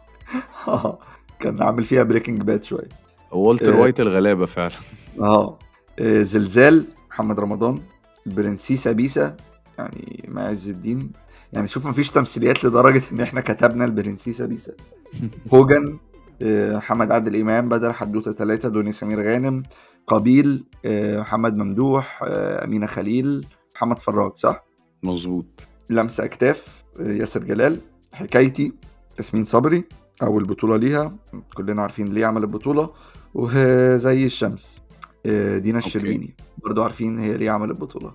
كان 1.40 1.62
عامل 1.62 1.84
فيها 1.84 2.02
Breaking 2.02 2.42
Bad 2.42 2.64
شوية. 2.64 2.99
والتر 3.32 3.74
آه. 3.74 3.80
وايت 3.80 4.00
الغلابة 4.00 4.46
فعلا. 4.46 4.74
آه 5.20 5.58
آه، 5.98 6.22
زلزال 6.22 6.84
محمد 7.10 7.40
رمضان 7.40 7.80
البرنسيسة 8.26 8.92
بيسة 8.92 9.36
يعني 9.78 10.24
مع 10.28 10.42
عز 10.42 10.70
الدين. 10.70 11.10
يعني 11.52 11.68
شوف 11.68 11.86
مفيش 11.86 12.10
تمثيليات 12.10 12.64
لدرجة 12.64 13.02
إن 13.12 13.20
إحنا 13.20 13.40
كتبنا 13.40 13.84
البرنسيسة 13.84 14.46
بيسا 14.46 14.72
هوجن 15.54 15.98
آه، 16.42 16.76
محمد 16.76 17.12
عادل 17.12 17.40
إمام 17.40 17.68
بدل 17.68 17.92
حدوتة 17.92 18.32
ثلاثة 18.32 18.68
دنيا 18.68 18.92
سمير 18.92 19.22
غانم 19.22 19.62
قابيل 20.06 20.64
آه، 20.84 21.20
محمد 21.20 21.56
ممدوح 21.56 22.20
أمينة 22.22 22.86
خليل 22.86 23.46
محمد 23.74 23.98
فراج 23.98 24.32
صح؟ 24.34 24.64
مظبوط. 25.02 25.66
لمسه 25.90 26.24
أكتاف 26.24 26.84
ياسر 27.00 27.44
جلال 27.44 27.78
حكايتي 28.12 28.72
ياسمين 29.16 29.44
صبري 29.44 29.84
أول 30.22 30.44
بطولة 30.44 30.76
ليها 30.76 31.16
كلنا 31.54 31.82
عارفين 31.82 32.06
ليه 32.06 32.26
عمل 32.26 32.42
البطولة. 32.42 32.90
وزي 33.34 34.26
الشمس. 34.26 34.82
آه، 35.26 35.58
دينا 35.58 35.78
الشربيني. 35.78 36.34
برضو 36.64 36.82
عارفين 36.82 37.18
هي 37.18 37.36
ليه 37.36 37.50
عمل 37.50 37.70
البطوله 37.70 38.12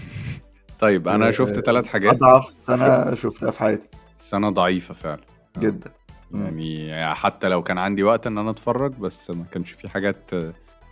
طيب 0.80 1.08
أنا 1.08 1.28
آه، 1.28 1.30
شفت 1.30 1.60
ثلاث 1.60 1.86
حاجات. 1.86 2.12
أضعف 2.12 2.54
سنة 2.60 3.14
شفتها 3.14 3.50
في 3.50 3.60
حياتي. 3.60 3.88
سنة 4.18 4.50
ضعيفة 4.50 4.94
فعلا. 4.94 5.20
آه. 5.56 5.60
جدا. 5.60 5.90
يعني 6.34 7.14
حتى 7.14 7.48
لو 7.48 7.62
كان 7.62 7.78
عندي 7.78 8.02
وقت 8.02 8.26
إن 8.26 8.38
أنا 8.38 8.50
أتفرج 8.50 8.92
بس 8.92 9.30
ما 9.30 9.44
كانش 9.52 9.72
في 9.72 9.88
حاجات 9.88 10.30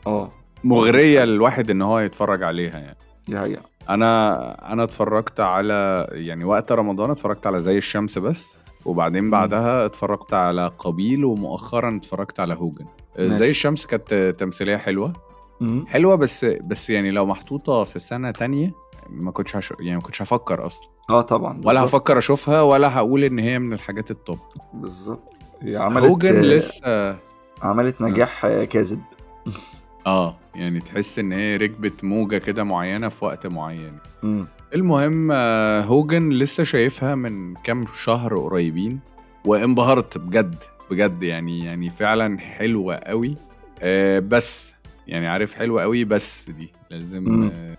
آه 0.06 0.30
مغرية 0.64 1.24
للواحد 1.24 1.70
إن 1.70 1.82
هو 1.82 1.98
يتفرج 1.98 2.42
عليها 2.42 2.78
يعني. 2.78 2.96
دي 3.28 3.38
حقيقة. 3.38 3.62
أنا 3.88 4.72
أنا 4.72 4.84
اتفرجت 4.84 5.40
على 5.40 6.08
يعني 6.12 6.44
وقت 6.44 6.72
رمضان 6.72 7.10
اتفرجت 7.10 7.46
على 7.46 7.60
زي 7.60 7.78
الشمس 7.78 8.18
بس 8.18 8.46
وبعدين. 8.84 9.30
بعدها 9.30 9.86
اتفرجت 9.86 10.34
على 10.34 10.70
قبيل 10.78 11.24
ومؤخرا 11.24 11.96
اتفرجت 11.96 12.40
على 12.40 12.54
هوجن. 12.54 12.86
ماشي. 13.18 13.34
زي 13.34 13.50
الشمس 13.50 13.86
كانت 13.86 14.34
تمثيلية 14.38 14.76
حلوة 14.76 15.12
مم. 15.60 15.84
حلوة 15.88 16.14
بس 16.14 16.44
بس 16.44 16.90
يعني 16.90 17.10
لو 17.10 17.26
محطوطة 17.26 17.84
في 17.84 17.98
سنة 17.98 18.30
تانية 18.30 18.72
ما 19.10 19.30
كنتش 19.30 19.56
هش... 19.56 19.72
يعني 19.80 19.96
ما 19.96 20.02
كنتش 20.02 20.22
هفكر 20.22 20.66
أصلا 20.66 20.88
آه 21.10 21.22
طبعا 21.22 21.60
ولا 21.64 21.80
بالظبط. 21.80 21.94
هفكر 21.94 22.18
أشوفها 22.18 22.62
ولا 22.62 22.94
هقول 22.96 23.24
إن 23.24 23.38
هي 23.38 23.58
من 23.58 23.72
الحاجات 23.72 24.10
التوب 24.10 24.38
بالظبط 24.74 25.32
هي 25.62 25.76
عملت 25.76 26.04
هوجن 26.04 26.40
لسه 26.40 27.16
عملت 27.62 28.00
نجاح 28.02 28.44
آه، 28.44 28.64
كاذب 28.64 29.00
آه 30.06 30.36
يعني 30.54 30.80
تحس 30.80 31.18
إن 31.18 31.32
هي 31.32 31.56
ركبت 31.56 32.04
موجة 32.04 32.38
كده 32.38 32.64
معينة 32.64 33.08
في 33.08 33.24
وقت 33.24 33.46
معين 33.46 33.98
مم. 34.22 34.46
المهم 34.74 35.28
آه، 35.32 35.80
هوجن 35.80 36.30
لسه 36.30 36.64
شايفها 36.64 37.14
من 37.14 37.54
كام 37.54 37.84
شهر 38.04 38.38
قريبين 38.38 39.00
وانبهرت 39.46 40.18
بجد 40.18 40.54
بجد 40.94 41.22
يعني 41.22 41.64
يعني 41.64 41.90
فعلا 41.90 42.38
حلوة 42.38 42.96
قوي. 42.96 43.34
آه، 43.82 44.18
بس 44.18 44.74
يعني 45.06 45.26
عارف 45.28 45.54
حلوة 45.54 45.82
قوي 45.82 46.04
بس 46.04 46.50
دي 46.50 46.72
لازم. 46.90 47.42
آه، 47.52 47.76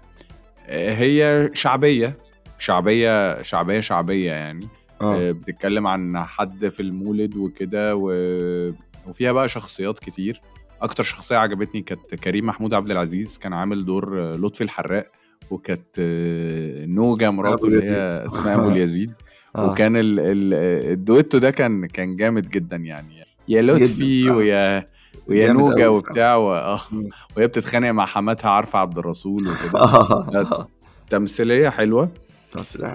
آه، 0.67 0.93
هي 0.93 1.49
شعبية 1.54 2.17
شعبية 2.60 3.41
شعبية 3.41 3.80
شعبية 3.80 4.32
يعني. 4.32 4.67
آه. 5.01 5.15
آه، 5.15 5.32
بتتكلم 5.32 5.88
عن 5.88 6.23
حد 6.23 6.67
في 6.67 6.80
المولد 6.80 7.36
وكده 7.38 7.95
و... 7.95 8.12
وفيها 9.08 9.32
بقى 9.32 9.49
شخصيات 9.49 9.99
كتير. 9.99 10.41
أكتر 10.82 11.04
شخصية 11.04 11.36
عجبتني 11.38 11.82
كانت 11.82 12.15
كريم 12.15 12.45
محمود 12.45 12.73
عبد 12.73 12.91
العزيز 12.91 13.38
كان 13.38 13.54
عامل 13.54 13.86
دور 13.86 14.21
آه، 14.21 14.36
لطفي 14.36 14.63
الحراق 14.63 15.12
وكانت 15.51 15.99
آه، 15.99 16.86
نوجة 16.86 17.30
مراته 17.32 17.67
اللي 17.67 17.89
هي. 17.91 18.25
اسمها 18.25 18.56
أبو 18.56 18.69
اليزيد. 18.69 19.13
آه. 19.56 19.72
وكان 19.72 19.96
ال... 19.96 20.20
ال... 20.20 20.54
الدويتو 20.91 21.38
ده 21.38 21.52
كان 21.52 21.86
كان 21.86 22.15
جامد 22.15 22.50
جدا 22.50 22.76
يعني 22.78 23.24
يا 23.48 23.62
لطفي 23.62 24.24
جداً. 24.24 24.34
ويا 24.36 24.86
ويا 25.28 25.52
أوي 25.52 25.86
وبتاع 25.86 26.36
و... 26.36 26.54
آه،. 26.54 26.80
وهي 27.38 27.48
بتتخانق 27.48 27.89
مع 27.91 28.06
حماتها 28.06 28.50
عارفة 28.52 28.80
عبد 28.80 28.98
الرسول 28.98 29.41
وكده 29.48 29.80
آه. 29.80 30.68
تمثيلية 31.10 31.70
حلوة. 31.70 32.10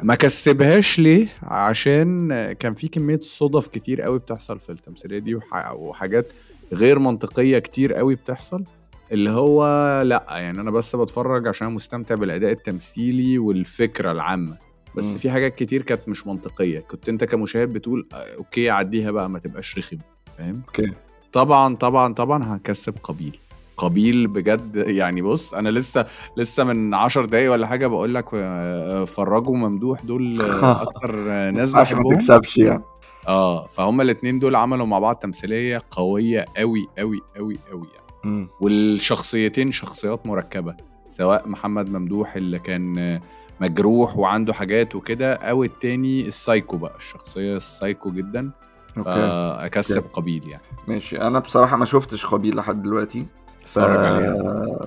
ما 0.02 0.14
كسبهاش 0.14 0.98
ليه 0.98 1.28
عشان 1.42 2.28
كان 2.52 2.74
في 2.74 2.88
كمية 2.88 3.20
صدف 3.22 3.68
كتير 3.68 4.02
قوي 4.02 4.18
بتحصل 4.18 4.58
في 4.60 4.72
التمثيلية 4.72 5.18
دي 5.18 5.34
وح- 5.34 5.72
وحاجات 5.72 6.32
غير 6.72 6.98
منطقية 6.98 7.58
كتير 7.58 7.94
قوي 7.94 8.14
بتحصل 8.14 8.64
اللي 9.12 9.30
هو 9.30 9.64
لأ 10.02 10.26
يعني 10.30 10.60
أنا 10.60 10.70
بس 10.70 10.96
بتفرج 10.96 11.48
عشان 11.48 11.72
مستمتع 11.72 12.14
بالأداء 12.14 12.52
التمثيلي 12.52 13.38
والفكرة 13.38 14.12
العامة 14.12 14.56
بس 14.96 15.04
مم. 15.12 15.18
في 15.18 15.30
حاجات 15.30 15.54
كتير 15.54 15.82
كانت 15.82 16.08
مش 16.08 16.26
منطقية. 16.26 16.80
كنت 16.80 17.08
أنت 17.08 17.24
كمشاهد 17.24 17.72
بتقول 17.72 18.08
آه، 18.12 18.36
okay 18.38 18.70
عديها 18.70 19.10
بقى 19.10 19.30
ما 19.30 19.38
تبقاش 19.38 19.78
رخم 19.78 19.98
فاهم؟ 20.38 20.62
okay. 20.68 20.92
طبعا 21.32 21.74
طبعا 21.76 22.14
طبعا 22.14 22.56
هكسب 22.56 22.94
قابيل. 23.02 23.38
قابيل 23.76 24.26
بجد 24.26 24.76
يعني 24.76 25.22
بص 25.22 25.54
أنا 25.54 25.68
لسه 25.68 26.06
لسه 26.36 26.64
من 26.64 26.94
10 26.94 27.24
دقايق 27.26 27.52
ولا 27.52 27.66
حاجة 27.66 27.86
بقول 27.86 28.14
لك 28.14 28.24
آه، 28.34 29.04
فرج 29.04 29.48
وممدوح 29.48 30.02
دول 30.04 30.40
آه، 30.40 30.82
أكتر 30.82 31.16
ناس 31.50 31.74
عشان 31.74 31.96
ما 31.96 32.02
بحبهم. 32.02 32.18
تكسبش 32.18 32.58
يعني. 32.58 32.82
آه 33.28 33.66
فهم 33.66 34.00
الاثنين 34.00 34.38
دول 34.38 34.54
عملوا 34.56 34.86
مع 34.86 34.98
بعض 34.98 35.16
تمثيلية 35.16 35.82
قوية 35.90 36.44
قوي 36.56 36.86
قوي 36.98 37.20
قوي 37.36 37.58
قوي 37.70 37.86
يعني. 38.24 38.48
والشخصيتين 38.60 39.72
شخصيات 39.72 40.26
مركبة 40.26 40.74
سواء 41.10 41.48
محمد 41.48 41.90
ممدوح 41.90 42.36
اللي 42.36 42.58
كان 42.58 43.20
مجروح 43.60 44.16
وعنده 44.16 44.52
حاجات 44.52 44.94
وكده 44.94 45.34
أو 45.34 45.64
التاني 45.64 46.26
السايكو 46.26 46.76
بقى 46.76 46.96
الشخصية 46.96 47.56
ال 47.56 47.64
psycho 47.64 48.10
جدا. 48.10 48.50
okay. 48.98 49.10
فاكسب 49.10 49.96
okay. 49.96 50.08
قابيل 50.08 50.48
يعني. 50.48 50.62
ماشي. 50.88 51.20
أنا 51.20 51.38
بصراحة 51.38 51.76
ما 51.76 51.84
شفتش 51.84 52.26
قابيل 52.26 52.56
لحد 52.56 52.82
دلوقتي. 52.82 53.26
ف... 53.66 53.78
اتفرج 53.78 54.04
عليها 54.04 54.36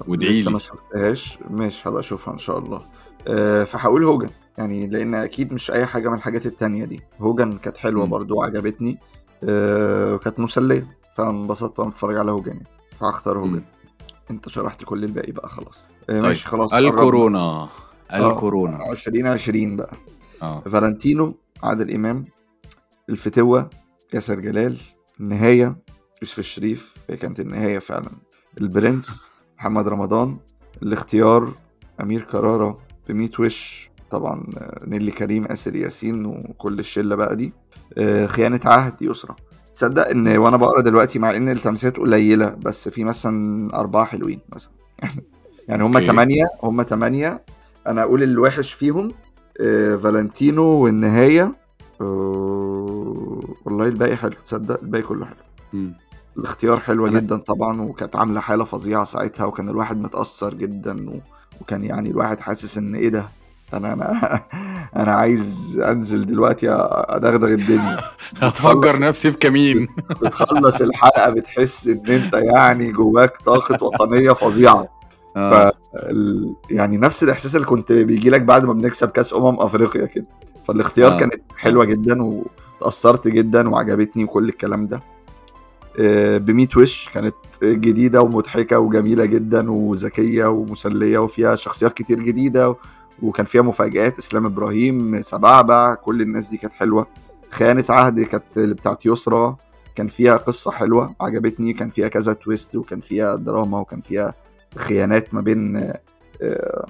وادعي 0.07 0.43
لي. 0.43 0.51
ما 0.51 0.59
شفتهاش. 0.59 1.37
ماشي 1.49 1.89
هبقى 1.89 1.99
أشوفها 1.99 2.33
إن 2.33 2.39
شاء 2.39 2.57
الله. 2.57 2.81
أه 3.27 3.63
فهقول 3.63 4.03
هوجان. 4.03 4.29
يعني 4.57 4.87
لأن 4.87 5.15
أكيد 5.15 5.53
مش 5.53 5.71
أي 5.71 5.85
حاجة 5.85 6.09
من 6.09 6.15
الحاجات 6.15 6.45
التانية 6.45 6.85
دي. 6.85 7.01
هوجان 7.19 7.57
كانت 7.57 7.77
حلوة. 7.77 8.05
برضو 8.05 8.35
وعجبتني. 8.35 8.99
أه 9.43 10.13
وكانت 10.13 10.39
مسلية. 10.39 10.87
فانبسطت 11.15 11.79
وأنا 11.79 11.91
بتفرج 11.91 12.17
على 12.17 12.31
هوجان. 12.31 12.51
يعني 12.51 12.67
فهختار 12.99 13.39
هوجن. 13.39 13.61
أنت 14.31 14.49
شرحت 14.49 14.83
كل 14.83 15.03
الباقي 15.03 15.31
بقى 15.31 15.49
خلاص. 15.49 15.85
أه 16.09 16.13
طيب. 16.13 16.23
ماشي 16.23 16.47
خلاص. 16.47 16.73
الكورونا. 16.73 17.69
الكورونا. 18.13 18.91
2020 18.91 19.75
بقى. 19.75 19.93
آه. 20.41 20.59
فالنتينو 20.61 21.35
عادل 21.63 21.93
إمام 21.95 22.25
الفتوة 23.09 23.69
ياسر 24.13 24.39
جلال 24.39 24.77
النهاية 25.19 25.75
يوسف 26.21 26.39
الشريف 26.39 26.93
هي 27.09 27.17
كانت 27.17 27.39
النهاية 27.39 27.79
فعلا. 27.79 28.09
البرنس 28.61 29.31
محمد 29.57 29.87
رمضان 29.87 30.37
الاختيار 30.83 31.53
أمير 32.01 32.21
كرارة 32.23 32.79
بميت 33.09 33.39
وش 33.39 33.89
طبعا 34.09 34.43
آه، 34.57 34.81
نيلي 34.87 35.11
كريم 35.11 35.45
آسر 35.45 35.75
ياسين 35.75 36.25
وكل 36.25 36.79
الشلة 36.79 37.15
بقى 37.15 37.35
دي. 37.35 37.53
آه، 37.97 38.25
خيانة 38.25 38.59
عهد 38.65 39.01
يسرى. 39.01 39.35
تصدق 39.73 40.07
إن 40.07 40.37
وأنا 40.37 40.57
بقرأ 40.57 40.81
دلوقتي 40.81 41.19
مع 41.19 41.37
إن 41.37 41.49
التمثيلات 41.49 41.97
قليلة 41.97 42.49
بس 42.49 42.89
في 42.89 43.03
مثلا 43.03 43.73
أربعة 43.75 44.05
حلوين 44.05 44.39
مثلا. 44.55 44.71
يعني 45.67 45.83
هم 45.83 45.95
okay. 45.95 46.07
ثمانيه 46.07 46.45
هم 46.63 46.83
ثمانيه 46.83 47.45
أنا 47.87 48.01
أقول 48.03 48.23
الوحش 48.23 48.73
فيهم 48.73 49.11
آه، 49.61 49.95
فالنتينو 49.95 50.63
والنهاية. 50.63 51.51
آه، 52.01 53.39
والله 53.65 53.85
الباقي 53.85 54.15
حلو 54.17 54.33
تصدق 54.45 54.79
الباقي 54.81 55.01
كله 55.03 55.25
حلو. 55.25 55.35
مم. 55.73 55.93
الاختيار 56.37 56.79
حلوة 56.79 57.09
أنا- 57.09 57.13
جدا 57.13 57.37
طبعا 57.37 57.81
وكانت 57.81 58.15
عاملة 58.15 58.39
حالة 58.39 58.63
فظيعة 58.63 59.03
ساعتها 59.03 59.45
وكان 59.45 59.69
الواحد 59.69 60.01
متأثر 60.01 60.53
جدا 60.53 61.09
و... 61.09 61.13
وكان 61.61 61.83
يعني 61.83 62.09
الواحد 62.09 62.39
حاسس 62.39 62.77
إن 62.77 62.95
إيه 62.95 63.09
ده؟ 63.09 63.25
أنا 63.73 63.93
أنا 63.93 64.41
أنا 65.03 65.11
عايز 65.11 65.79
أنزل 65.85 66.25
دلوقتي 66.25 66.67
أدغدغ 66.69 67.47
الدنيا. 67.47 67.99
هفجر 68.41 68.99
نفسي 68.99 69.31
في 69.31 69.37
كمين. 69.37 69.87
بتخلص 70.21 70.81
الحلقة 70.81 71.29
بتحس 71.29 71.87
إن 71.87 72.07
أنت 72.07 72.33
يعني 72.33 72.91
جواك 72.91 73.37
طاقة 73.45 73.83
وطنية 73.85 74.31
فظيعة. 74.31 74.87
آه. 75.37 75.73
ال- 75.95 76.55
يعني 76.69 76.97
نفس 76.97 77.23
الإحساس 77.23 77.55
اللي 77.55 77.67
كنت 77.67 77.91
بيجي 77.91 78.29
لك 78.29 78.41
بعد 78.41 78.65
ما 78.65 78.73
بنكسب 78.73 79.09
كأس 79.09 79.33
أمم 79.33 79.59
أفريقيا 79.59 80.05
كده 80.05 80.25
فالاختيار 80.67 81.11
آه. 81.13 81.17
كانت 81.17 81.41
حلوة 81.57 81.85
جدا 81.85 82.23
وتأثرت 82.23 83.27
جدا 83.27 83.69
وعجبتني 83.69 84.23
وكل 84.23 84.49
الكلام 84.49 84.87
ده 84.87 84.99
آه، 85.99 86.37
بميت 86.37 86.77
وش 86.77 87.09
كانت 87.13 87.35
جديدة 87.63 88.21
ومضحكة 88.21 88.79
وجميلة 88.79 89.25
جدا 89.25 89.71
وذكية 89.71 90.45
ومسلية 90.45 91.17
وفيها 91.17 91.55
شخصيات 91.55 91.93
كتير 91.93 92.19
جديدة 92.19 92.75
وكان 93.23 93.45
فيها 93.45 93.61
مفاجآت 93.61 94.17
إسلام 94.17 94.45
إبراهيم 94.45 95.21
سبعبع 95.21 95.93
كل 95.93 96.21
الناس 96.21 96.47
دي 96.47 96.57
كانت 96.57 96.73
حلوة 96.73 97.07
خيانه 97.49 97.85
عهد 97.89 98.19
كانت 98.19 98.43
اللي 98.57 98.73
بتاعت 98.75 99.05
يسرا 99.05 99.55
كان 99.95 100.07
فيها 100.07 100.35
قصة 100.37 100.71
حلوة 100.71 101.13
عجبتني 101.21 101.73
كان 101.73 101.89
فيها 101.89 102.07
كذا 102.07 102.33
تويست 102.33 102.75
وكان 102.75 102.99
فيها 102.99 103.35
دراما 103.35 103.79
وكان 103.79 104.01
فيها 104.01 104.33
خيانات 104.75 105.33
ما 105.33 105.41
بين 105.41 105.77
آه، 106.41 106.85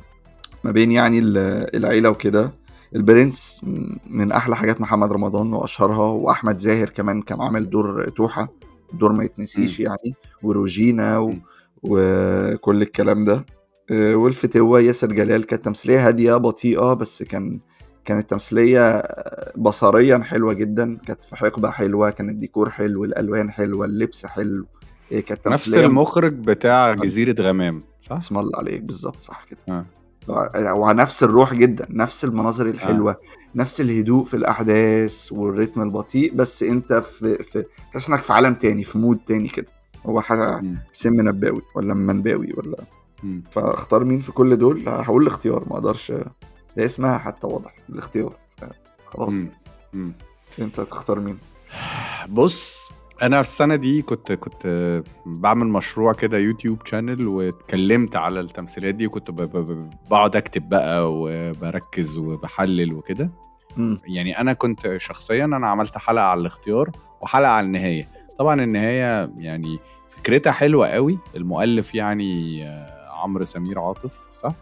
ما 0.63 0.71
بين 0.71 0.91
يعني 0.91 1.19
ال- 1.19 1.75
العيلة 1.75 2.09
وكده. 2.09 2.51
البرنس 2.95 3.61
من 4.09 4.31
أحلى 4.31 4.55
حاجات 4.55 4.81
محمد 4.81 5.11
رمضان 5.11 5.53
وأشهرها 5.53 5.97
وأحمد 6.11 6.57
زاهر 6.57 6.89
كمان 6.89 7.21
كان 7.21 7.41
عامل 7.41 7.69
دور 7.69 8.09
توحة 8.09 8.49
دور 8.93 9.11
ما 9.11 9.23
يتنسيش 9.23 9.79
يعني 9.79 10.15
وروجينا 10.43 11.17
و... 11.19 11.33
وكل 11.83 12.81
الكلام 12.81 13.25
ده. 13.25 13.45
آه، 13.91 14.15
والفتوة 14.15 14.79
ياسر 14.79 15.07
جلال 15.13 15.43
كانت 15.45 15.65
تمثيلية 15.65 16.07
هادية 16.07 16.33
بطيئة 16.35 16.93
بس 16.93 17.23
كان 17.23 17.59
كانت 18.05 18.29
تمثيلية 18.29 19.03
بصريا 19.57 20.17
حلوة 20.17 20.53
جدا. 20.53 20.97
كانت 21.07 21.23
في 21.23 21.35
حقبة 21.35 21.69
حلوة 21.69 22.09
كان 22.09 22.29
الديكور 22.29 22.69
حلو 22.69 23.03
الألوان 23.03 23.51
حلوة 23.51 23.85
اللبس 23.85 24.25
حلو. 24.25 24.65
آه، 25.11 25.19
كانت 25.19 25.47
نفس 25.47 25.73
المخرج 25.73 26.33
بتاع 26.33 26.93
جزيرة 26.93 27.41
غمام 27.41 27.79
صح؟ 28.01 28.15
اسم 28.15 28.37
الله 28.37 28.57
عليك 28.59 28.81
بالظبط 28.81 29.21
صح 29.21 29.43
كده 29.43 29.59
آه. 29.69 29.85
ونفس 30.73 31.23
الروح 31.23 31.53
جدا 31.53 31.87
نفس 31.89 32.25
المناظر 32.25 32.65
الحلوة 32.65 33.11
آه. 33.11 33.17
نفس 33.55 33.81
الهدوء 33.81 34.23
في 34.23 34.33
الأحداث 34.33 35.31
والريتم 35.31 35.81
البطيء 35.81 36.35
بس 36.35 36.63
أنت 36.63 36.93
في 36.93 37.43
في 37.43 37.65
تحس 37.93 38.09
إنك 38.09 38.23
في 38.23 38.33
عالم 38.33 38.53
تاني 38.53 38.83
في 38.83 38.97
mood 38.97 39.17
تاني 39.17 39.47
كده 39.47 39.67
هو. 40.05 40.23
سم 40.91 41.21
نباوي 41.21 41.61
ولا 41.75 41.93
منباوي 41.93 42.53
ولا 42.57 42.77
مم. 43.23 43.43
فاختار 43.51 44.03
مين 44.03 44.19
في 44.19 44.31
كل 44.31 44.57
دول 44.57 44.89
هقول 44.89 45.21
الاختيار 45.21 45.63
ما 45.69 45.73
أقدرش 45.73 46.11
هي 46.77 46.85
اسمها 46.85 47.17
حتى 47.17 47.47
واضح 47.47 47.75
الاختيار 47.89 48.35
خلاص 49.07 49.33
مم. 49.33 49.49
مم. 49.93 50.13
أنت 50.59 50.81
تختار 50.81 51.19
مين 51.19 51.37
بص 52.29 52.82
أنا 53.21 53.41
في 53.41 53.49
السنة 53.49 53.75
دي 53.75 54.01
كنت 54.01 54.31
كنت 54.31 55.01
بعمل 55.25 55.67
مشروع 55.67 56.13
كده 56.13 56.37
يوتيوب 56.37 56.85
شانل 56.85 57.27
واتكلمت 57.27 58.15
على 58.15 58.39
التمثيليات 58.39 58.95
دي 58.95 59.07
وكنت 59.07 59.31
بقعد 60.09 60.35
أكتب 60.35 60.69
بقى 60.69 61.13
وبركز 61.13 62.17
وبحلل 62.17 62.93
وكده. 62.93 63.29
يعني 64.07 64.39
أنا 64.39 64.53
كنت 64.53 64.97
شخصيا 64.97 65.45
أنا 65.45 65.67
عملت 65.67 65.97
حلقة 65.97 66.25
على 66.25 66.41
الاختيار 66.41 66.91
وحلقة 67.21 67.51
على 67.51 67.65
النهاية. 67.65 68.07
طبعا 68.39 68.63
النهاية 68.63 69.31
يعني 69.37 69.79
فكرتها 70.09 70.51
حلوة 70.51 70.87
قوي. 70.87 71.19
المؤلف 71.35 71.95
يعني 71.95 72.63
آه، 72.67 73.09
عمرو 73.11 73.45
سمير 73.45 73.79
عاطف 73.79 74.19
صح؟ 74.37 74.53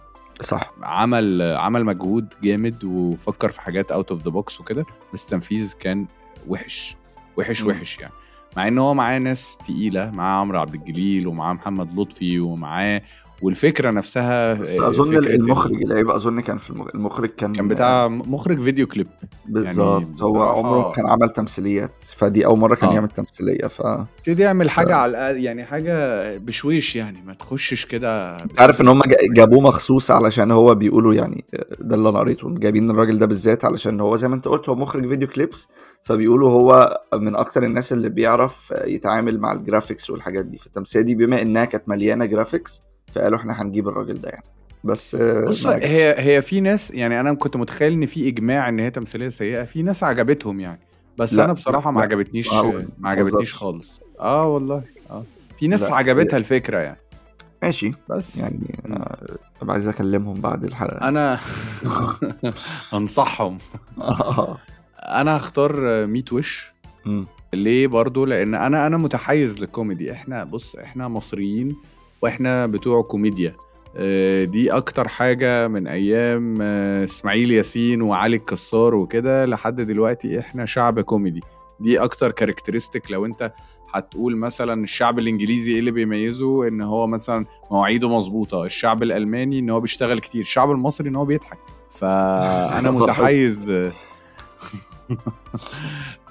صح. 0.41 0.71
عمل 0.83 1.41
عمل 1.41 1.85
مجهود 1.85 2.33
جامد 2.43 2.83
وفكر 2.83 3.49
في 3.49 3.61
حاجات 3.61 3.91
out 3.91 4.11
of 4.11 4.23
the 4.23 4.29
box 4.29 4.59
وكده 4.61 4.85
بس 5.13 5.23
التنفيذ 5.23 5.73
كان 5.79 6.07
وحش. 6.47 6.95
وحش. 7.37 7.63
وحش 7.63 7.99
يعني. 7.99 8.13
مع 8.57 8.67
إن 8.67 8.77
هو 8.77 8.93
معاه 8.93 9.19
ناس 9.19 9.57
تقيلة 9.57 10.11
معاه 10.11 10.41
عمرو 10.41 10.59
عبد 10.59 10.73
الجليل 10.73 11.27
ومعاه 11.27 11.53
محمد 11.53 11.99
لطفي 11.99 12.39
ومعاه 12.39 13.01
والفكرة 13.41 13.91
نفسها 13.91 14.53
بس 14.53 14.79
آه، 14.79 14.87
أظن 14.87 15.15
المخرج 15.15 15.81
اللي 15.83 15.95
هيبقى 15.95 16.15
أظن 16.15 16.39
كان 16.39 16.57
في 16.57 16.69
المخ... 16.69 16.87
المخرج 16.95 17.29
كان 17.29 17.53
كان 17.53 17.67
بتاع 17.67 18.07
مخرج 18.07 18.61
فيديو 18.61 18.87
كليب. 18.87 19.07
بالظبط. 19.49 20.21
هو 20.21 20.33
بصراحة- 20.33 20.57
عمره 20.57 20.91
كان 20.91 21.07
عمل 21.09 21.29
تمثيليات 21.29 22.03
فدي 22.15 22.45
أول 22.45 22.59
مرة 22.59 22.75
كان 22.75 22.89
آه. 22.89 22.93
يعمل 22.93 23.07
تمثيلية 23.07 23.67
ف 23.67 23.81
ابتدي 23.81 24.41
يعمل 24.43 24.69
حاجة 24.69 24.95
على 24.95 25.11
الأقل- 25.11 25.41
يعني 25.43 25.63
حاجة 25.65 26.37
بشويش 26.37 26.95
يعني 26.95 27.21
ما 27.25 27.33
تخشش 27.33 27.85
كده. 27.85 28.37
عارف 28.57 28.81
إن 28.81 28.87
هم 28.87 29.01
جا- 29.01 29.17
جابوه 29.33 29.61
مخصوص 29.61 30.11
علشان 30.11 30.51
هو 30.51 30.75
بيقولوا 30.75 31.13
يعني 31.13 31.43
ده 31.79 31.95
اللي 31.95 32.09
أنا 32.09 32.19
قريته 32.19 32.55
جايبين 32.55 32.91
الراجل 32.91 33.19
ده 33.19 33.25
بالذات 33.25 33.65
علشان 33.65 33.99
هو 33.99 34.15
زي 34.15 34.27
ما 34.27 34.35
أنت 34.35 34.47
قلت 34.47 34.69
هو 34.69 34.75
مخرج 34.75 35.07
video 35.07 35.27
clips 35.27 35.67
فبيقولوا 36.03 36.49
هو 36.51 37.01
من 37.13 37.35
أكتر 37.35 37.63
الناس 37.63 37.93
اللي 37.93 38.09
بيعرف 38.09 38.73
يتعامل 38.85 39.39
مع 39.39 39.51
ال 39.51 39.58
graphics 39.58 40.09
والحاجات 40.09 40.45
دي. 40.45 40.57
في 40.57 40.67
التمثيليه 40.67 41.05
دي 41.05 41.15
بما 41.15 41.41
إنها 41.41 41.65
كانت 41.65 41.89
مليانة 41.89 42.25
graphics 42.25 42.81
فقالوا 43.15 43.39
إحنا 43.39 43.61
هنجيب 43.61 43.87
الراجل 43.87 44.21
ده 44.21 44.29
يعني. 44.29 44.43
بس 44.83 45.15
بص 45.15 45.65
ما- 45.65 45.75
هي 45.75 46.15
هي 46.17 46.41
في 46.41 46.61
ناس 46.61 46.91
يعني 46.91 47.19
أنا 47.19 47.33
كنت 47.33 47.57
متخيل 47.57 47.93
إن 47.93 48.05
في 48.05 48.27
إجماع 48.27 48.69
إن 48.69 48.79
هي 48.79 48.91
تمثيلية 48.91 49.29
سيئة 49.29 49.63
في 49.63 49.81
ناس 49.81 50.03
عجبتهم 50.03 50.59
يعني. 50.59 50.79
بس 51.17 51.33
لا، 51.33 51.45
أنا 51.45 51.53
بصراحة 51.53 51.91
ما 51.91 51.97
لا، 51.99 52.03
عجبتنيش 52.05 52.53
معقول، 52.53 52.87
ما 52.97 53.09
عجبتنيش. 53.09 53.53
خالص. 53.53 54.01
آه 54.19 54.47
والله 54.47 54.83
آه. 55.09 55.23
في 55.59 55.67
ناس 55.67 55.91
عجبتها 55.91 56.37
الفكرة 56.37 56.77
يعني. 56.77 56.97
ماشي. 57.63 57.91
بس. 58.09 58.35
يعني 58.35 58.79
أنا 58.85 59.17
طب 59.61 59.71
عايز 59.71 59.87
أكلمهم 59.87 60.41
بعد 60.41 60.63
الحلقة. 60.63 61.07
أنا 61.07 61.39
أنصحهم. 62.93 63.57
أنا 64.99 65.37
هختار 65.37 66.05
ميت 66.05 66.33
وش. 66.33 66.71
ليه 67.53 67.87
برضو؟ 67.87 68.25
لأن 68.25 68.55
أنا 68.55 68.87
أنا 68.87 68.97
متحيز 68.97 69.57
للكوميدي. 69.57 70.11
إحنا 70.11 70.43
بص 70.43 70.75
إحنا 70.75 71.07
مصريين 71.07 71.75
وإحنا 72.21 72.65
بتوع 72.65 73.01
كوميديا. 73.01 73.55
آه، 73.95 74.43
دي 74.43 74.71
أكتر 74.71 75.07
حاجة 75.07 75.67
من 75.67 75.87
أيام 75.87 76.57
آه، 76.61 77.03
إسماعيل 77.03 77.51
ياسين 77.51 78.01
وعلي 78.01 78.35
الكسار 78.35 78.95
وكده 78.95 79.45
لحد 79.45 79.81
دلوقتي 79.81 80.39
إحنا 80.39 80.65
شعب 80.65 80.99
كوميدي. 80.99 81.41
دي 81.79 81.99
أكتر 81.99 82.31
characteristic 82.31 83.11
لو 83.11 83.25
أنت 83.25 83.53
هتقول 83.93 84.37
مثلا 84.37 84.83
الشعب 84.83 85.19
الإنجليزي 85.19 85.71
إيه 85.73 85.79
اللي 85.79 85.91
بيميزه؟ 85.91 86.67
إن 86.67 86.81
هو 86.81 87.07
مثلا 87.07 87.45
مواعيده 87.71 88.09
مظبوطة 88.09 88.65
الشعب 88.65 89.03
الألماني 89.03 89.59
إن 89.59 89.69
هو 89.69 89.79
بيشتغل 89.79 90.19
كتير 90.19 90.41
الشعب 90.41 90.71
المصري 90.71 91.09
إن 91.09 91.15
هو 91.15 91.25
بيضحك. 91.25 91.57
فأنا 91.91 92.91
متحيز. 93.01 93.71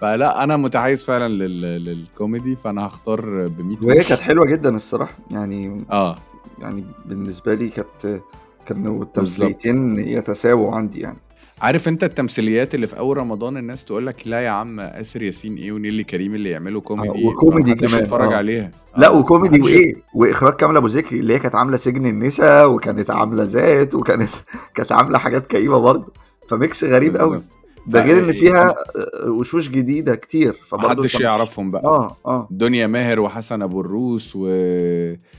فلا 0.01 0.45
أنا 0.45 0.57
متحيز 0.57 1.05
فعلا 1.05 1.29
لل... 1.29 1.61
للكوميدي 1.85 2.57
فأنا 2.57 2.87
هختار 2.87 3.49
ب 3.49 3.61
100 3.61 3.77
وهي 3.83 4.05
كانت 4.05 4.21
حلوة 4.21 4.47
جدا 4.47 4.77
الصراحة 4.77 5.19
يعني 5.31 5.85
آه. 5.91 6.17
يعني 6.59 6.85
بالنسبة 7.07 7.55
لي 7.55 7.69
كانت 7.69 8.21
كانوا 8.67 9.03
التمثيليتين 9.03 9.99
يتساووا 9.99 10.75
عندي 10.75 11.01
يعني. 11.01 11.19
عارف 11.61 11.89
أنت 11.89 12.05
التمثيليات 12.05 12.75
اللي 12.75 12.87
في 12.87 12.99
أول 12.99 13.17
رمضان 13.17 13.57
الناس 13.57 13.85
تقول 13.85 14.07
لك 14.07 14.29
لا 14.29 14.41
يا 14.41 14.51
عم 14.51 14.81
آسر 14.81 15.23
ياسين 15.23 15.57
إيه 15.57 15.73
ونيلي 15.73 16.05
كريم 16.05 16.35
اللي 16.35 16.51
يعملوا 16.51 16.81
كوميدي؟ 16.81 17.09
آه، 17.25 17.27
وكوميدي 17.27 17.71
محدش 17.75 17.91
كمان، 17.93 18.05
يتفرج 18.05 18.33
آه. 18.33 18.37
عليها. 18.37 18.71
لا 18.97 19.07
آه، 19.09 19.19
وكوميدي 19.19 19.59
محدش- 19.59 19.65
وإيه؟ 19.73 19.95
وإخراج 20.15 20.53
كاملة 20.53 20.77
أبو 20.77 20.87
ذكري 20.87 21.19
اللي 21.21 21.35
هي 21.35 21.39
كانت 21.39 21.55
عاملة 21.55 21.77
سجن 21.77 22.07
النساء 22.07 22.71
وكانت 22.71 23.11
عاملة 23.11 23.43
ذات 23.43 23.95
وكانت 23.95 24.31
كانت 24.75 24.93
عاملة 24.93 25.19
حاجات 25.19 25.47
كئيبة 25.47 25.79
برضه. 25.79 26.13
ف 26.49 26.58
mix 26.58 26.85
غريب 26.85 27.17
قوي. 27.17 27.43
ده 27.87 28.05
غير 28.05 28.25
إن 28.25 28.33
فيها 28.33 28.71
آه، 28.71 29.31
وشوش 29.31 29.69
جديدة 29.69 30.15
كتير 30.15 30.57
محدش 30.73 31.21
يعرفهم 31.21 31.71
بقى. 31.71 31.85
آه 31.85 32.17
آه. 32.27 32.49
دنيا 32.51 32.87
ماهر 32.87 33.21
وحسن 33.21 33.63
أبو 33.63 33.81
الروس 33.81 34.33
و... 34.37 34.41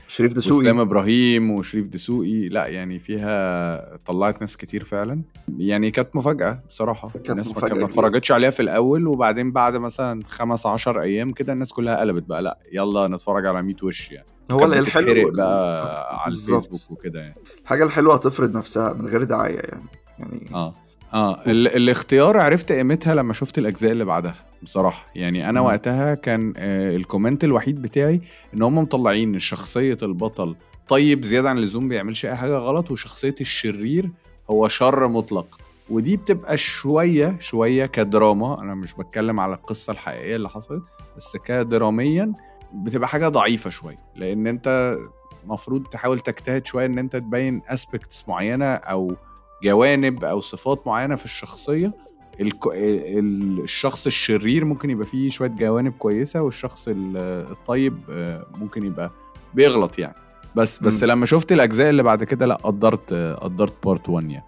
شريف 0.08 0.36
وإسلام 0.36 0.58
دسوقي 0.62 0.70
إبراهيم 0.80 1.50
وشريف 1.50 1.86
دسوقي. 1.86 2.48
لا 2.48 2.66
يعني 2.66 2.98
فيها 2.98 3.96
طلعت 3.96 4.40
ناس 4.40 4.56
كتير 4.56 4.84
فعلا. 4.84 5.22
يعني 5.58 5.90
كانت 5.90 6.16
مفاجأة 6.16 6.60
بصراحة. 6.68 7.08
كانت 7.10 7.30
الناس 7.30 7.54
ما 7.56 7.60
كانت. 7.68 7.82
اتفرجتش 7.82 8.32
عليها 8.32 8.50
في 8.50 8.60
الأول 8.62 9.06
وبعدين 9.06 9.52
بعد 9.52 9.76
مثلا 9.76 10.22
خمس 10.26 10.66
عشر 10.66 11.00
أيام 11.00 11.32
كده 11.32 11.52
الناس 11.52 11.72
كلها 11.72 12.00
قلبت 12.00 12.22
بقى. 12.22 12.42
لا 12.42 12.58
يلا 12.72 13.08
نتفرج 13.08 13.46
على 13.46 13.62
100 13.62 13.74
وش 13.82 14.10
يعني. 14.10 14.26
هو 14.50 14.64
الحلو 14.64 15.30
بقى 15.30 16.22
على. 16.24 16.32
الفيسبوك 16.32 16.90
وكده 16.90 17.20
يعني. 17.20 17.34
الحاجة 17.62 17.84
الحلوة 17.84 18.14
هتفرض 18.14 18.56
نفسها 18.56 18.92
من 18.92 19.06
غير 19.06 19.22
دعاية 19.24 19.56
يعني. 19.60 19.84
يعني 20.18 20.46
آه. 20.54 20.74
آه 21.14 21.42
ال- 21.46 21.68
الاختيار 21.76 22.38
عرفت 22.38 22.72
قيمتها 22.72 23.14
لما 23.14 23.32
شفت 23.32 23.58
الأجزاء 23.58 23.92
اللي 23.92 24.04
بعدها 24.04 24.34
بصراحة. 24.62 25.06
يعني 25.14 25.48
أنا 25.48 25.60
مم. 25.60 25.66
وقتها 25.66 26.14
كان 26.14 26.52
آه 26.56 26.96
ال 26.96 27.02
comment 27.02 27.44
الوحيد 27.44 27.82
بتاعي 27.82 28.20
إن 28.54 28.62
هم 28.62 28.78
مطلعين 28.78 29.38
شخصية 29.38 29.98
البطل 30.02 30.56
طيب 30.88 31.24
زيادة 31.24 31.50
عن 31.50 31.58
اللزوم 31.58 31.88
بيعملش 31.88 32.26
أي 32.26 32.36
حاجة 32.36 32.56
غلط 32.56 32.90
وشخصية 32.90 33.34
الشرير 33.40 34.10
هو 34.50 34.68
شر 34.68 35.08
مطلق. 35.08 35.58
ودي 35.90 36.16
بتبقى 36.16 36.56
شوية 36.58 37.36
شوية 37.40 37.86
كدراما. 37.86 38.60
أنا 38.62 38.74
مش 38.74 38.94
بتكلم 38.94 39.40
على 39.40 39.54
القصة 39.54 39.92
الحقيقية 39.92 40.36
اللي 40.36 40.48
حصلت 40.48 40.82
بس 41.16 41.36
كدراميا 41.36 42.32
بتبقى 42.74 43.08
حاجة 43.08 43.28
ضعيفة 43.28 43.70
شوية. 43.70 43.96
لأن 44.16 44.46
أنت 44.46 44.96
المفروض 45.44 45.84
تحاول 45.86 46.20
تجتهد 46.20 46.66
شوية 46.66 46.86
إن 46.86 46.98
أنت 46.98 47.16
تبين 47.16 47.62
aspects 47.68 48.24
معينة 48.28 48.64
أو 48.74 49.14
جوانب 49.62 50.24
أو 50.24 50.40
صفات 50.40 50.86
معينة 50.86 51.16
في 51.16 51.24
الشخصية. 51.24 51.92
الشخص 52.40 54.06
الشرير 54.06 54.64
ممكن 54.64 54.90
يبقى 54.90 55.06
فيه 55.06 55.30
شوية 55.30 55.48
جوانب 55.48 55.92
كويسة 55.98 56.42
والشخص 56.42 56.88
ال- 56.88 57.16
الطيب 57.50 57.98
آه، 58.10 58.46
ممكن 58.58 58.84
يبقى 58.86 59.10
بيغلط 59.54 59.98
يعني. 59.98 60.14
بس 60.56 60.78
بس 60.78 61.02
مم. 61.02 61.10
لما 61.10 61.26
شفت 61.26 61.52
الأجزاء 61.52 61.90
اللي 61.90 62.02
بعد 62.02 62.24
كده 62.24 62.46
لا 62.46 62.54
قدرت 62.54 63.12
قدرت 63.40 63.72
بارت 63.84 64.08
1 64.08 64.30
يعني. 64.30 64.44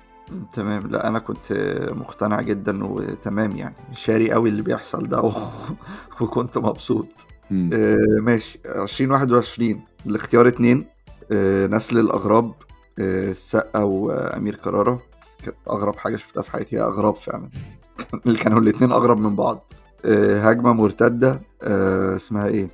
تمام. 0.53 0.87
لا 0.87 1.09
أنا 1.09 1.19
كنت 1.19 1.53
مقتنع 1.97 2.41
جدا 2.41 2.85
وتمام 2.85 3.57
يعني. 3.57 3.75
شاري 3.93 4.33
قوي 4.33 4.49
اللي 4.49 4.63
بيحصل 4.63 5.09
ده 5.09 5.21
و... 5.21 5.33
وكنت 6.21 6.59
مبسوط. 6.59 7.09
آه، 7.53 7.97
ماشي. 8.21 8.59
2021 8.67 9.81
الاختيار 10.07 10.49
اتنين. 10.49 10.85
آه، 11.33 11.67
نسل 11.67 11.99
الأغراب. 11.99 12.53
السقا 12.99 13.83
وأمير 13.83 14.55
كرارة. 14.55 15.03
كانت 15.45 15.57
أغرب 15.71 15.97
حاجة 15.97 16.17
شفتها 16.17 16.43
في 16.43 16.51
حياتي 16.51 16.77
هي 16.77 16.83
اغراب 16.83 17.17
فعلا. 17.17 17.49
اللي 18.27 18.39
كانوا 18.39 18.61
الاتنين 18.61 18.93
أغرب 18.93 19.19
من 19.21 19.37
بعض. 19.37 19.73
آه، 20.05 20.41
هجمة 20.49 20.73
مرتدة 20.73 21.41
آه، 21.63 22.17
اسمها 22.17 22.47
إيه؟ 22.47 22.69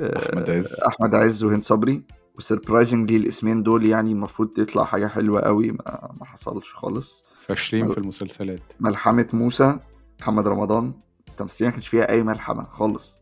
آه، 0.00 0.18
أحمد 0.18 0.50
عز. 0.50 0.74
أحمد 0.88 1.14
عز 1.14 1.44
وهند 1.44 1.62
صبري. 1.62 2.02
وسربرايزنجلي 2.38 3.16
الاسمين 3.16 3.62
دول 3.62 3.86
يعني 3.86 4.12
المفروض 4.12 4.48
تطلع 4.48 4.84
حاجة 4.84 5.06
حلوة 5.06 5.40
قوي 5.40 5.70
ما, 5.70 6.10
ما 6.20 6.24
حصلش 6.26 6.74
خالص. 6.74 7.24
فاشلين 7.34 7.88
في 7.88 7.98
المسلسلات. 7.98 8.60
ملحمة 8.80 9.26
موسى 9.32 9.78
محمد 10.20 10.48
رمضان. 10.48 10.92
التمثيليه 11.28 11.68
ما 11.70 11.74
كانش 11.74 11.88
فيها 11.88 12.10
أي 12.10 12.22
ملحمة 12.22 12.62
خالص. 12.62 13.18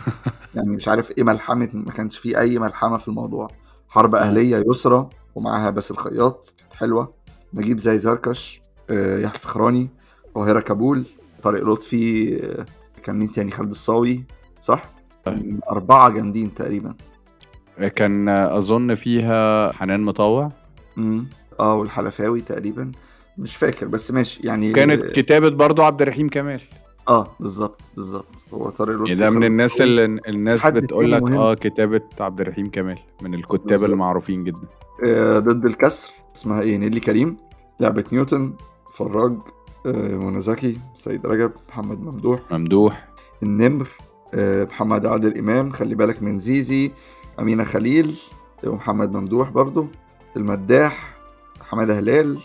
يعني 0.54 0.70
مش 0.70 0.88
عارف 0.88 1.10
إيه 1.18 1.24
ملحمة 1.24 1.68
ما 1.72 1.92
كانش 1.92 2.18
فيه 2.18 2.38
أي 2.38 2.58
ملحمة 2.58 2.96
في 2.96 3.08
الموضوع. 3.08 3.48
حرب 3.88 4.14
أهلية 4.14 4.64
يسرى. 4.70 5.08
ومعاها 5.36 5.70
باسل 5.70 5.94
الخياط 5.94 6.54
كانت 6.58 6.72
حلوة. 6.72 7.14
نجيب 7.54 7.78
زي 7.78 7.98
زركش 7.98 8.60
آه، 8.90 9.18
يحيى 9.18 9.40
فخراني 9.40 9.88
قاهره 10.34 10.60
كابول 10.60 11.06
طارق 11.42 11.62
لطفي 11.64 12.36
آه، 12.44 12.66
كان 13.02 13.16
مين 13.16 13.30
تاني؟ 13.30 13.50
خالد 13.50 13.70
الصاوي 13.70 14.24
صح؟ 14.62 14.84
أربعة 15.70 16.10
جامدين 16.10 16.54
تقريبا. 16.54 16.94
كان 17.94 18.28
أظن 18.28 18.94
فيها 18.94 19.72
حنان 19.72 20.00
مطوع. 20.00 20.52
امم 20.98 21.26
آه 21.60 21.74
والحلفاوي 21.74 22.40
تقريبا. 22.40 22.92
مش 23.38 23.56
فاكر 23.56 23.86
بس 23.86 24.10
ماشي 24.10 24.46
يعني 24.46 24.72
كانت 24.72 25.02
كتابة 25.04 25.48
برضو 25.48 25.82
عبد 25.82 26.02
الرحيم 26.02 26.28
كمال. 26.28 26.60
آه 27.08 27.28
بالظبط 27.40 27.80
بالظبط 27.96 28.44
هو 28.54 28.70
طارق 28.70 28.92
لطفي 28.96 29.08
يعني 29.08 29.20
ده 29.20 29.30
من 29.30 29.44
الناس. 29.44 29.80
اللي 29.80 30.04
الناس 30.04 30.66
بتقول 30.66 31.12
لك. 31.12 31.22
آه 31.30 31.54
كتابة 31.54 32.00
عبد 32.20 32.40
الرحيم 32.40 32.70
كمال 32.70 32.98
من 33.22 33.34
الكتاب. 33.34 33.84
المعروفين 33.84 34.44
جدا 34.44 34.66
آه، 35.06 35.38
ضد 35.38 35.66
الكسر 35.66 36.10
اسمها 36.36 36.60
إيه 36.60 36.76
نيلي 36.76 37.00
كريم 37.00 37.36
لعبة 37.80 38.04
نيوتن 38.12 38.52
فراج 38.94 39.32
آه، 39.86 40.16
منى 40.16 40.40
زكي 40.40 40.78
سيد 40.94 41.26
رجب 41.26 41.52
محمد 41.68 42.00
ممدوح 42.00 42.40
ممدوح 42.50 43.08
النمر 43.42 43.88
آه، 44.34 44.64
محمد 44.64 45.06
عادل 45.06 45.38
إمام 45.38 45.70
خلي 45.70 45.94
بالك 45.94 46.22
من 46.22 46.38
زيزي 46.38 46.90
أمينة 47.40 47.64
خليل 47.64 48.16
آه، 48.64 48.68
ومحمد 48.68 49.16
ممدوح 49.16 49.50
برضو 49.50 49.86
المداح 50.36 51.16
حمادة 51.60 51.98
هلال 51.98 52.38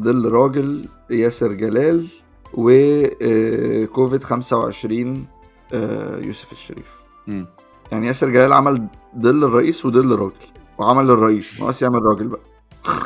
ظل 0.00 0.32
راجل 0.32 0.88
ياسر 1.10 1.52
جلال 1.52 2.08
وكوفيد 2.54 4.24
25 4.24 5.26
آه، 5.74 6.18
يوسف 6.18 6.52
الشريف. 6.52 6.86
مم. 7.26 7.46
يعني 7.92 8.06
ياسر 8.06 8.30
جلال 8.30 8.52
عمل 8.52 8.86
ظل 9.18 9.44
الرئيس 9.44 9.86
وظل 9.86 10.18
راجل 10.18 10.34
وعمل 10.78 11.10
الرئيس 11.10 11.60
ناقص 11.60 11.82
يعمل 11.82 12.02
راجل 12.02 12.28
بقى. 12.28 12.40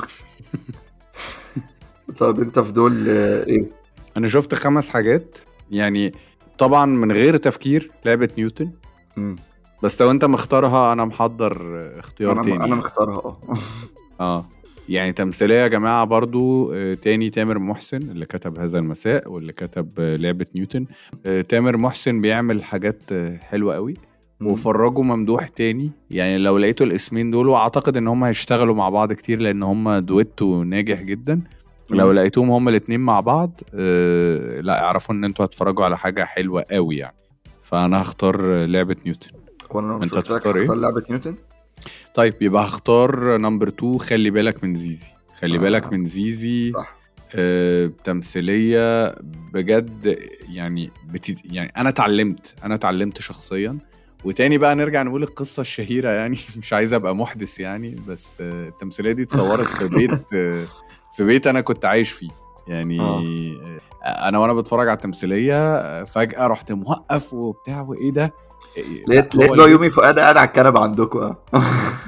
طب 2.19 2.41
انت 2.41 2.59
في 2.59 2.73
دول 2.73 3.07
آه، 3.09 3.47
إيه؟ 3.47 3.71
أنا 4.17 4.29
شفت 4.29 4.55
خمس 4.55 4.91
حاجات. 4.91 5.39
يعني 5.71 6.15
طبعا 6.59 6.87
من 6.87 7.13
غير 7.13 7.37
تفكير 7.37 7.91
لعبة 8.05 8.29
نيوتن. 8.39 8.71
مم. 9.17 9.37
بس 9.83 10.03
لو 10.03 10.11
انت 10.11 10.25
مختارها 10.25 10.93
أنا 10.93 11.05
محضر 11.05 11.81
اختيار 11.99 12.33
أنا 12.33 12.43
تاني. 12.43 12.65
أنا 12.65 12.75
مختارها 12.75 13.17
آه. 13.19 13.39
آه. 14.21 14.47
يعني 14.89 15.13
تمثيلية 15.13 15.55
يا 15.55 15.69
جماعة 15.69 16.05
برضو 16.05 16.73
آه، 16.75 16.95
تاني 16.95 17.31
تامر 17.31 17.59
محسن 17.59 17.97
اللي 17.97 18.27
كتب 18.27 18.59
هذا 18.59 18.79
المساء 18.79 19.31
واللي 19.31 19.53
كتب 19.53 19.89
لعبة 19.99 20.47
نيوتن. 20.55 20.87
آه، 21.27 21.41
تامر 21.41 21.77
محسن 21.77 22.21
بيعمل 22.21 22.65
حاجات 22.65 23.03
آه، 23.13 23.37
حلوة 23.37 23.75
قوي 23.75 23.95
وفرجوا 24.43 25.05
ممدوح 25.05 25.49
تاني. 25.49 25.91
يعني 26.11 26.39
لو 26.39 26.59
لقيتوا 26.59 26.87
الاسمين 26.87 27.31
دول 27.31 27.49
وأعتقد 27.49 27.97
إن 27.97 28.09
هم 28.09 28.25
هيشتغلوا 28.25 28.75
مع 28.75 28.89
بعض 28.89 29.13
كتير 29.13 29.41
لأن 29.43 29.63
هم 29.63 29.99
دويتو 29.99 30.63
ناجح 30.63 31.03
جدا. 31.03 31.41
لو 31.91 32.07
مم. 32.07 32.13
لقيتوهم 32.13 32.51
هم 32.51 32.69
الاتنين 32.69 33.01
مع 33.01 33.21
بعض 33.21 33.61
لا 34.63 34.83
اعرفوا 34.85 35.15
إن 35.15 35.25
أنتوا 35.25 35.45
هتتفرجوا 35.45 35.85
على 35.85 35.99
حاجة 35.99 36.25
حلوة 36.25 36.65
قوي 36.71 36.97
يعني. 36.97 37.17
فأنا 37.63 38.03
هختار 38.03 38.65
لعبة 38.65 38.97
نيوتن. 39.07 39.31
وأنا 39.71 40.05
أنت 40.05 40.17
هتختار 40.17 40.57
إيه؟ 40.57 40.67
لعبة 40.67 41.03
نيوتن؟ 41.11 41.35
طيب 42.15 42.35
يبقى 42.41 42.65
هختار 42.65 43.37
number 43.37 43.69
2 43.69 43.99
خلي 43.99 44.31
بالك 44.31 44.65
من 44.65 44.75
زيزي. 44.75 45.07
خلي 45.41 45.57
آه. 45.57 45.61
بالك 45.61 45.93
من 45.93 46.05
زيزي 46.05 46.73
صح. 46.73 46.95
آه، 47.35 47.91
تمثيلية 48.05 49.15
بجد 49.53 50.19
يعني 50.49 50.91
بت... 51.11 51.53
يعني 51.53 51.73
أنا 51.77 51.89
اتعلمت 51.89 52.55
أنا 52.65 52.75
اتعلمت 52.75 53.21
شخصيا. 53.21 53.79
وتاني 54.25 54.59
بقى 54.59 54.75
نرجع 54.75 55.03
نقول 55.03 55.23
القصة 55.23 55.61
الشهيرة 55.61 56.11
يعني 56.11 56.37
مش 56.59 56.73
عايز 56.73 56.93
أبقى 56.95 57.17
محدث 57.17 57.61
يعني 57.61 57.97
بس 58.09 58.41
آه، 58.41 58.69
التمثيلية 58.69 59.13
دي 59.13 59.23
اتصورت 59.23 59.67
في 59.69 59.89
بيت 59.99 60.35
آه، 60.35 60.65
في 61.17 61.25
بيت 61.25 61.47
أنا 61.47 61.61
كنت 61.61 61.85
عايش 61.85 62.11
فيه. 62.11 62.29
يعني 62.69 63.01
آه. 63.01 63.23
آه، 64.05 64.29
أنا 64.29 64.39
وأنا 64.39 64.53
بتفرج 64.53 64.89
على 64.89 64.97
التمثيلية 64.97 65.77
آه، 65.77 66.05
فجأة 66.05 66.47
رحت 66.47 66.73
موقف 66.73 67.35
وبتاع 67.35 67.81
وإيه 67.81 68.11
ده؟ 68.13 68.33
لقيت 69.09 69.35
لقيت 69.37 69.59
يومي 69.71 69.91
فؤاد 69.91 70.19
قاعد 70.19 70.37
على 70.37 70.47
الكنبة 70.49 70.81
عندكم. 70.81 71.19
آه 71.21 71.37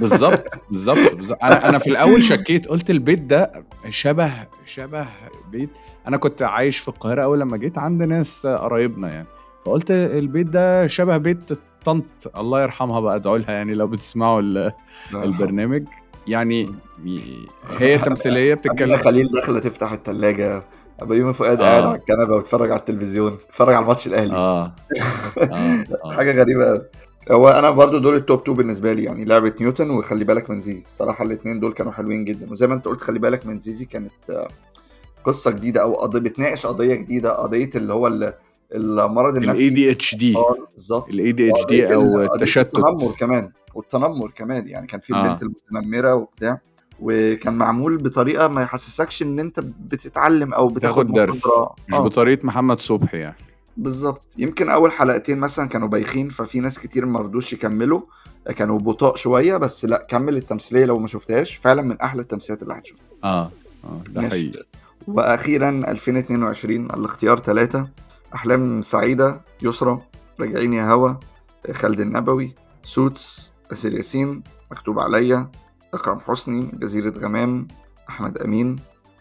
بالظبط 0.00 0.44
بالظبط. 0.70 0.98
أنا 1.42 1.68
أنا 1.68 1.78
في 1.78 1.90
الأول 1.90 2.22
شكيت 2.22 2.68
قلت 2.68 2.90
البيت 2.90 3.18
ده 3.18 3.64
شبه 3.90 4.30
شبه 4.64 5.06
بيت. 5.52 5.70
أنا 6.08 6.16
كنت 6.16 6.42
عايش 6.42 6.78
في 6.78 6.88
القاهرة 6.88 7.22
أول 7.22 7.40
لما 7.40 7.56
جيت 7.56 7.78
عند 7.78 8.02
ناس 8.02 8.46
قرايبنا 8.46 9.08
يعني. 9.08 9.26
فقلت 9.66 9.90
البيت 9.90 10.46
ده 10.46 10.86
شبه 10.86 11.16
بيت 11.16 11.50
طنط 11.84 12.04
الله 12.36 12.62
يرحمها 12.62 13.00
بقى 13.00 13.16
ادعوا 13.16 13.38
لها 13.38 13.50
يعني 13.52 13.74
لو 13.74 13.86
بتسمعوا 13.86 14.40
ال- 14.40 14.72
البرنامج. 15.14 15.84
يعني 16.26 16.74
هي 17.78 17.98
تمثيلية 17.98 18.54
بتتكلم 18.54 18.96
خليل 18.96 19.28
داخلة 19.32 19.58
تفتح 19.60 19.92
الثلاجه 19.92 20.62
بيومي 21.02 21.32
فؤاد 21.32 21.60
آه. 21.60 21.64
قاعد 21.64 21.84
على 21.84 21.94
الكنبة 21.96 22.34
وبيتفرج 22.34 22.70
على 22.70 22.80
التلفزيون 22.80 23.30
بيتفرج 23.30 23.74
على 23.74 23.82
الماتش 23.82 24.06
الأهلي. 24.06 24.34
آه. 24.34 24.64
آه, 25.52 25.84
آه. 26.04 26.12
حاجة 26.12 26.40
غريبة 26.40 26.64
قوي 26.66 26.82
هو 27.30 27.48
أنا 27.48 27.70
برضو 27.70 27.98
دول 27.98 28.14
ال 28.16 28.22
top 28.22 28.40
2 28.40 28.56
بالنسبة 28.56 28.92
لي 28.92 29.04
يعني 29.04 29.24
لعبة 29.24 29.52
نيوتن 29.60 29.90
وخلي 29.90 30.24
بالك 30.24 30.50
من 30.50 30.60
زيزي. 30.60 30.80
الصراحة 30.80 31.24
الاثنين 31.24 31.60
دول 31.60 31.72
كانوا 31.72 31.92
حلوين 31.92 32.24
جدا. 32.24 32.50
وزي 32.50 32.66
ما 32.66 32.74
أنت 32.74 32.84
قلت 32.84 33.00
خلي 33.00 33.18
بالك 33.18 33.46
من 33.46 33.58
زيزي 33.58 33.84
كانت 33.84 34.30
آه، 34.30 34.48
قصة 35.24 35.50
جديدة 35.50 35.82
أو 35.82 35.94
قضية 35.94 36.20
بتناقش 36.20 36.66
قضية 36.66 36.94
جديدة 36.94 37.30
قضية 37.32 37.70
اللي 37.74 37.92
هو 37.92 38.06
ال- 38.06 38.34
المرض 38.74 39.36
الاي 39.36 39.44
النفسي. 39.48 39.68
دي 39.70 39.90
اتش 39.90 40.14
دي 40.14 40.34
بالظبط. 40.72 41.08
الاي 41.08 41.32
دي 41.32 41.50
اتش 41.50 41.64
دي 41.68 41.94
أو 41.94 42.22
التشتت. 42.22 42.74
التنمر 42.74 43.12
كمان. 43.18 43.50
والتنمر 43.74 44.30
كمان 44.36 44.68
يعني 44.68 44.86
كان 44.86 45.00
في 45.00 45.14
آه. 45.14 45.24
البنت 45.24 45.42
المتنمرة 45.42 46.14
وبتاع. 46.14 46.60
وكان 47.00 47.54
معمول 47.54 47.96
بطريقة 47.96 48.48
ما 48.48 48.62
يحسسكش 48.62 49.22
إن 49.22 49.38
أنت 49.38 49.60
بتتعلم 49.60 50.54
أو 50.54 50.68
بتاخد 50.68 51.06
تاخد 51.06 51.12
درس. 51.12 51.36
مش 51.88 51.94
آه. 51.94 52.00
بطريقة 52.00 52.46
محمد 52.46 52.80
صبحي 52.80 53.18
يعني. 53.18 53.36
بالظبط. 53.76 54.24
يمكن 54.38 54.70
أول 54.70 54.92
حلقتين 54.92 55.38
مثلا 55.38 55.68
كانوا 55.68 55.88
بايخين 55.88 56.28
ففي 56.28 56.60
ناس 56.60 56.78
كتير 56.78 57.06
ما 57.06 57.20
رضوش 57.20 57.52
يكملوا. 57.52 58.00
كانوا 58.56 58.78
بطاء 58.78 59.16
شوية 59.16 59.56
بس 59.56 59.84
لأ 59.84 60.06
كمل 60.10 60.36
التمثيلية 60.36 60.84
لو 60.84 60.98
ما 60.98 61.06
شفتهاش. 61.06 61.54
فعلا 61.56 61.82
من 61.82 62.00
أحلى 62.00 62.22
التمثيليات 62.22 62.62
اللي 62.62 62.74
هتشوفها. 62.74 63.04
آه. 63.24 63.50
آه. 63.84 64.02
ده. 64.10 64.28
حقيقي. 64.28 64.64
وأخيرا 65.08 65.70
2022 65.70 66.84
الاختيار 66.86 67.38
ثلاثة 67.38 67.88
أحلام 68.34 68.82
سعيدة 68.82 69.40
يسرى 69.62 69.98
راجعين 70.40 70.72
يا 70.72 70.90
هوا. 70.92 71.12
خالد 71.72 72.00
النبوي. 72.00 72.54
سوتس 72.82 73.52
أسر 73.72 73.92
ياسين. 73.92 74.42
مكتوب 74.70 74.98
عليا. 75.00 75.48
أكرم 75.94 76.20
حسني 76.20 76.70
جزيرة 76.74 77.18
غمام 77.18 77.68
أحمد 78.08 78.38
أمين 78.38 78.76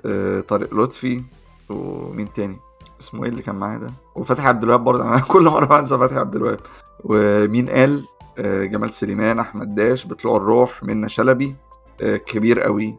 آه، 0.05 0.39
طارق 0.41 0.73
لطفي 0.73 1.21
ومين 1.69 2.33
تاني؟ 2.33 2.57
اسمه 3.01 3.23
إيه 3.23 3.29
اللي 3.29 3.41
كان 3.41 3.55
معايا 3.55 3.77
ده؟ 3.77 3.87
وفتحي 4.15 4.47
عبد 4.47 4.63
الوهاب 4.63 4.83
برضه. 4.83 5.03
أنا 5.03 5.19
كل 5.33 5.43
مرة 5.43 5.65
بنسى 5.79 5.97
فتحي 5.97 6.19
عبد 6.19 6.35
الوهاب. 6.35 6.59
ومين 7.03 7.69
قال؟ 7.69 8.05
آه، 8.37 8.63
جمال 8.65 8.89
سليمان 8.93 9.39
أحمد 9.39 9.75
داش 9.75 10.07
بطلوع 10.07 10.37
الروح 10.37 10.83
منى 10.83 11.09
شلبي. 11.09 11.55
آه، 12.01 12.17
كبير 12.17 12.59
قوي. 12.59 12.95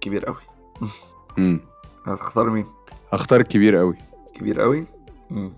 كبير 0.00 0.24
قوي. 0.24 0.36
امم 1.38 1.60
هتختار 2.06 2.50
مين؟ 2.50 2.66
هختار 3.12 3.40
الكبير 3.40 3.76
قوي. 3.76 3.94
كبير 4.34 4.60
قوي؟ 4.60 4.84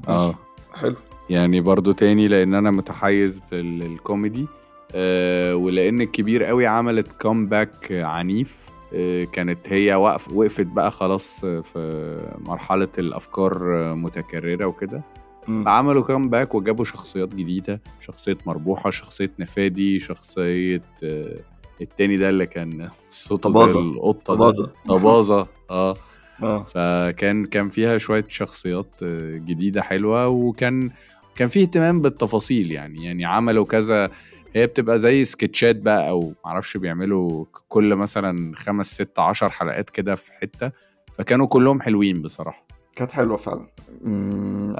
آه. 0.08 0.34
حلو. 0.74 0.96
يعني 1.30 1.60
برضو 1.60 1.92
تاني 1.92 2.28
لأن 2.28 2.54
أنا 2.54 2.70
متحيز 2.70 3.40
لل- 3.52 3.78
للكوميدي. 3.78 4.46
ولأن 5.55 6.01
الكبير 6.01 6.45
قوي 6.45 6.66
عملت 6.66 7.12
comeback 7.12 7.92
عنيف 7.93 8.57
آه 8.95 9.24
كانت 9.24 9.59
هي 9.66 9.95
وقف 9.95 10.32
وقفت 10.32 10.66
بقى 10.66 10.90
خلاص 10.90 11.45
آه، 11.45 11.61
في 11.61 12.16
مرحلة 12.38 12.88
الأفكار 12.99 13.76
آه، 13.76 13.95
متكررة 13.95 14.64
وكده. 14.66 15.03
فعملوا 15.64 16.03
comeback 16.02 16.54
وجابوا 16.55 16.84
شخصيات 16.84 17.34
جديدة 17.34 17.80
شخصية 18.01 18.38
مربوحة 18.47 18.90
شخصية 18.90 19.30
نفادي 19.38 20.01
شخصية 20.01 20.82
آه 21.05 21.36
التاني 21.80 22.16
ده 22.16 22.28
اللي 22.28 22.47
كان 22.47 22.88
صوته 23.09 23.51
زي 23.51 23.55
طبازة. 23.55 23.80
القطة 23.80 24.34
ده 24.34 24.38
طبازة. 24.40 24.70
طبازة 24.88 25.47
آه 25.70 25.97
فكان 26.64 27.45
كان 27.47 27.68
فيها 27.68 27.99
شوية 27.99 28.24
شخصيات 28.28 29.01
آه، 29.03 29.36
جديدة 29.36 29.82
حلوة 29.82 30.28
وكان 30.28 30.90
كان 31.36 31.49
فيه 31.49 31.62
اهتمام 31.62 32.01
بالتفاصيل 32.01 32.72
يعني 32.72 33.05
يعني 33.05 33.24
عملوا 33.24 33.64
كذا 33.64 34.11
هي 34.55 34.66
بتبقى 34.66 34.98
زي 34.98 35.24
سكتشات 35.24 35.76
بقى 35.76 36.09
أو 36.09 36.32
معرفش 36.44 36.76
بيعملوا 36.76 37.44
كل 37.68 37.94
مثلا 37.96 38.53
خمس 38.57 38.86
ست 38.94 39.18
عشر 39.18 39.50
حلقات 39.50 39.90
كده 39.90 40.14
في 40.14 40.32
حتة. 40.32 40.72
فكانوا 41.12 41.46
كلهم 41.46 41.80
حلوين 41.82 42.22
بصراحة. 42.22 42.66
كانت 42.96 43.12
حلوة 43.12 43.36
فعلا. 43.36 43.66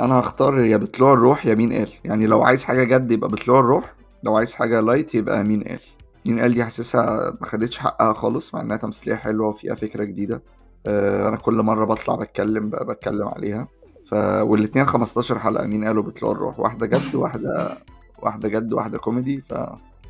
أنا 0.05 0.20
هختار 0.20 0.59
يا 0.61 0.77
بطلوع 0.77 1.12
الروح 1.12 1.47
يا 1.47 1.55
مين 1.55 1.73
قال. 1.73 1.89
يعني 2.05 2.27
لو 2.27 2.43
عايز 2.43 2.64
حاجة 2.64 2.85
جد 2.85 3.12
يبقى 3.12 3.29
بطلوع 3.29 3.61
الروح 3.61 3.95
لو 4.23 4.37
عايز 4.37 4.55
حاجة 4.55 4.81
لايت 4.81 5.14
يبقى 5.14 5.45
مين 5.45 5.62
قال. 5.62 5.81
مين 6.27 6.41
قال 6.41 6.55
دي 6.55 6.64
حاسسها 6.64 7.37
ما 7.41 7.47
خدتش 7.47 7.79
حقها 7.79 8.12
خالص 8.12 8.55
مع 8.55 8.61
إنها 8.61 8.77
تمثيلية 8.77 9.16
حلوة 9.16 9.49
وفيها 9.49 9.75
فكرة 9.75 10.05
جديدة. 10.05 10.43
آه، 10.87 11.29
أنا 11.29 11.37
كل 11.37 11.55
مرة 11.55 11.85
بطلع 11.85 12.14
بتكلم 12.16 12.70
بقى 12.70 12.85
بتكلم 12.87 13.29
عليها. 13.29 13.68
ف 14.11 14.14
والاتنين 14.43 14.85
15 14.87 15.39
حلقة 15.39 15.66
مين 15.66 15.85
قالوا 15.85 16.03
بطلوع 16.03 16.33
الروح؟ 16.33 16.61
واحدة 16.61 16.87
جد 16.87 17.14
واحدة 17.14 17.79
واحدة 18.23 18.49
جد 18.49 18.73
واحدة 18.73 18.99
كوميدي 18.99 19.41
ف 19.41 19.55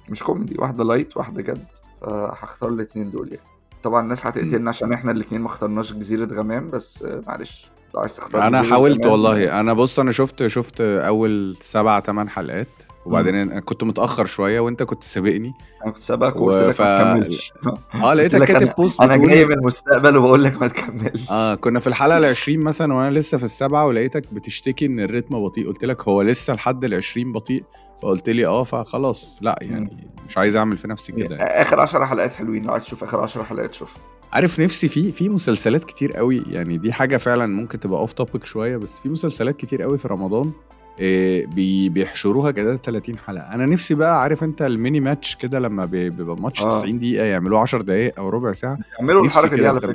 مش 0.09 0.23
كوميدي 0.23 0.55
واحدة 0.59 0.85
light 0.85 1.16
واحدة 1.17 1.43
جد 1.43 1.65
فهختار 2.01 2.69
الاتنين 2.69 3.11
دول 3.11 3.29
يعني. 3.29 3.47
طبعا 3.83 4.01
الناس 4.03 4.27
هتقتلنا 4.27 4.69
عشان 4.71 4.93
إحنا 4.93 5.13
الاتنين 5.13 5.41
ما 5.41 5.47
اخترناش 5.47 5.93
جزيرة 5.93 6.25
غمام 6.35 6.71
بس 6.71 7.05
معلش 7.27 7.71
لو 7.95 8.01
عايز 8.01 8.17
تختار 8.17 8.47
أنا 8.47 8.63
حاولت 8.63 9.07
والله. 9.07 9.61
أنا 9.61 9.73
بص 9.73 9.99
أنا 9.99 10.13
شفت 10.13 10.47
شفت 10.47 10.81
أول 10.81 11.57
سبع 11.61 12.01
ثمان 12.01 12.29
حلقات 12.29 12.69
وبعدين 13.07 13.35
أنا 13.35 13.61
كنت 13.61 13.85
متأخر 13.85 14.27
شوية 14.27 14.61
وأنت 14.61 14.83
كنت 14.83 15.05
سابقني. 15.05 15.53
أنا 15.85 15.93
كنت 15.93 16.03
سابقك 16.03 16.37
وقلت 16.37 16.63
لك 16.65 16.69
وف- 16.71 16.81
ما 16.81 17.19
تكملش. 17.21 17.53
آه 17.95 18.15
لقيتك 18.15 18.45
كاتب 18.45 18.73
post 18.79 19.01
أنا 19.01 19.17
جاي 19.17 19.45
من 19.45 19.53
المستقبل 19.53 20.17
وبقول 20.17 20.45
لك 20.45 20.61
ما 20.61 20.67
تكملش. 20.69 21.31
آه 21.31 21.55
كنا 21.55 21.81
في 21.81 21.87
الحلقة 21.87 22.19
ال 22.19 22.25
20 22.25 22.59
مثلا 22.61 22.95
وأنا 22.95 23.19
لسه 23.19 23.39
في 23.39 23.45
السبعه 23.45 23.87
ولقيتك 23.87 24.35
بتشتكي 24.35 24.87
إن 24.87 25.01
ال 25.01 25.07
rhythm 25.07 25.45
بطيء. 25.45 25.67
قلت 25.69 25.85
لك 25.85 26.09
هو 26.09 26.23
لسه 26.23 26.55
لحد 26.55 26.85
ال 26.85 26.95
20 26.95 27.33
بطيء؟ 27.33 27.65
فقلت 28.03 28.29
لي 28.29 28.47
آه 28.47 28.63
فخلاص 28.63 29.39
لا 29.43 29.59
يعني 29.63 30.13
مش 30.29 30.39
عايز 30.39 30.57
أعمل 30.57 30.77
في 30.79 30.89
نفسي 30.89 31.13
كده 31.13 31.37
يعني. 31.37 31.51
آخر 31.63 31.81
10 31.81 32.05
حلقات 32.05 32.33
حلوين 32.33 32.65
لو 32.65 32.73
عايز 32.73 32.85
تشوف 32.85 33.05
آخر 33.05 33.21
10 33.21 33.43
حلقات 33.43 33.75
شوف 33.75 33.95
عارف 34.33 34.61
نفسي 34.61 34.89
في 34.89 35.13
في 35.13 35.29
مسلسلات 35.29 35.85
كتير 35.85 36.13
قوي 36.13 36.43
يعني 36.51 36.79
دي 36.79 36.93
حاجة 36.93 37.17
فعلا 37.17 37.47
ممكن 37.47 37.81
تبقى 37.81 38.01
off 38.01 38.12
topic 38.12 38.45
شوية 38.45 38.77
بس 38.77 39.01
في 39.01 39.09
مسلسلات 39.09 39.57
كتير 39.57 39.83
قوي 39.83 39.99
في 39.99 40.09
رمضان 40.09 40.53
إيه 40.99 41.47
بي 41.47 41.89
بيحشروها 41.89 42.51
كده 42.51 42.77
30 42.77 43.19
حلقة 43.19 43.55
أنا 43.55 43.67
نفسي 43.67 43.95
بقى 43.95 44.23
عارف 44.23 44.45
أنت 44.45 44.63
ال 44.62 44.70
mini 44.70 45.01
match 45.01 45.37
كده 45.37 45.59
لما 45.59 45.85
بي- 45.85 46.11
بيبقى 46.11 46.37
ماتش 46.37 46.63
آه. 46.63 46.69
90 46.81 46.99
دقيقة 46.99 47.25
يعملوه 47.25 47.61
10 47.61 47.83
دقائق 47.83 48.19
أو 48.21 48.29
ربع 48.29 48.53
ساعة 48.53 48.79
اعملوا 49.01 49.25
نفسي 49.27 49.39
الحركة 49.39 49.57
دي 49.57 49.67
على. 49.67 49.81
فكرة 49.81 49.95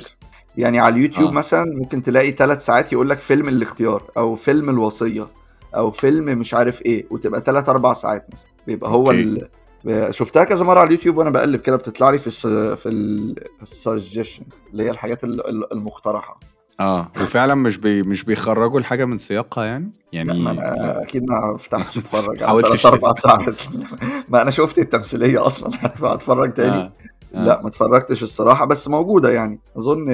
يعني 0.56 0.78
على 0.78 0.94
اليوتيوب 0.94 1.28
آه. 1.28 1.32
مثلا 1.34 1.64
ممكن 1.76 2.02
تلاقي 2.02 2.30
ثلاث 2.30 2.64
ساعات 2.64 2.92
يقول 2.92 3.10
لك 3.10 3.18
فيلم 3.18 3.48
الاختيار 3.48 4.02
أو 4.16 4.36
فيلم 4.36 4.70
الوصية 4.70 5.26
أو 5.76 5.90
فيلم 5.90 6.24
مش 6.24 6.54
عارف 6.54 6.82
إيه 6.82 7.06
وتبقى 7.10 7.40
ثلاث 7.40 7.68
أربع 7.68 7.92
ساعات 7.92 8.26
مثلا 8.32 8.50
بيبقى 8.66 8.90
هو. 8.90 9.10
ال... 9.10 9.48
شفتها 10.10 10.44
كذا 10.44 10.64
مرة 10.64 10.78
على 10.80 10.86
اليوتيوب 10.86 11.16
وأنا 11.16 11.30
بقلب 11.30 11.60
كده 11.60 11.76
بتطلع 11.76 12.10
لي 12.10 12.18
في 12.18 12.26
الس... 12.26 12.46
في 12.46 12.88
السجشن 13.62 14.42
اللي 14.72 14.82
هي 14.82 14.90
الحاجات 14.90 15.24
ال- 15.24 15.48
ال- 15.48 15.72
المقترحة 15.72 16.40
آه 16.80 17.08
وفعلا 17.22 17.54
مش 17.54 17.76
بي 17.78 18.02
مش 18.02 18.24
بيخرجوا 18.24 18.78
الحاجة 18.78 19.04
من 19.04 19.18
سياقها 19.18 19.64
يعني 19.64 19.92
يعني 20.12 20.40
ما 20.40 20.50
لا. 20.50 21.02
أكيد 21.02 21.24
ما 21.30 21.56
فتحتش 21.58 21.98
أتفرج 21.98 22.42
على 22.42 22.62
ثلاث 22.62 22.86
أربع. 22.86 23.12
ساعات 23.12 23.62
ما 24.28 24.42
أنا 24.42 24.50
شفت 24.50 24.78
التمثيلية 24.78 25.46
أصلا 25.46 25.70
هتبقى 25.86 26.14
أتفرج 26.14 26.54
تاني 26.54 26.76
آه. 26.76 26.92
آه. 27.34 27.44
لا 27.44 27.60
ما 27.62 27.68
اتفرجتش 27.68 28.22
الصراحة 28.22 28.64
بس 28.64 28.88
موجودة 28.88 29.30
يعني 29.30 29.60
أظن 29.76 30.06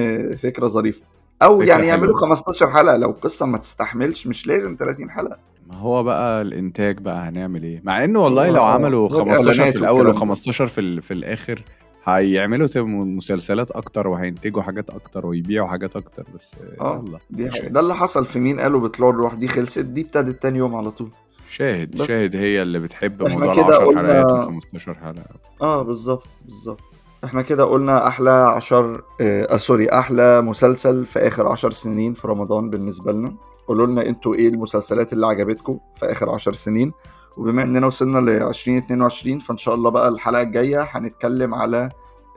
فكرة 0.43 0.67
ظريفة 0.67 1.01
أو 1.41 1.61
يعني 1.61 1.87
يعملوا 1.87 2.17
حلوة. 2.19 2.29
15 2.35 2.69
حلقة. 2.69 2.97
لو 2.97 3.09
القصة 3.09 3.45
ما 3.45 3.57
تستحملش 3.57 4.27
مش 4.27 4.47
لازم 4.47 4.75
30 4.79 5.09
حلقة. 5.11 5.37
ما 5.67 5.75
هو 5.75 6.03
بقى 6.03 6.41
الإنتاج 6.41 6.97
بقى 6.99 7.29
هنعمل 7.29 7.63
إيه؟ 7.63 7.81
مع 7.83 8.03
إنه 8.03 8.19
والله 8.19 8.49
لو 8.49 8.61
آه، 8.61 8.65
عملوا 8.73 9.07
غير 9.07 9.19
15 9.25 9.49
إعلانات 9.49 9.73
في 9.73 9.79
الأول 9.79 10.07
والكلام 10.07 10.35
و15 10.35 10.41
في 10.63 10.81
ال- 10.81 11.01
في 11.01 11.13
الآخر 11.13 11.63
هيعملوا 12.05 12.67
مسلسلات 12.85 13.71
أكتر 13.71 14.07
وهينتجوا 14.07 14.61
حاجات 14.61 14.89
أكتر 14.89 15.25
ويبيعوا 15.25 15.67
حاجات 15.67 15.95
أكتر 15.95 16.23
بس 16.35 16.55
آه 16.81 17.03
يلا 17.07 17.19
دي. 17.49 17.69
ده 17.69 17.79
اللي 17.79 17.95
حصل 17.95 18.25
في 18.25 18.39
مين 18.39 18.59
قالوا 18.59 18.79
بطلوع 18.79 19.09
الروح؟ 19.09 19.33
دي 19.33 19.47
خلصت 19.47 19.79
دي 19.79 20.01
ابتدت 20.01 20.41
تاني 20.43 20.57
يوم 20.57 20.75
على 20.75 20.91
طول. 20.91 21.09
شاهد 21.49 22.01
شاهد 22.01 22.35
هي 22.35 22.61
اللي 22.61 22.79
بتحب 22.79 23.23
موضوع 23.23 23.53
ال 23.53 23.59
10 23.59 23.85
قلنا- 23.85 23.99
حلقات 24.01 24.33
و 24.33 24.41
15 24.45 24.93
حلقة. 24.93 25.23
آه 25.61 25.81
بالظبط 25.81 26.27
بالظبط. 26.45 26.81
إحنا 27.23 27.41
كده 27.41 27.63
قلنا 27.63 28.07
أحلى 28.07 28.29
عشر 28.29 29.03
آه 29.21 29.53
آه، 29.53 29.57
سوري 29.57 29.89
أحلى 29.89 30.41
مسلسل 30.41 31.05
في 31.05 31.19
اخر 31.19 31.47
عشر 31.47 31.71
سنين 31.71 32.13
في 32.13 32.27
رمضان 32.27 32.69
بالنسبة 32.69 33.11
لنا. 33.11 33.35
قولوا 33.67 33.87
لنا 33.87 34.05
أنتوا 34.05 34.35
إيه 34.35 34.49
المسلسلات 34.49 35.13
اللي 35.13 35.27
عجبتكم 35.27 35.79
في 35.95 36.05
اخر 36.11 36.29
عشر 36.29 36.53
سنين. 36.53 36.91
وبما 37.37 37.63
اننا 37.63 37.87
وصلنا 37.87 38.19
ل 38.19 38.29
2022 38.29 39.39
فان 39.39 39.57
شاء 39.57 39.75
الله 39.75 39.89
بقى 39.89 40.07
الحلقة 40.07 40.41
الجاية 40.41 40.81
هنتكلم 40.91 41.55
على 41.55 41.89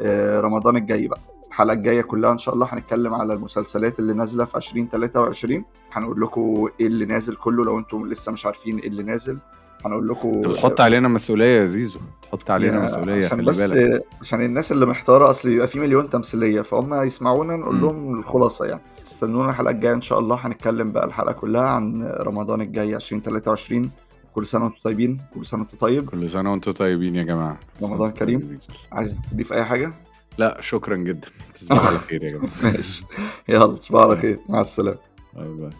آه 0.02 0.40
رمضان 0.40 0.76
الجاي 0.76 1.08
بقى. 1.08 1.20
الحلقة 1.48 1.72
الجاية 1.74 2.00
كلها 2.02 2.32
ان 2.32 2.38
شاء 2.38 2.54
الله 2.54 2.68
هنتكلم 2.72 3.14
على 3.14 3.32
المسلسلات 3.34 3.98
اللي 3.98 4.12
نازلة 4.14 4.44
في 4.44 4.56
2023 4.56 5.64
هنقول 5.92 6.20
لكم 6.20 6.68
إيه 6.80 6.86
اللي 6.86 7.04
نازل 7.04 7.36
كله 7.36 7.64
لو 7.64 7.78
أنتم 7.78 8.06
لسه 8.08 8.32
مش 8.32 8.46
عارفين 8.46 8.78
إيه 8.78 8.88
اللي 8.88 9.02
نازل. 9.02 9.38
هنقول 9.84 10.08
لكم 10.08 10.28
انت 10.34 10.46
بتحط 10.46 10.80
علينا 10.80 11.08
مسؤولية 11.08 11.60
يا 11.60 11.66
زيزو. 11.66 11.98
تحط 12.22 12.50
علينا 12.50 12.80
مسؤولية 12.84 13.24
عشان 13.26 13.38
خلي 13.38 13.46
بس 13.46 13.70
بالك. 13.72 14.04
عشان 14.20 14.44
الناس 14.44 14.72
اللي 14.72 14.86
محتارة 14.86 15.30
أصل 15.30 15.48
بيبقى 15.48 15.68
في 15.68 15.78
مليون 15.80 16.10
تمثيلية 16.10 16.60
فهم 16.60 16.94
يسمعونا 17.02 17.56
نقول. 17.56 17.80
لهم 17.80 18.18
الخلاصة 18.18 18.66
يعني. 18.66 18.80
استنونا 19.02 19.50
الحلقة 19.50 19.70
الجاية 19.70 19.94
إن 19.94 20.00
شاء 20.00 20.18
الله 20.18 20.36
هنتكلم 20.46 20.92
بقى 20.92 21.04
الحلقة 21.06 21.32
كلها 21.32 21.62
عن 21.62 22.02
رمضان 22.20 22.60
الجاي 22.60 22.96
2023 22.96 23.90
كل 24.34 24.46
سنة 24.46 24.64
وأنتم 24.64 24.78
طيبين 24.84 25.18
كل 25.34 25.46
سنة 25.46 25.60
وأنتم 25.60 25.76
طيب. 25.78 26.10
كل 26.10 26.28
سنة 26.30 26.52
وأنتم 26.52 26.72
طيبين 26.72 27.14
يا 27.16 27.22
جماعة. 27.22 27.58
رمضان 27.82 28.10
كريم. 28.10 28.58
عايز 28.92 29.20
تضيف 29.32 29.52
أي 29.52 29.64
حاجة؟ 29.64 29.92
لا 30.38 30.58
شكرا 30.60 30.96
جدا. 30.96 31.28
تصبحوا 31.54 31.86
على 31.88 31.98
خير 31.98 32.24
يا 32.24 32.30
جماعة. 32.30 32.50
ماشي. 32.72 33.04
يلا 33.48 33.76
تصبحوا 33.76 34.02
على 34.04 34.16
خير. 34.16 34.38
مع 34.48 34.60
السلامة. 34.60 34.98
bye 35.36 35.48
bye. 35.48 35.70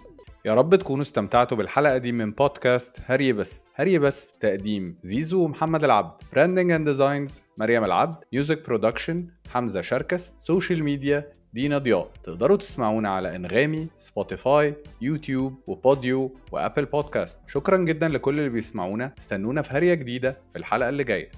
يا 0.45 0.55
رب 0.55 0.75
تكونوا 0.75 1.03
استمتعتوا 1.03 1.57
بالحلقة 1.57 1.99
دي 1.99 2.13
من 2.13 2.31
بودكاست 2.31 2.97
هري 3.07 3.33
بس. 3.33 3.67
هري 3.75 3.99
بس 3.99 4.33
تقديم 4.33 4.99
زيزو 5.03 5.45
ومحمد 5.45 5.85
العبد. 5.85 6.23
branding 6.33 6.71
and 6.71 6.89
designs 6.89 7.41
مريم 7.59 7.85
العبد. 7.85 8.25
music 8.33 8.67
production 8.67 9.27
حمزة 9.51 9.81
شركس. 9.81 10.35
social 10.41 10.85
media 10.85 11.33
دينا 11.53 11.79
ضياء. 11.79 12.11
تقدروا 12.25 12.57
تسمعونا 12.57 13.09
على 13.09 13.37
إنغامي 13.37 13.89
سبوتيفاي 13.97 14.75
يوتيوب 15.01 15.63
وپوديو 15.67 16.37
وأبل 16.53 16.85
بودكاست 16.85 17.41
شكرا 17.49 17.77
جدا 17.77 18.09
لكل 18.09 18.39
اللي 18.39 18.49
بيسمعونا. 18.51 19.13
استنونا 19.19 19.63
في 19.63 19.73
هرية 19.73 19.95
جديدة 19.95 20.39
في 20.53 20.59
الحلقة 20.59 20.89
اللي 20.89 21.05
جاية. 21.05 21.31